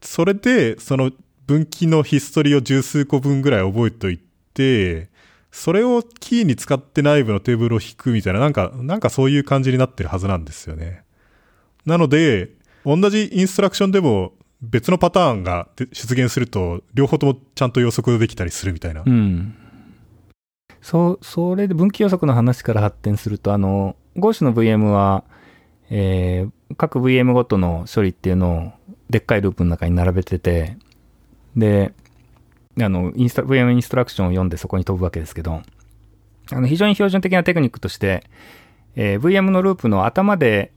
[0.00, 1.10] それで、その
[1.46, 4.20] 分岐のヒストリーを十数個分ぐらい覚えておい
[4.54, 5.08] て、
[5.50, 11.02] それをキーに使って内部のテーブルを引くみたいな、なんか、なんかそういう感じになってるはずなんですよね。
[11.84, 12.50] なので、
[12.84, 19.02] 同じインストラクションでも別のパターンが出現すると、両方ともちゃんと予測できたりするみたいな。
[19.04, 19.54] うん。
[20.82, 25.24] そ、それで分岐予測の話から発展すると、あの、ゴーシュの VM は、
[25.90, 28.72] えー各 VM ごとの処理っていうのを、
[29.08, 30.76] でっかいループの中に並べてて、
[31.56, 31.94] で、
[32.78, 35.62] あの、インスト VM インストラクションを読んでそこに飛ぶわけですけど、
[36.52, 38.22] あの、非常に標準的なテクニックとして、
[38.96, 40.72] えー VM のループの頭で、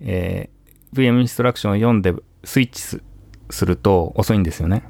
[0.00, 3.02] えー VM インストラクションを読んでスイッチす
[3.50, 4.82] すると遅いんですよね。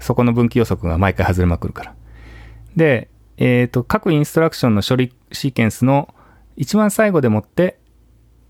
[0.00, 1.94] そこの分岐予測が毎回外れまくるから。
[2.76, 3.08] で、
[3.40, 6.14] えっ、と、各インストラクションの処理シーケンスの
[6.56, 7.80] 一番最後でもって、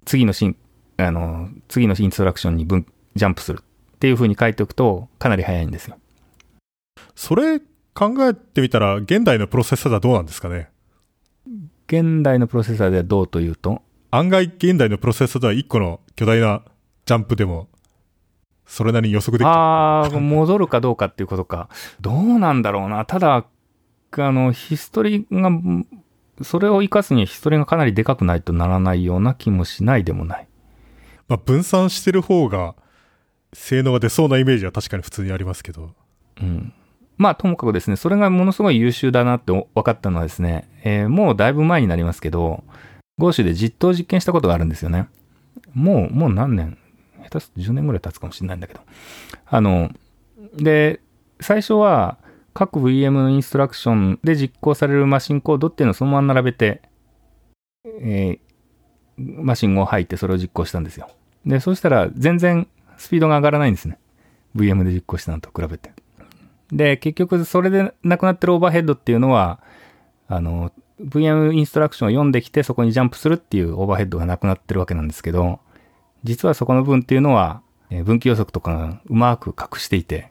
[0.05, 0.57] 次のシン、
[0.97, 2.85] あの、次のインストラクションに分、
[3.15, 5.97] ジャンプするっていう風に書いておくと、かなり早いんですよ。
[7.15, 7.61] それ
[7.95, 10.71] 考えてみたら、現代のプロセッサーではどうなんですかね？
[11.87, 16.63] 現代のプロセッサーではどうというと、案外現代のプロセッサーでは1個の巨大な
[17.07, 17.69] ジャンプでも、
[18.67, 19.51] それなりに予測できる。
[19.51, 21.69] ああ、戻るかどうかっていうことか。
[22.01, 23.05] どうなんだろうな。
[23.05, 23.47] ただ、
[24.19, 25.51] あの、ヒストリが、
[26.43, 30.49] それを活かすにはヒストリがかなりでかくないとならないような気もしないでもない。
[31.29, 32.75] まあ、分散してる方が、
[33.53, 35.91] 性能が出そうなイメージは確かに普通にありますけど。
[36.41, 36.73] うん。
[37.19, 42.65] まあ、ともかくですね、それがものすごい優秀だなって分かったのはですね、えーもうだいぶ前になりますけど、
[43.19, 45.09] ゴーシュで実装実験したことがあるんですよね。
[45.75, 46.79] もう、もう何年
[47.25, 48.81] 下手すると10年ぐらい経つかもしれないんだけど。
[49.47, 49.91] あの、
[50.57, 51.01] で、
[51.41, 52.17] 最初は
[52.53, 56.83] 各 VM のインストラクションで実行されるマシンコードっていうのをそのまま並べて、
[57.85, 58.51] えー
[59.21, 61.11] マシンを入ってそれを実行したんですよ。
[61.45, 62.67] で、そしたら全然
[62.97, 63.99] スピードが上がらないんですね。
[64.57, 65.93] VM で実行したのと比べて。
[66.73, 69.61] で、結局それでなくなってるオーバーヘッドっていうのは、
[70.29, 70.73] あの、
[71.03, 75.61] VM インストラクションを読んできてそこにジャンプするっていうオーバーヘッドがなくなってるわけなんですけど、
[76.25, 80.31] 実はそこの分っていうのは、え分岐予測とかがうまく隠していて、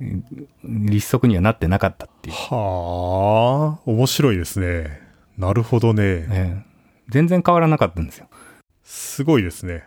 [0.00, 2.36] 立足にはなってなかったっていう。
[2.36, 5.00] はあ、面白いですね。
[5.38, 6.02] なるほどね。
[6.02, 6.72] えー
[7.08, 8.28] 全然変わらなかったんですよ。
[8.82, 9.84] すごいですね。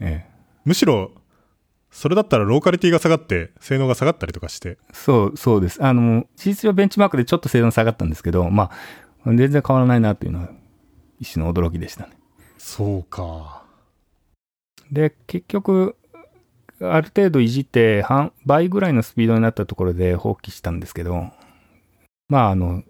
[0.00, 0.24] え
[0.64, 1.10] むしろ、
[1.90, 4.70] それだったらローカリティが下がって、性能が下がったりとかして。
[4.70, 5.84] ーそう、そうです。
[5.84, 8.70] あの、事実上ベンチマークでちょっと性能下がったんですけど、ま
[9.24, 10.48] あ、全然変わらないなというのは、
[11.20, 12.12] 一種の驚きでしたね。
[12.56, 13.64] そうか。
[14.90, 15.96] で、結局、
[16.82, 21.26] ある程度いじって、半、倍ぐらいのスピードになったところで放棄したんですけど、
[22.28, 22.82] まあ、あの、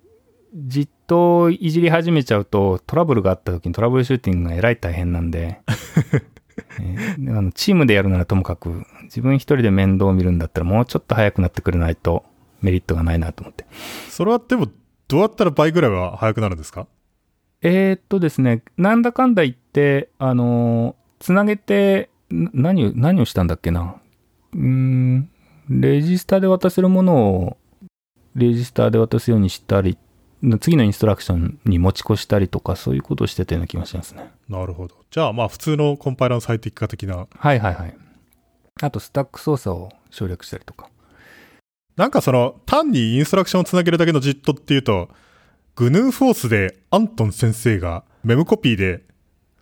[0.55, 5.61] じっといじり始めちゃうと、トラブルがあった時にトラブルシューティングがえらい大変なんで、
[6.81, 12.25] えーあのチームでやるならともかく、自分一人で面倒を見るんだったらもうちょっと早くなってくれないと
[12.61, 13.65] メリットがないなと思って。
[14.09, 14.69] それはでも、
[15.09, 16.87] どうやったら倍ぐらいは速くなるんですか？
[17.63, 23.97] えー、っとですね、なんだかんだ言って、あのーつなげて、な何を、何をしたんだっけな？
[24.55, 25.31] うーん、
[25.69, 27.57] レジスタで渡せるものを、
[28.35, 29.99] レジスタで渡すようにしたり、
[30.61, 34.31] 次のインストラクションに持ち越したりとか、そういうことをしてたような気がしますね。
[34.49, 34.97] なるほど。
[35.11, 37.29] じゃあ、まあ、普通のコンパイラーの最適化的な。
[37.31, 37.97] はいはいはい。
[38.81, 40.89] あと、スタック操作を省略したりとか。
[41.97, 45.11] なんかその、単にインストラクションをつなげるだけの JIT っていうと、
[45.77, 49.05] グヌーフォースでアントン先生がメムコピーで、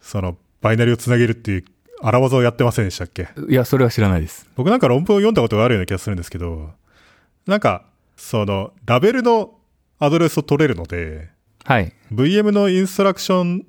[0.00, 1.64] その、バイナリをつなげるっていう
[2.02, 3.28] 荒技をやってませんでしたっけ？
[3.48, 4.46] いや、それは知らないです。
[4.56, 6.70] 僕なんか論文を読んだことがあるような気がするんですけど、
[7.46, 7.84] なんか、
[8.16, 9.54] その、ラベルの
[9.98, 11.30] アドレスを取れるので、
[11.64, 11.92] はい。
[12.12, 13.66] VM のインストラクション、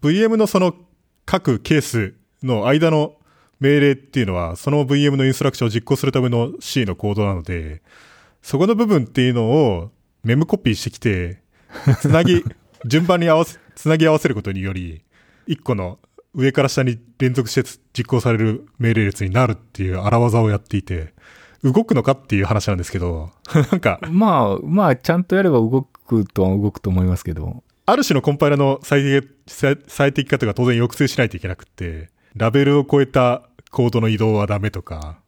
[0.00, 0.74] VM のその
[1.24, 3.14] 各ケースの間の
[3.60, 7.82] 命令っていうのは、その VM のインストラクションを実行するための C のコードなので、
[8.42, 9.90] そこの部分っていうのを
[10.24, 11.40] メムコピーしてきて、
[12.00, 12.42] つなぎ、
[12.86, 15.02] 順番に合わせ、つなぎ合わせることにより、
[15.46, 15.98] 一個の
[16.34, 21.12] 上から下に連続して実行される命令列になるっていう荒技をやっていて、
[21.62, 23.30] 動くのかっていう話なんですけど、
[23.70, 35.18] なんか、まあ、まあ、ちゃんとやれば動くとは動くと思いますけど、ある種のコンパイラの最適最最適化とか当然抑制しないといけなくって、ラベルを超えたコードの移動はダメとか、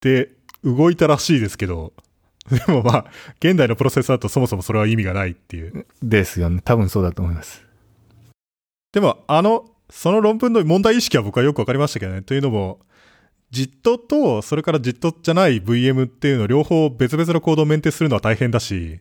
[0.00, 0.30] で、
[0.62, 1.92] 動いたらしいですけど、
[2.50, 3.04] でもまあ、
[3.40, 5.86] 現代のプロセッサーだとそもそもそれは意味がないっていう。
[6.02, 6.60] ですよね。
[6.64, 7.64] 多分そうだと思います。
[8.92, 12.22] でも、あの、その論文の問題意識は僕はよくわかりましたけどね。
[12.22, 12.80] というのも、
[13.52, 19.00] JIT と、それから JIT じゃない VM っていうの両方別々のコードをメンテするのは大変だし、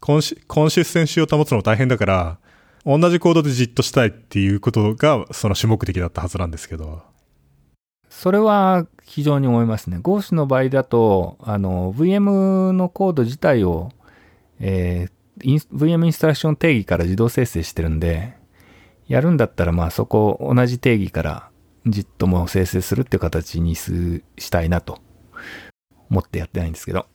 [0.00, 2.38] コンシコンシステンシーを保つのも大変だから、
[2.84, 7.02] 同じコードでじっとしたいっていうことが、その主目的だったはずなんですけど。
[8.08, 9.98] それは非常に思いますね。
[9.98, 13.90] GOS の場合だと、あの、VM のコード自体を、
[14.58, 18.34] えー、VM インストラクション定義から自動生成してるんで、
[19.08, 21.50] やるんだったら、まあそこを同じ定義から
[21.86, 25.00] じっとも生成するっていう形にすしたいなと
[26.10, 27.06] 思ってやってないんですけど。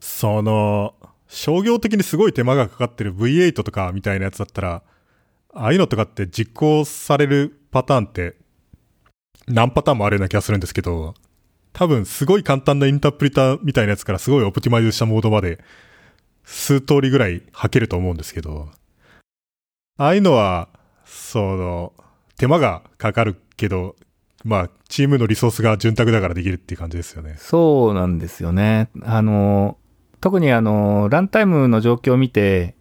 [0.00, 0.94] その、
[1.28, 4.82] 商業的にすごい手間がかかってる V8 とかみたいなやつだったら、
[5.52, 8.36] ああいうのとかって実行されるパターンって
[9.46, 11.14] 何パターンもあるような気がするんですけど、
[11.72, 15.60] 多分すごい簡単なインタープリターみたいなやつからすごいオプティマイズしたモードまで
[16.44, 18.70] 数通りぐらい吐けると思うんですけど、
[19.96, 20.69] ああいうのは、
[21.10, 21.92] その、
[22.38, 23.96] 手間がかかるけど、
[24.44, 27.34] まあ、チームのリソースが潤沢だからできるっていう感じですよね。
[27.38, 28.88] そうなんですよね。
[29.02, 29.76] あの、
[30.20, 32.74] 特にあの、ランタイムの状況を見て、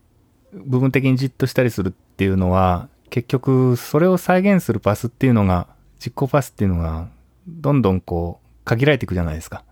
[0.54, 5.68] 部分的にじっとしたりするっていうのは、結局、それを再現するパスっていうのが、
[6.04, 7.10] 実行パスっていうのが、
[7.48, 9.64] どんどんこう、限られていくじゃないですか。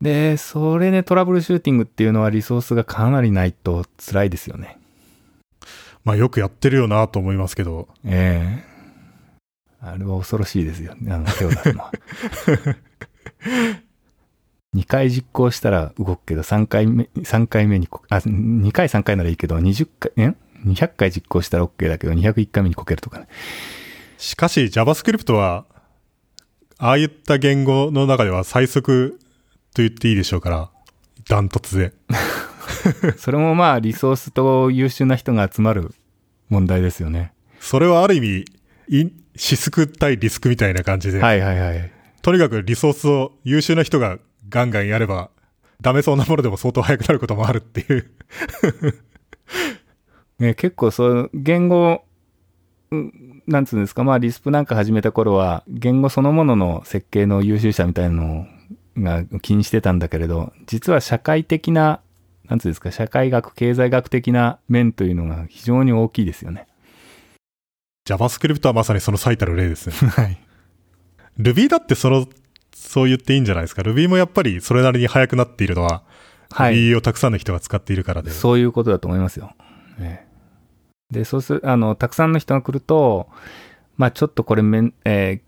[0.00, 4.78] で、それでトラブルシューティングっていうのはリソースがかなりないと辛いですよね。
[6.06, 7.88] まあよくやってるよなと思いますけど。
[8.04, 8.76] ええ
[9.78, 11.92] あれは恐ろしいですよね、あの手を出すのは。
[14.74, 20.34] 2回実行したら動くけど、3回目、3回目にこ、あ、2回3回ならいいけど、20回、え
[20.64, 23.28] ?200 回実行したら OK だけど、201回目にこけるとかね。
[24.18, 25.66] しかし JavaScript は、
[26.78, 29.18] ああいった言語の中では最速
[29.74, 30.70] と言っていいでしょうから、
[31.28, 31.92] ダントツで。
[33.16, 35.94] それもまあリソースと優秀な人が集まる
[36.48, 37.32] 問題ですよね。
[37.60, 38.44] それはある意味、
[38.88, 41.20] イシスク対リスクみたいな感じで。
[41.20, 41.90] はいはいはい。
[42.22, 45.30] とにかくリソースを優秀な人がガンガンやれば、
[45.80, 48.10] ダメそうなものでも相当速くなることもあるっていう
[50.38, 52.04] ね、結構そう、言語、
[53.46, 58.46] なんつうんですか、まあリスプなんか始めた頃は、言語そのものの設計の優秀者みたいなの
[58.98, 62.00] が気にしてたんだけれど、実は社会的な、
[62.48, 66.66] なんつうんですか、社会学、経済学的な面というのが非常に大きいですよね。
[68.08, 69.94] JavaScript はまさにその最たる例ですね。
[70.10, 70.38] はい。
[71.38, 72.26] Ruby だってその、
[72.74, 73.82] そう言っていいんじゃないですか。
[73.82, 76.02] Ruby もやっぱりそれなりに速くなっているのは、
[76.50, 76.74] はい。
[76.74, 78.30] Ruby をたくさんの人が使っているからで。
[78.30, 79.52] そういうことだと思いますよ。
[79.98, 80.26] ええ
[81.08, 83.28] で、そうする、あの、たくさんの人が来ると、
[83.96, 85.46] まあちょっとこれめん、えー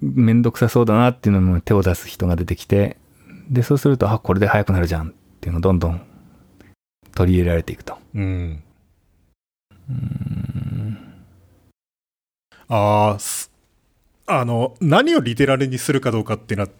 [0.00, 2.98] めんどくさそうだなっていうのも手を出す人が出てきて、
[3.48, 6.02] で、そうすると、あ、これで速くなるじゃんっていうのをどんどん
[7.16, 7.98] 取り入れられていくと。
[8.14, 8.62] うん。
[9.88, 10.98] うーん
[12.68, 13.50] ああ、す
[14.26, 16.72] あの、何をリテラルにするかどうかっていうのは、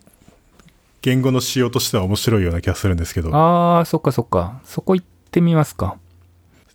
[1.00, 3.30] 言語の仕様としては面白いような気がするんですけど。
[3.32, 4.60] あー、そっかそっか。
[4.64, 5.96] そこ行ってみますか。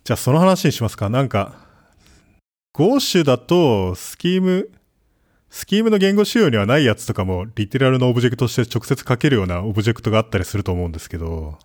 [0.03, 1.09] じゃあその話にしますか。
[1.09, 1.53] なんか、
[2.73, 4.69] Go だと、スキーム、
[5.49, 11.59] スキームの言語仕様にはないやつとかも、リテラルのオブジェクトとして直接書けるようなオブジェクトがあったりすると思うんですけど、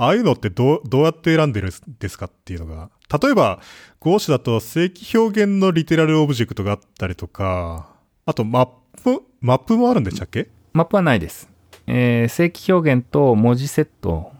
[0.00, 2.88] ああいうのってどう、どうやって選んでるんですかっていうのが。
[3.20, 3.60] 例えば、
[3.98, 7.88] Go だと正規表現の literal object があったりとか、
[8.24, 8.68] あとマッ
[9.02, 10.50] プ、マップもあるんでしたっけ？
[10.72, 11.50] マップはないです。
[11.88, 14.30] えー正規表現と文字セット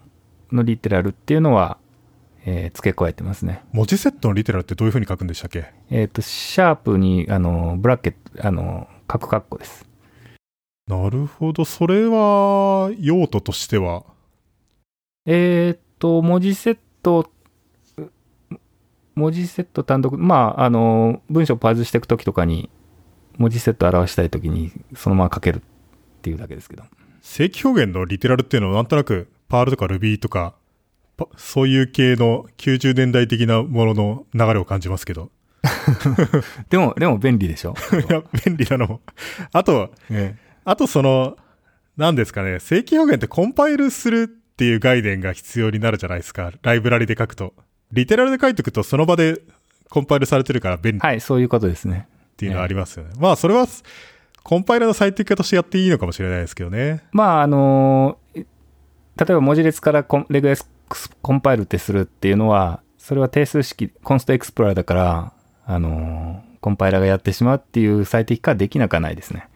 [0.52, 1.78] のリテラルっていうのは、
[2.44, 3.64] えー付け加えてますね。
[3.72, 5.72] 文字セットのリテラルってどういう風に書くんでしたっけ？
[5.90, 9.88] えっ、と、シャープに、あの、ブラケット、あの、カクカッコです。
[10.86, 11.64] なるほど。
[11.64, 14.04] それは、用途としては、
[15.30, 17.30] えっ、と、文字セット、
[19.14, 22.70] 文字セット単独、まあ、あの、文章をパーズしていくときとかに、
[23.36, 25.60] 文字セットを表したいときに、そのまま書けるっ
[26.22, 26.84] ていうだけですけど。
[27.20, 30.54] 正規表現のリテラルっていうのはなんとなく、パールとか Ruby とか、
[31.18, 35.30] パそういう系の90年代的なものの流れを感じますけど。
[36.70, 37.74] でも、でも便利でしょ？
[38.08, 39.00] いや、便利なのも。
[39.52, 41.36] あと、えあとその、
[41.98, 46.50] 何ですかね、正規表現ってコンパイルするっていう概念が必要になるじゃないですか。
[46.62, 47.54] ライブラリで書くと。
[47.92, 49.40] リテラルで書いておくとその場で
[49.88, 52.08] コンパイルされてるから便利っはい、そういうことですね。
[52.36, 53.12] ていうのはありますよね。
[53.20, 53.68] まあそれは、
[54.42, 57.04] コンパイルの最適化としてやっていいのかもしれないですけどね。
[57.12, 60.68] まあ、あの、例えば文字列からコンレグエス
[61.22, 65.32] コンパイルってするっていうのは、それは定数式、コンストエクスプローラーだから、
[65.66, 69.48] あの、コンパイラーがやってしまうっていう最適化はできなくはないですね。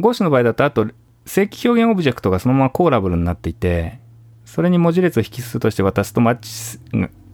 [0.00, 0.88] ゴーシュの場合だと、あと、
[1.26, 3.98] 正規表現オブジェクトがそのままコーラブルになっていて、
[4.44, 6.50] それに文字列を引数として渡すとマッチ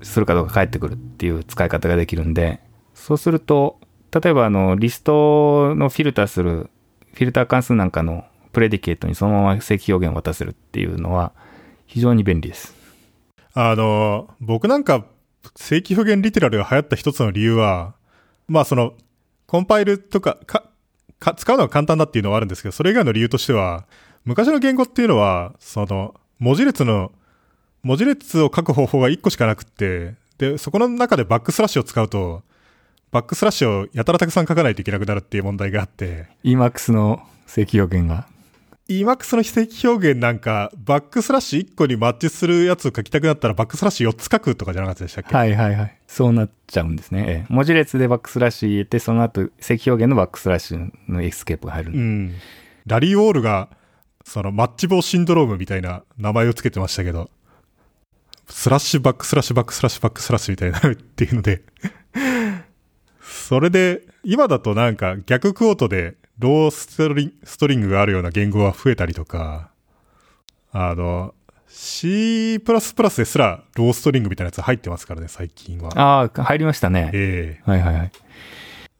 [0.03, 2.61] するかどうか返ってくるっていう使い方ができるんで、
[2.95, 3.81] そうすると、
[4.13, 6.71] 例えばあの、リストのフィルターする、
[7.15, 11.33] フィルター関数なんかのプレディケートにそのまま正規表現を渡せるっていうのは
[11.87, 12.75] 非常に便利です。
[13.55, 15.05] あの、僕なんか
[15.57, 17.95] 正規表現リテラルが流行った一つの理由は、
[18.49, 18.95] まあその、
[19.47, 20.65] コンパイルとか、か、
[21.21, 23.85] か、使うのは簡単だっていうのはあるんですけど、それ以外の理由としては、
[24.25, 27.13] 昔の言語っていうのは、その、文字列の、
[27.83, 32.43] 文字列を書く方法が1個しかなくって、で、そこの中でバックスラッシュを使うと、
[33.13, 36.27] バックスラッシュをやたらたくさん書かないといけなくなるっていう問題があって。
[36.45, 38.27] Emacs の正規表現が。
[38.91, 45.35] EMAX の非正規表現なんか、バックスラッシュ1個にマッチするやつを書きたくなったら、バックスラッシュ4つ書くとかじゃなかったでしたっけ？
[45.35, 45.99] はいはいはい。
[46.09, 47.25] そうなっちゃうんですね。
[47.29, 51.93] ええ、文字列でバックスラッシュ入れて、その後、正規表現のバックスラッシュのエスケープが入る。
[51.93, 52.35] うん。
[52.87, 53.69] ラリー・ウォールが、
[54.25, 57.31] そのマッチ棒シンドロームみたいな名前をつけてましたけど、
[58.49, 61.63] スラッシュバックスラッシュバックスラッシュバックスラッシュみたいになるっていうので
[63.21, 69.71] それで、今だとなんか逆クオートでローストリストリングがあるような言語が増えたりとか、
[70.73, 71.35] あの、
[71.69, 72.81] C++ で
[73.25, 75.91] すらローストリングみたいなやつ入ってますからね、最近は。
[75.97, 77.11] ああ、入りましたね。
[77.13, 78.13] ええー、はいはいはい。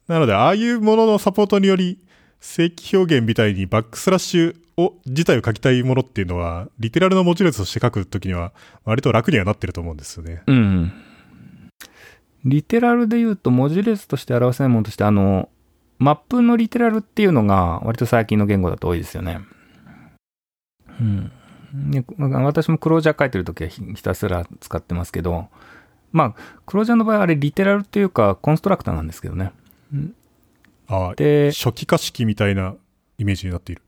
[0.07, 1.99] なので、ああいうもののサポートにより、
[2.39, 8.51] 正規表現みたいにバックスラッシュを、自体を書きたいものっていうのは、リテラルの文字列として書くときには、
[8.83, 10.41] 割と楽にはなってると思うんですよね。
[10.47, 10.93] うん。
[12.45, 15.49] リテラルで言うと、文字列として表せないものとして、あの、
[15.99, 19.41] マップのリテラルっていうのが、割と最近の言語だと多いですよね。
[20.99, 21.31] うん。
[21.73, 25.47] ね、私もクロージャー書いてるときはひたすら使ってますけど、
[26.11, 26.35] まあ、
[26.65, 29.53] クロージャーの場合あれリテラルっていうかコンストラクターなんですけどね。
[30.87, 32.75] ああ、で、初期化式みたいな
[33.17, 33.81] イメージになっている。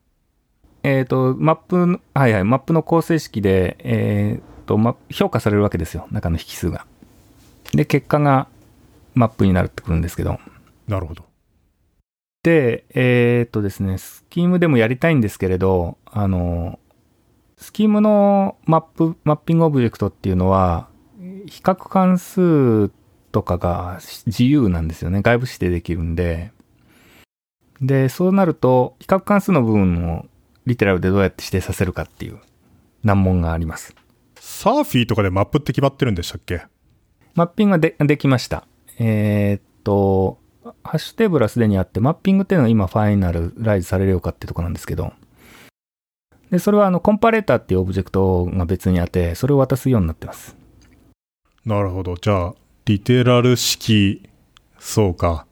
[0.83, 6.07] えっ、ー、と、マップ、はいはい、マップの構成式で、えっ、ー、と、ま、評価されるわけですよ。
[6.11, 6.85] 中の引数が。
[7.73, 8.47] で、結果が
[9.15, 10.39] マップになるってくるんですけど。
[10.87, 11.23] なるほど。
[12.43, 16.79] で、えっ、ー、とですね、スキームでもやりたいんですけれど、あの、
[17.57, 20.87] スキームのマップ、マッピングオブジェクトっていうのは、
[21.47, 22.89] 比較関数
[23.31, 25.21] とかが自由なんですよね。
[25.21, 26.51] 外部指定できるんで。
[27.81, 30.25] で、そうなると、比較関数の部分を
[30.65, 32.39] リテラルでどうやって指定させるかっていう
[33.03, 33.95] 難問があります。
[34.35, 36.63] サーフィーとかでマップって決まってるんでしたっけ？
[37.35, 38.65] マッピングがでできました。
[38.99, 40.37] えー、っと、
[40.83, 45.13] ハッシュテーブルはすでにあって、マッピングっていうのは今ファイナルライズされるようかってとこなんですけど、
[46.51, 50.55] で、それはあの、コンパレーターっていうオブジェクトが別にあって、それを渡すようになってます。
[51.65, 52.15] なるほど。
[52.15, 52.53] じゃあ、
[52.85, 54.29] リテラル式、
[54.77, 55.47] そうか。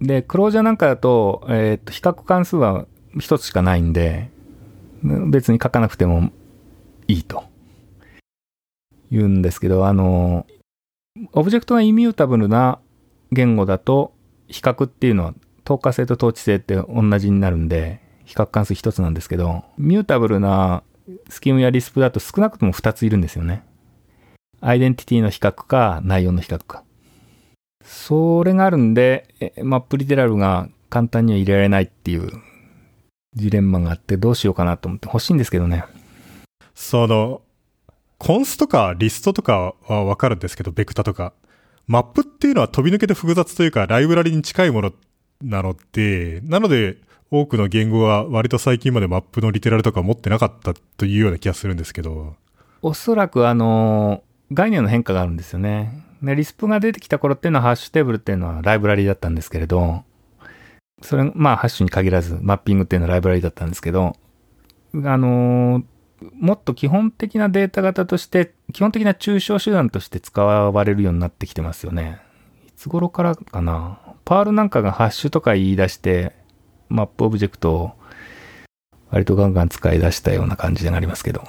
[0.00, 2.86] で、クロージャーなんかだと、えっ、と、比較関数は
[3.18, 4.30] 一つしかないんで、
[5.02, 6.30] 別に書かなくても
[7.06, 7.44] いいと
[9.10, 10.46] 言うんですけど、あの、
[11.32, 12.78] オブジェクトがイミュータブルな
[13.32, 14.12] 言語だと、
[14.48, 15.34] 比較っていうのは、
[15.64, 20.82] 透過性と統治性って同じになるんで、比較関数一つなんですけど、ミュータブルな
[21.28, 23.62] スキムやリスプだと少なくとも二ついるんですよね。
[24.60, 26.84] アイデンティティの比較か、内容の比較か。
[27.84, 32.30] それがあるんで、マップリテラルが簡単には入れられないっていう
[33.34, 35.84] ジレンマがあってどうしようかなと思って欲しいんですけどね。
[36.74, 37.42] その、
[38.18, 41.32] コンスとかリストとかはわかるんですけど、ベクタとか。
[41.86, 44.92] マップっていうのは飛び抜けて複雑というか、ライブラリに近いもの
[45.42, 46.98] なので、なので、
[47.30, 52.36] 多くの言語は割と最近までマップのリテラルとか持ってなかったというような気がするんですけど。
[52.82, 54.22] おそらくあの、
[54.52, 56.04] 概念の変化があるんですよね。
[56.22, 60.02] で、リスプが出てきた頃っていうのはハッシュテーブルっていうのはライブラリだったんですけれど、
[61.02, 64.16] それ、まあ、ハッシュに限らず、マッピングっていうのはライブラリだったんですけど、
[65.04, 65.82] あの、
[66.34, 72.20] もっと基本的なデータ型として、基本的な抽象手段として使われるようになってきてますよね。
[72.66, 74.00] いつ頃からかな。
[74.24, 76.34] Perl なんかがハッシュとか言い出して、
[76.88, 77.92] map object を
[79.10, 81.44] 割とガンガン使い出したような感じでありますけど。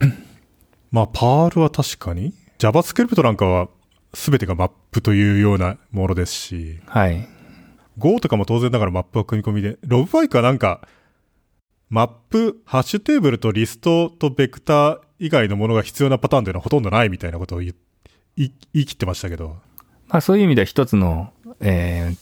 [0.90, 2.34] まあ、 Perl は確かに。
[2.58, 3.68] JavaScript なんかは
[4.12, 6.80] 全てがマップというようなものですし。
[6.86, 7.28] はい。
[7.98, 10.86] Go とかも当然ながらマップは組み込みで、ロブバイクはなんか、
[11.92, 17.74] マップ、ハッシュテーブルとリストとベクター以外のものが必要なパターンというのはほとんどないみたいなことを言い
[18.36, 19.58] 言い切ってましたけど。
[20.08, 22.14] まあそういう意味では一つの、え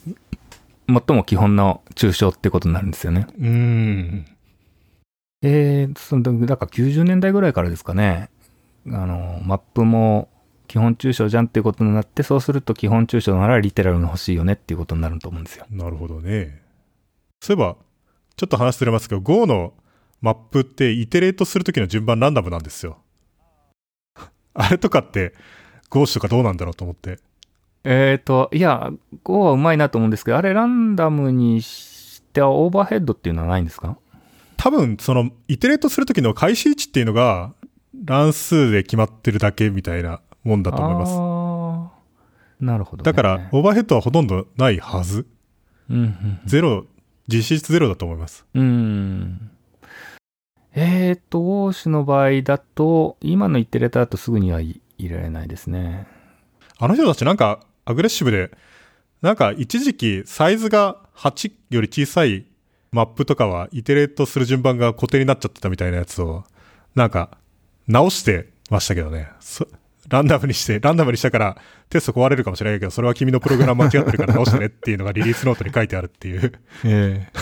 [0.89, 3.29] ー、最も基本の抽象ってことになるんですよね。
[3.39, 4.27] うん。
[5.43, 8.29] えー、その、だから90年代ぐらいからですかね。
[8.89, 10.29] あの、マップも
[10.67, 15.65] 基本抽象じゃんっていうことになって、そうすると基本抽象ならリテラルが欲しいよねっていうことになると思うんですよ。
[15.71, 16.61] なるほどね。
[17.41, 17.77] そういえば、
[18.41, 19.75] ちょっと話ずれますけど、Go の
[20.23, 22.97] マップってイテレートするときの順番ランダムなんですよ。
[24.55, 25.35] あれとかって、
[25.91, 27.19] Go とかどうなんだろうと思って。
[27.85, 28.93] えっ、ー、と、いや、
[29.25, 33.99] Go はうまいなと思うんですけど、あれランダムにしてはオーバーヘッドっていうのはないんですか？
[34.57, 37.53] 多分、その、イテレートするときの開始位置っていうのが、
[38.07, 41.91] 乱数で決まってるだけみたいなもんだと思いま
[42.59, 42.65] す。
[42.65, 43.05] なるほど、ね。
[43.05, 45.27] だから、オーバーヘッドはほとんどないはず。
[45.91, 46.87] うんうんゼロ、
[47.31, 48.45] 実質ゼロだと思います。
[48.55, 48.63] うん。
[48.63, 49.51] うん。
[50.73, 56.07] えーっーシュの場合だと、今の言ってるだとすぐにはい入れられないですね。
[56.79, 58.51] あの人たちなんかアグレッシブで、
[59.23, 62.47] なんか一時期サイズが8より小さい
[62.93, 66.45] マップとかはイテレートする順番が固定になっちゃってたみたいなやつを、
[66.95, 67.39] なんか
[67.87, 69.29] 直してましたけどね。
[70.11, 71.57] そランダムにして、ランダムにしたから
[71.89, 76.53] テスト壊れるかもしれないけど、それは君のプログラム間違ってるから直してねっていうのがリリースノートに書いてあるっていう。
[76.85, 77.41] ええ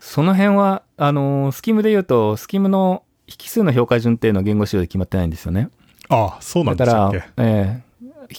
[0.00, 5.70] その辺は、あの、スキムで言うと、スキムの引数の評価順っていうのは言語仕様で決まってないんですよね。
[6.08, 7.94] ああ、そうなんだからでしたっけ、ええ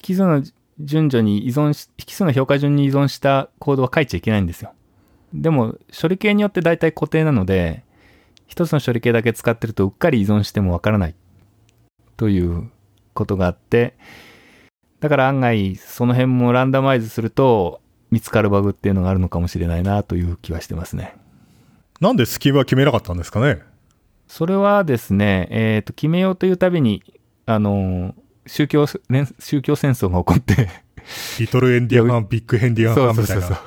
[0.08, 0.44] 引数の
[0.80, 4.74] 順序に依存し、引数の評価順に依存したコードは書いちゃいけないんですよ。
[5.34, 7.84] でも、処理系によって大体固定なので、
[8.48, 11.16] 一つの処理系だけ使ってるとうっかり依存してもわからない
[12.18, 12.70] という
[13.16, 13.96] ことがあって、
[15.00, 17.82] だから案外その辺もランダマイズすると
[18.12, 21.16] 見つかるバグっていうのがあるのかもしれないなという気はしてますね。
[22.00, 23.64] なんでスキームは決めなかったんですかね？
[24.28, 27.04] それはですね、えっ、と、決めようというたびに、
[27.46, 28.14] あのー
[28.48, 30.70] 宗教、連宗教戦争が起こって、
[31.40, 33.62] リトルエンディアンビッグヘンディアンみたいな。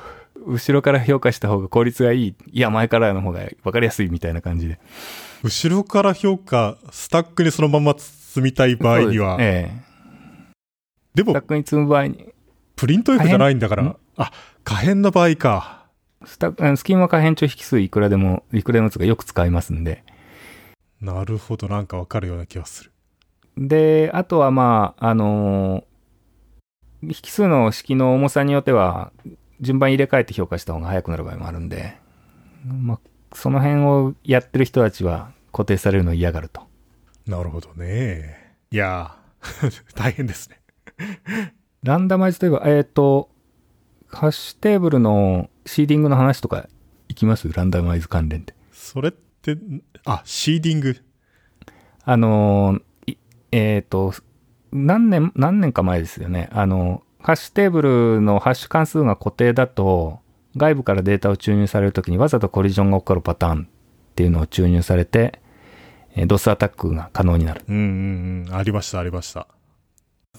[0.47, 2.35] 後ろから評価した方が効率がいい。
[2.51, 4.79] いや、前からの方が分かりやすいみたいな感じで。
[5.43, 7.95] 後ろから評価、スタックにそのまま
[8.39, 9.89] 積みたい場合には、ですええ
[11.15, 12.33] でもスタックに積む場合に、
[12.75, 14.31] プリント F じゃないんだから、あ、
[14.63, 15.85] 可変の場合か。
[16.25, 20.03] スタスキームは可変調引数いくらでも、いくらでもつかよく使いますんで。
[21.01, 22.91] なるほど、なんかわかるような気がする。
[23.57, 25.83] で、あとはまあ、あのー
[27.01, 29.13] 引数の式の重さによっては、
[29.61, 31.97] 順番入れ替えて評価した方が早くなる場合もあるんで、
[32.65, 32.99] まあ、
[33.33, 36.68] その辺をやってる人たちは固定されるのを嫌がると。
[37.29, 38.55] なるほどね。
[38.71, 40.59] いやー、 大変ですね。
[41.83, 43.29] ランダマイズといえば、えっ、と、
[44.07, 46.67] ハッシュテーブルのシーディングの話とか
[47.07, 47.53] いきます？
[47.53, 48.55] ランダマイズ関連で。
[48.71, 49.55] それって、
[50.05, 50.97] あ、シーディング？
[52.03, 52.79] あの
[53.51, 54.13] えっ、と、
[54.71, 56.49] 何年、何年か前ですよね。
[56.51, 60.19] あの、ハッシュテーブルのハッシュ関数が固定だと、
[60.57, 65.41] 外部からデータを注入されるときにわざとコリジョンが起こるパターンっていうのを注入されて、
[66.15, 67.61] えー DOS アタックが可能になる。
[67.67, 68.55] うんうんうん。
[68.55, 69.47] ありました、ありました。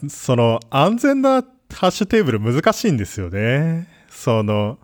[0.08, 1.42] その、安全な
[1.72, 3.88] ハッシュテーブル難しいんですよね。
[4.08, 4.78] その、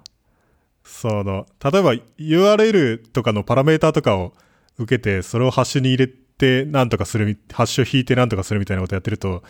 [0.85, 4.35] その、例えば URL とかのパラメータとかを
[4.79, 9.43] 受けて、それをハッシュに入れてなんとかする、ハッシュを引いてなんとかするみたいなことやってると、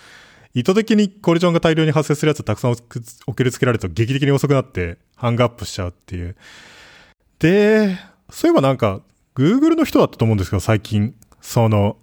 [0.54, 6.34] 意図的にコリジョンが大量に発生するやつをたくさん送送りつけられると劇的に遅くなってハングアップしちゃうっていう。
[7.38, 7.98] で、
[8.30, 9.02] そういえばなんか、
[9.34, 11.14] Google の人だったと思うんですけど、最近。
[11.46, 11.96] その、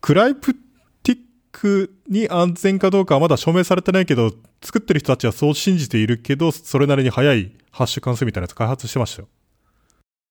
[0.00, 0.54] クライプ
[1.02, 1.18] ティッ
[1.50, 4.30] クに安全かどうかはまだ証明されてないけど、
[4.62, 9.28] 作ってる人たちはそう信じているけど、それなりに早いハッシュ関数みたいなやつ開発してましたよ。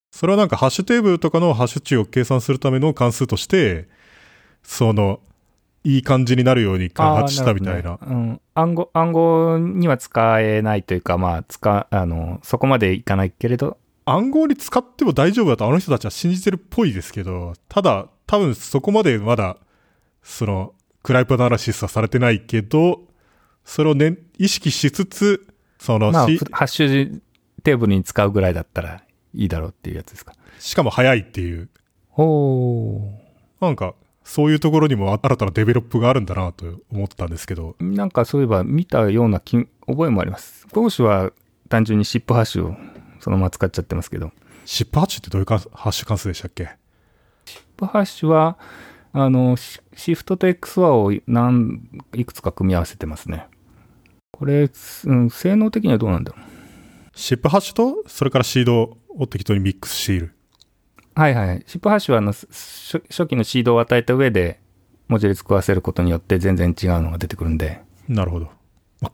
[0.09, 3.89] それはなんかハッシュテーブルとかのハッシュ値を計算するための関数として、
[4.63, 5.19] その、
[5.83, 7.91] いい感じになるように開発したみたいな。
[7.91, 8.41] ねうん。
[8.53, 19.57] 暗号、暗号には使えないというか、まあ、使、あの、そこまでいかないけれど、暗号に使っても大丈夫だとあの人たちは信じてるっぽいですけど、ただ、多分そこまでまだ、
[20.23, 20.73] その、
[21.03, 23.01] クライプアナラシスはされてないけど、
[23.63, 25.47] それをね、意識しつつ、
[25.79, 26.27] その、まあ、ハ
[26.65, 27.21] ッシュ
[27.63, 29.03] テーブルに使うぐらいだったら
[29.33, 30.33] いいだろうっていうやつですか？
[30.59, 31.69] しかも早いっていう、
[32.17, 33.11] お
[33.59, 33.93] なんか、
[34.23, 40.65] そういうところにも新たなデベロップがあるんだなと思ったんですけど、なんかそういえば見たような気覚えもあります。
[40.71, 41.31] ゴーシュは
[41.69, 42.75] 単純にシップハッシュを
[43.19, 44.31] そのまま使っちゃってますけど、
[44.65, 46.69] シップハッシュってどういうかハッシュ関数でしたっけ？
[47.75, 48.57] プハッシュは、
[49.13, 51.81] あの、シシフトと XOR を何、
[52.13, 53.47] いくつか組み合わせてますね。
[54.31, 54.69] これ、
[55.05, 56.55] うん、性能的にはどうなんだろう。
[57.17, 60.35] シップハッシュと、それからシードを適当にミックスしている。
[61.15, 61.63] はいはい。
[61.65, 64.59] シップハッシュはあのす初初期のシードを与えた上で
[65.07, 67.81] 文字列食わせることによって全然違うのが出てくるんで。
[68.09, 68.49] なるほど。
[68.99, 69.11] ま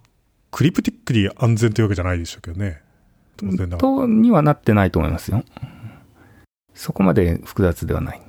[0.49, 2.81] クリプティックに安全というわけじゃないでしょうけどね。
[3.37, 3.77] 当然だ。
[3.77, 5.43] とにはなってないと思いますよ。
[6.73, 8.21] そこまで複雑ではない。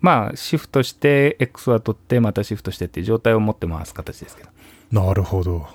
[0.00, 4.50] まあ、シフトして X は取って、またシフトしてっていう状態を持って回す形ですけど。
[4.90, 5.66] なるほど。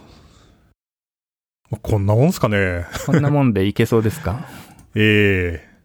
[1.69, 2.85] まこんなもんすかね。
[3.05, 4.47] こんなもんでいけそうですか？
[4.95, 5.75] ええ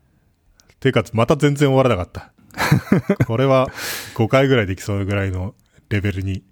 [0.81, 2.33] ていうか、また全然終わらなかった。
[3.27, 3.69] これは
[4.15, 5.55] 5回ぐらいできそうなぐらいの
[5.89, 6.43] レベルに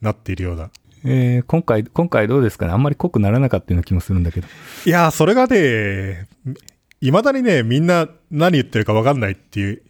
[0.00, 0.70] なっているような。
[1.04, 2.72] えー、今回、今回どうですかね？
[2.72, 4.48] あんまり濃くならなかったような気もするんだけど。
[4.86, 6.26] いやー、それがね、
[7.00, 9.82] 未だにね、みんな何言ってるか分かんないっていう、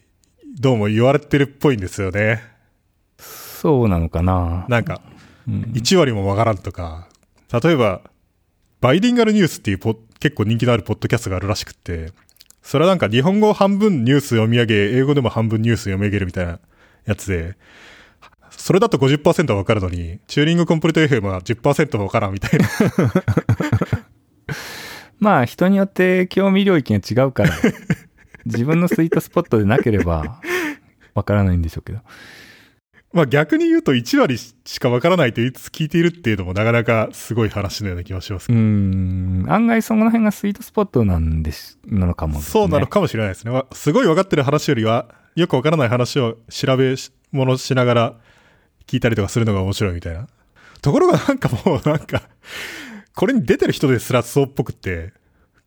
[0.54, 2.42] どうも言われてるっぽいんですよね。
[3.18, 5.00] そうなのかななんか、
[5.48, 7.08] うん1割も分からんとか、
[7.52, 8.02] 例えば、
[8.80, 12.12] バイリンガルニュースっていうポ結構人気のあるポッドキャストがあるらしくって、
[12.62, 16.60] それはなんか日本語半分ニュース読み上げ、英語でも半分ニュース読み上げるみたいな
[17.04, 17.56] やつで、
[18.50, 22.68] それだと50%はわかるのに、チューリングコンプリート FM は10%もわからんみたいな。
[25.18, 27.50] まあ人によって興味領域が違うから、
[28.46, 30.40] 自分のスイートスポットでなければ
[31.14, 32.00] わからないんでしょうけど。
[33.12, 42.40] まあ逆に言うと1割しかわからないと言いつつ聞いているっていうのもなかなかすごい話のような気がしますうーん、案外その辺がスイートスポットなんです、なのかもね。
[42.40, 43.52] そうなのかもしれないですね。
[43.52, 48.14] わすごい分かってる話よりは、よく分からない話を調べし物しながら
[48.88, 50.26] 聞いたりとかするのが面白いみたいな。
[50.82, 52.22] ところがなんかもうなんか、
[53.14, 55.12] これに出てる人ですらそうっぽくって、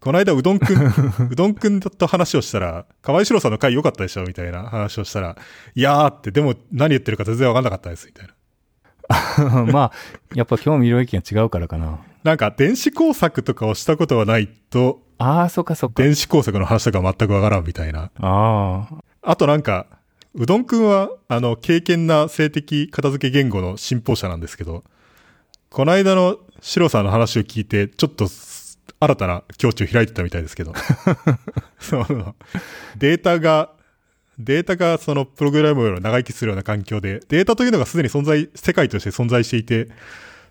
[0.08, 0.78] この間うどんくん、
[1.32, 5.36] うどんくんと話をしたら、河合史郎さんの回良かったでしょみたいな話をしたら、
[5.76, 8.28] いやーって、でも何言ってるか全然分かんなかったです、みたい
[9.66, 9.66] な。
[9.70, 9.92] まあ、
[10.34, 12.00] やっぱ興味領域が違うからかな。
[12.24, 16.02] なんか電子工作とかをしたことはないと、ああ、そっかそっか。
[16.02, 18.04] 電子工作の話とか全く分からんみたいな。
[18.04, 18.88] ああ。
[19.22, 19.88] あとなんか、
[20.36, 24.86] うどんくんは、あの、経験な性的片付け言語の信奉者なんですけど、
[25.70, 28.30] この間のシロさんの話を聞いて、ちょっと
[29.00, 30.74] 新たな境地を開いてたみたいですけど、
[31.80, 32.36] その、
[32.98, 33.72] データが、
[34.40, 39.90] データがそのプログラムより長生きするような環境で、データというのがすでに存在、世界として存在していて、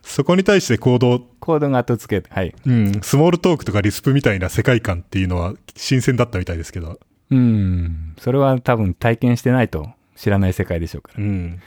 [0.02, 2.54] そこに対して行動、コードが後付けて、はい。
[2.64, 7.00] うん、スモールトークとかリスプみたいな世界観っていうのは新鮮だったみたいですけど、
[7.30, 8.14] うん。
[8.18, 11.24] それは多分体験してないと知らない世界でしょうから。
[11.24, 11.60] うん。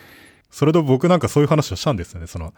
[0.50, 2.28] それと僕なんかそういう話をしたんですよね。
[2.28, 2.54] その、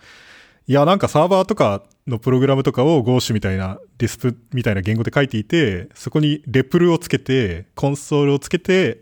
[0.68, 9.02] いや、なんかサーバーとかのプログラムとかを Go みたいなディスプみたいな言語で書いていて、そこにレプルをつけて、コンソールをつけて、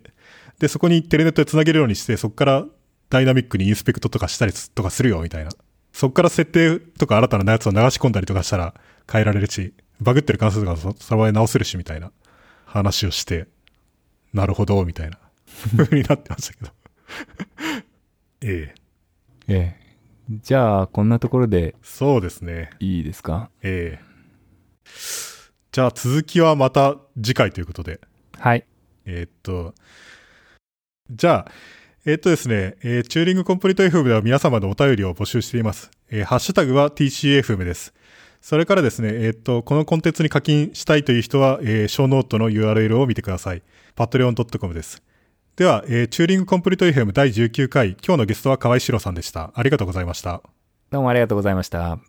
[0.60, 2.66] で、そこにテレネットで繋げるようにして、そこから
[3.10, 5.52] ダイナミックにインスペクトとかしたりとかするよ、みたいな。
[5.94, 8.74] そこから設定とか新たなやつを流し込んだりとかしたら
[9.12, 12.12] 変えられるし、バグってる関数とかそその場で直せるし、みたいな
[12.66, 13.48] 話をして、
[14.34, 15.18] なるほど、みたいな
[15.78, 16.72] 風になってましたけど。
[18.42, 18.76] ええ。
[19.48, 19.79] ええ。
[20.30, 22.70] じゃあ、こんなところでそうですね。
[22.80, 23.50] いいですか？
[23.64, 24.06] ええ
[25.72, 28.00] じゃあ続きはまた次回ということで。
[28.38, 28.66] はい。
[29.06, 29.74] えーっと、
[31.12, 31.52] じゃあ、
[32.06, 35.90] えーっとですね、えーチューリングコンプリート FM では皆様のお便りを募集しています。
[36.10, 37.94] えーハッシュタグは TCFM です。
[38.42, 43.62] それからですね、えーっと、このコンテンツに課金したいという人は、えー、ショーノートの URL を見てください。
[43.96, 45.02] patreon.com です。
[45.60, 49.52] では、えーチューリングコンプリート FM 第19回、今日のゲストは河合史郎さんでした。
[49.54, 50.42] ありがとうございました。
[50.90, 52.00] どうもありがとうございました。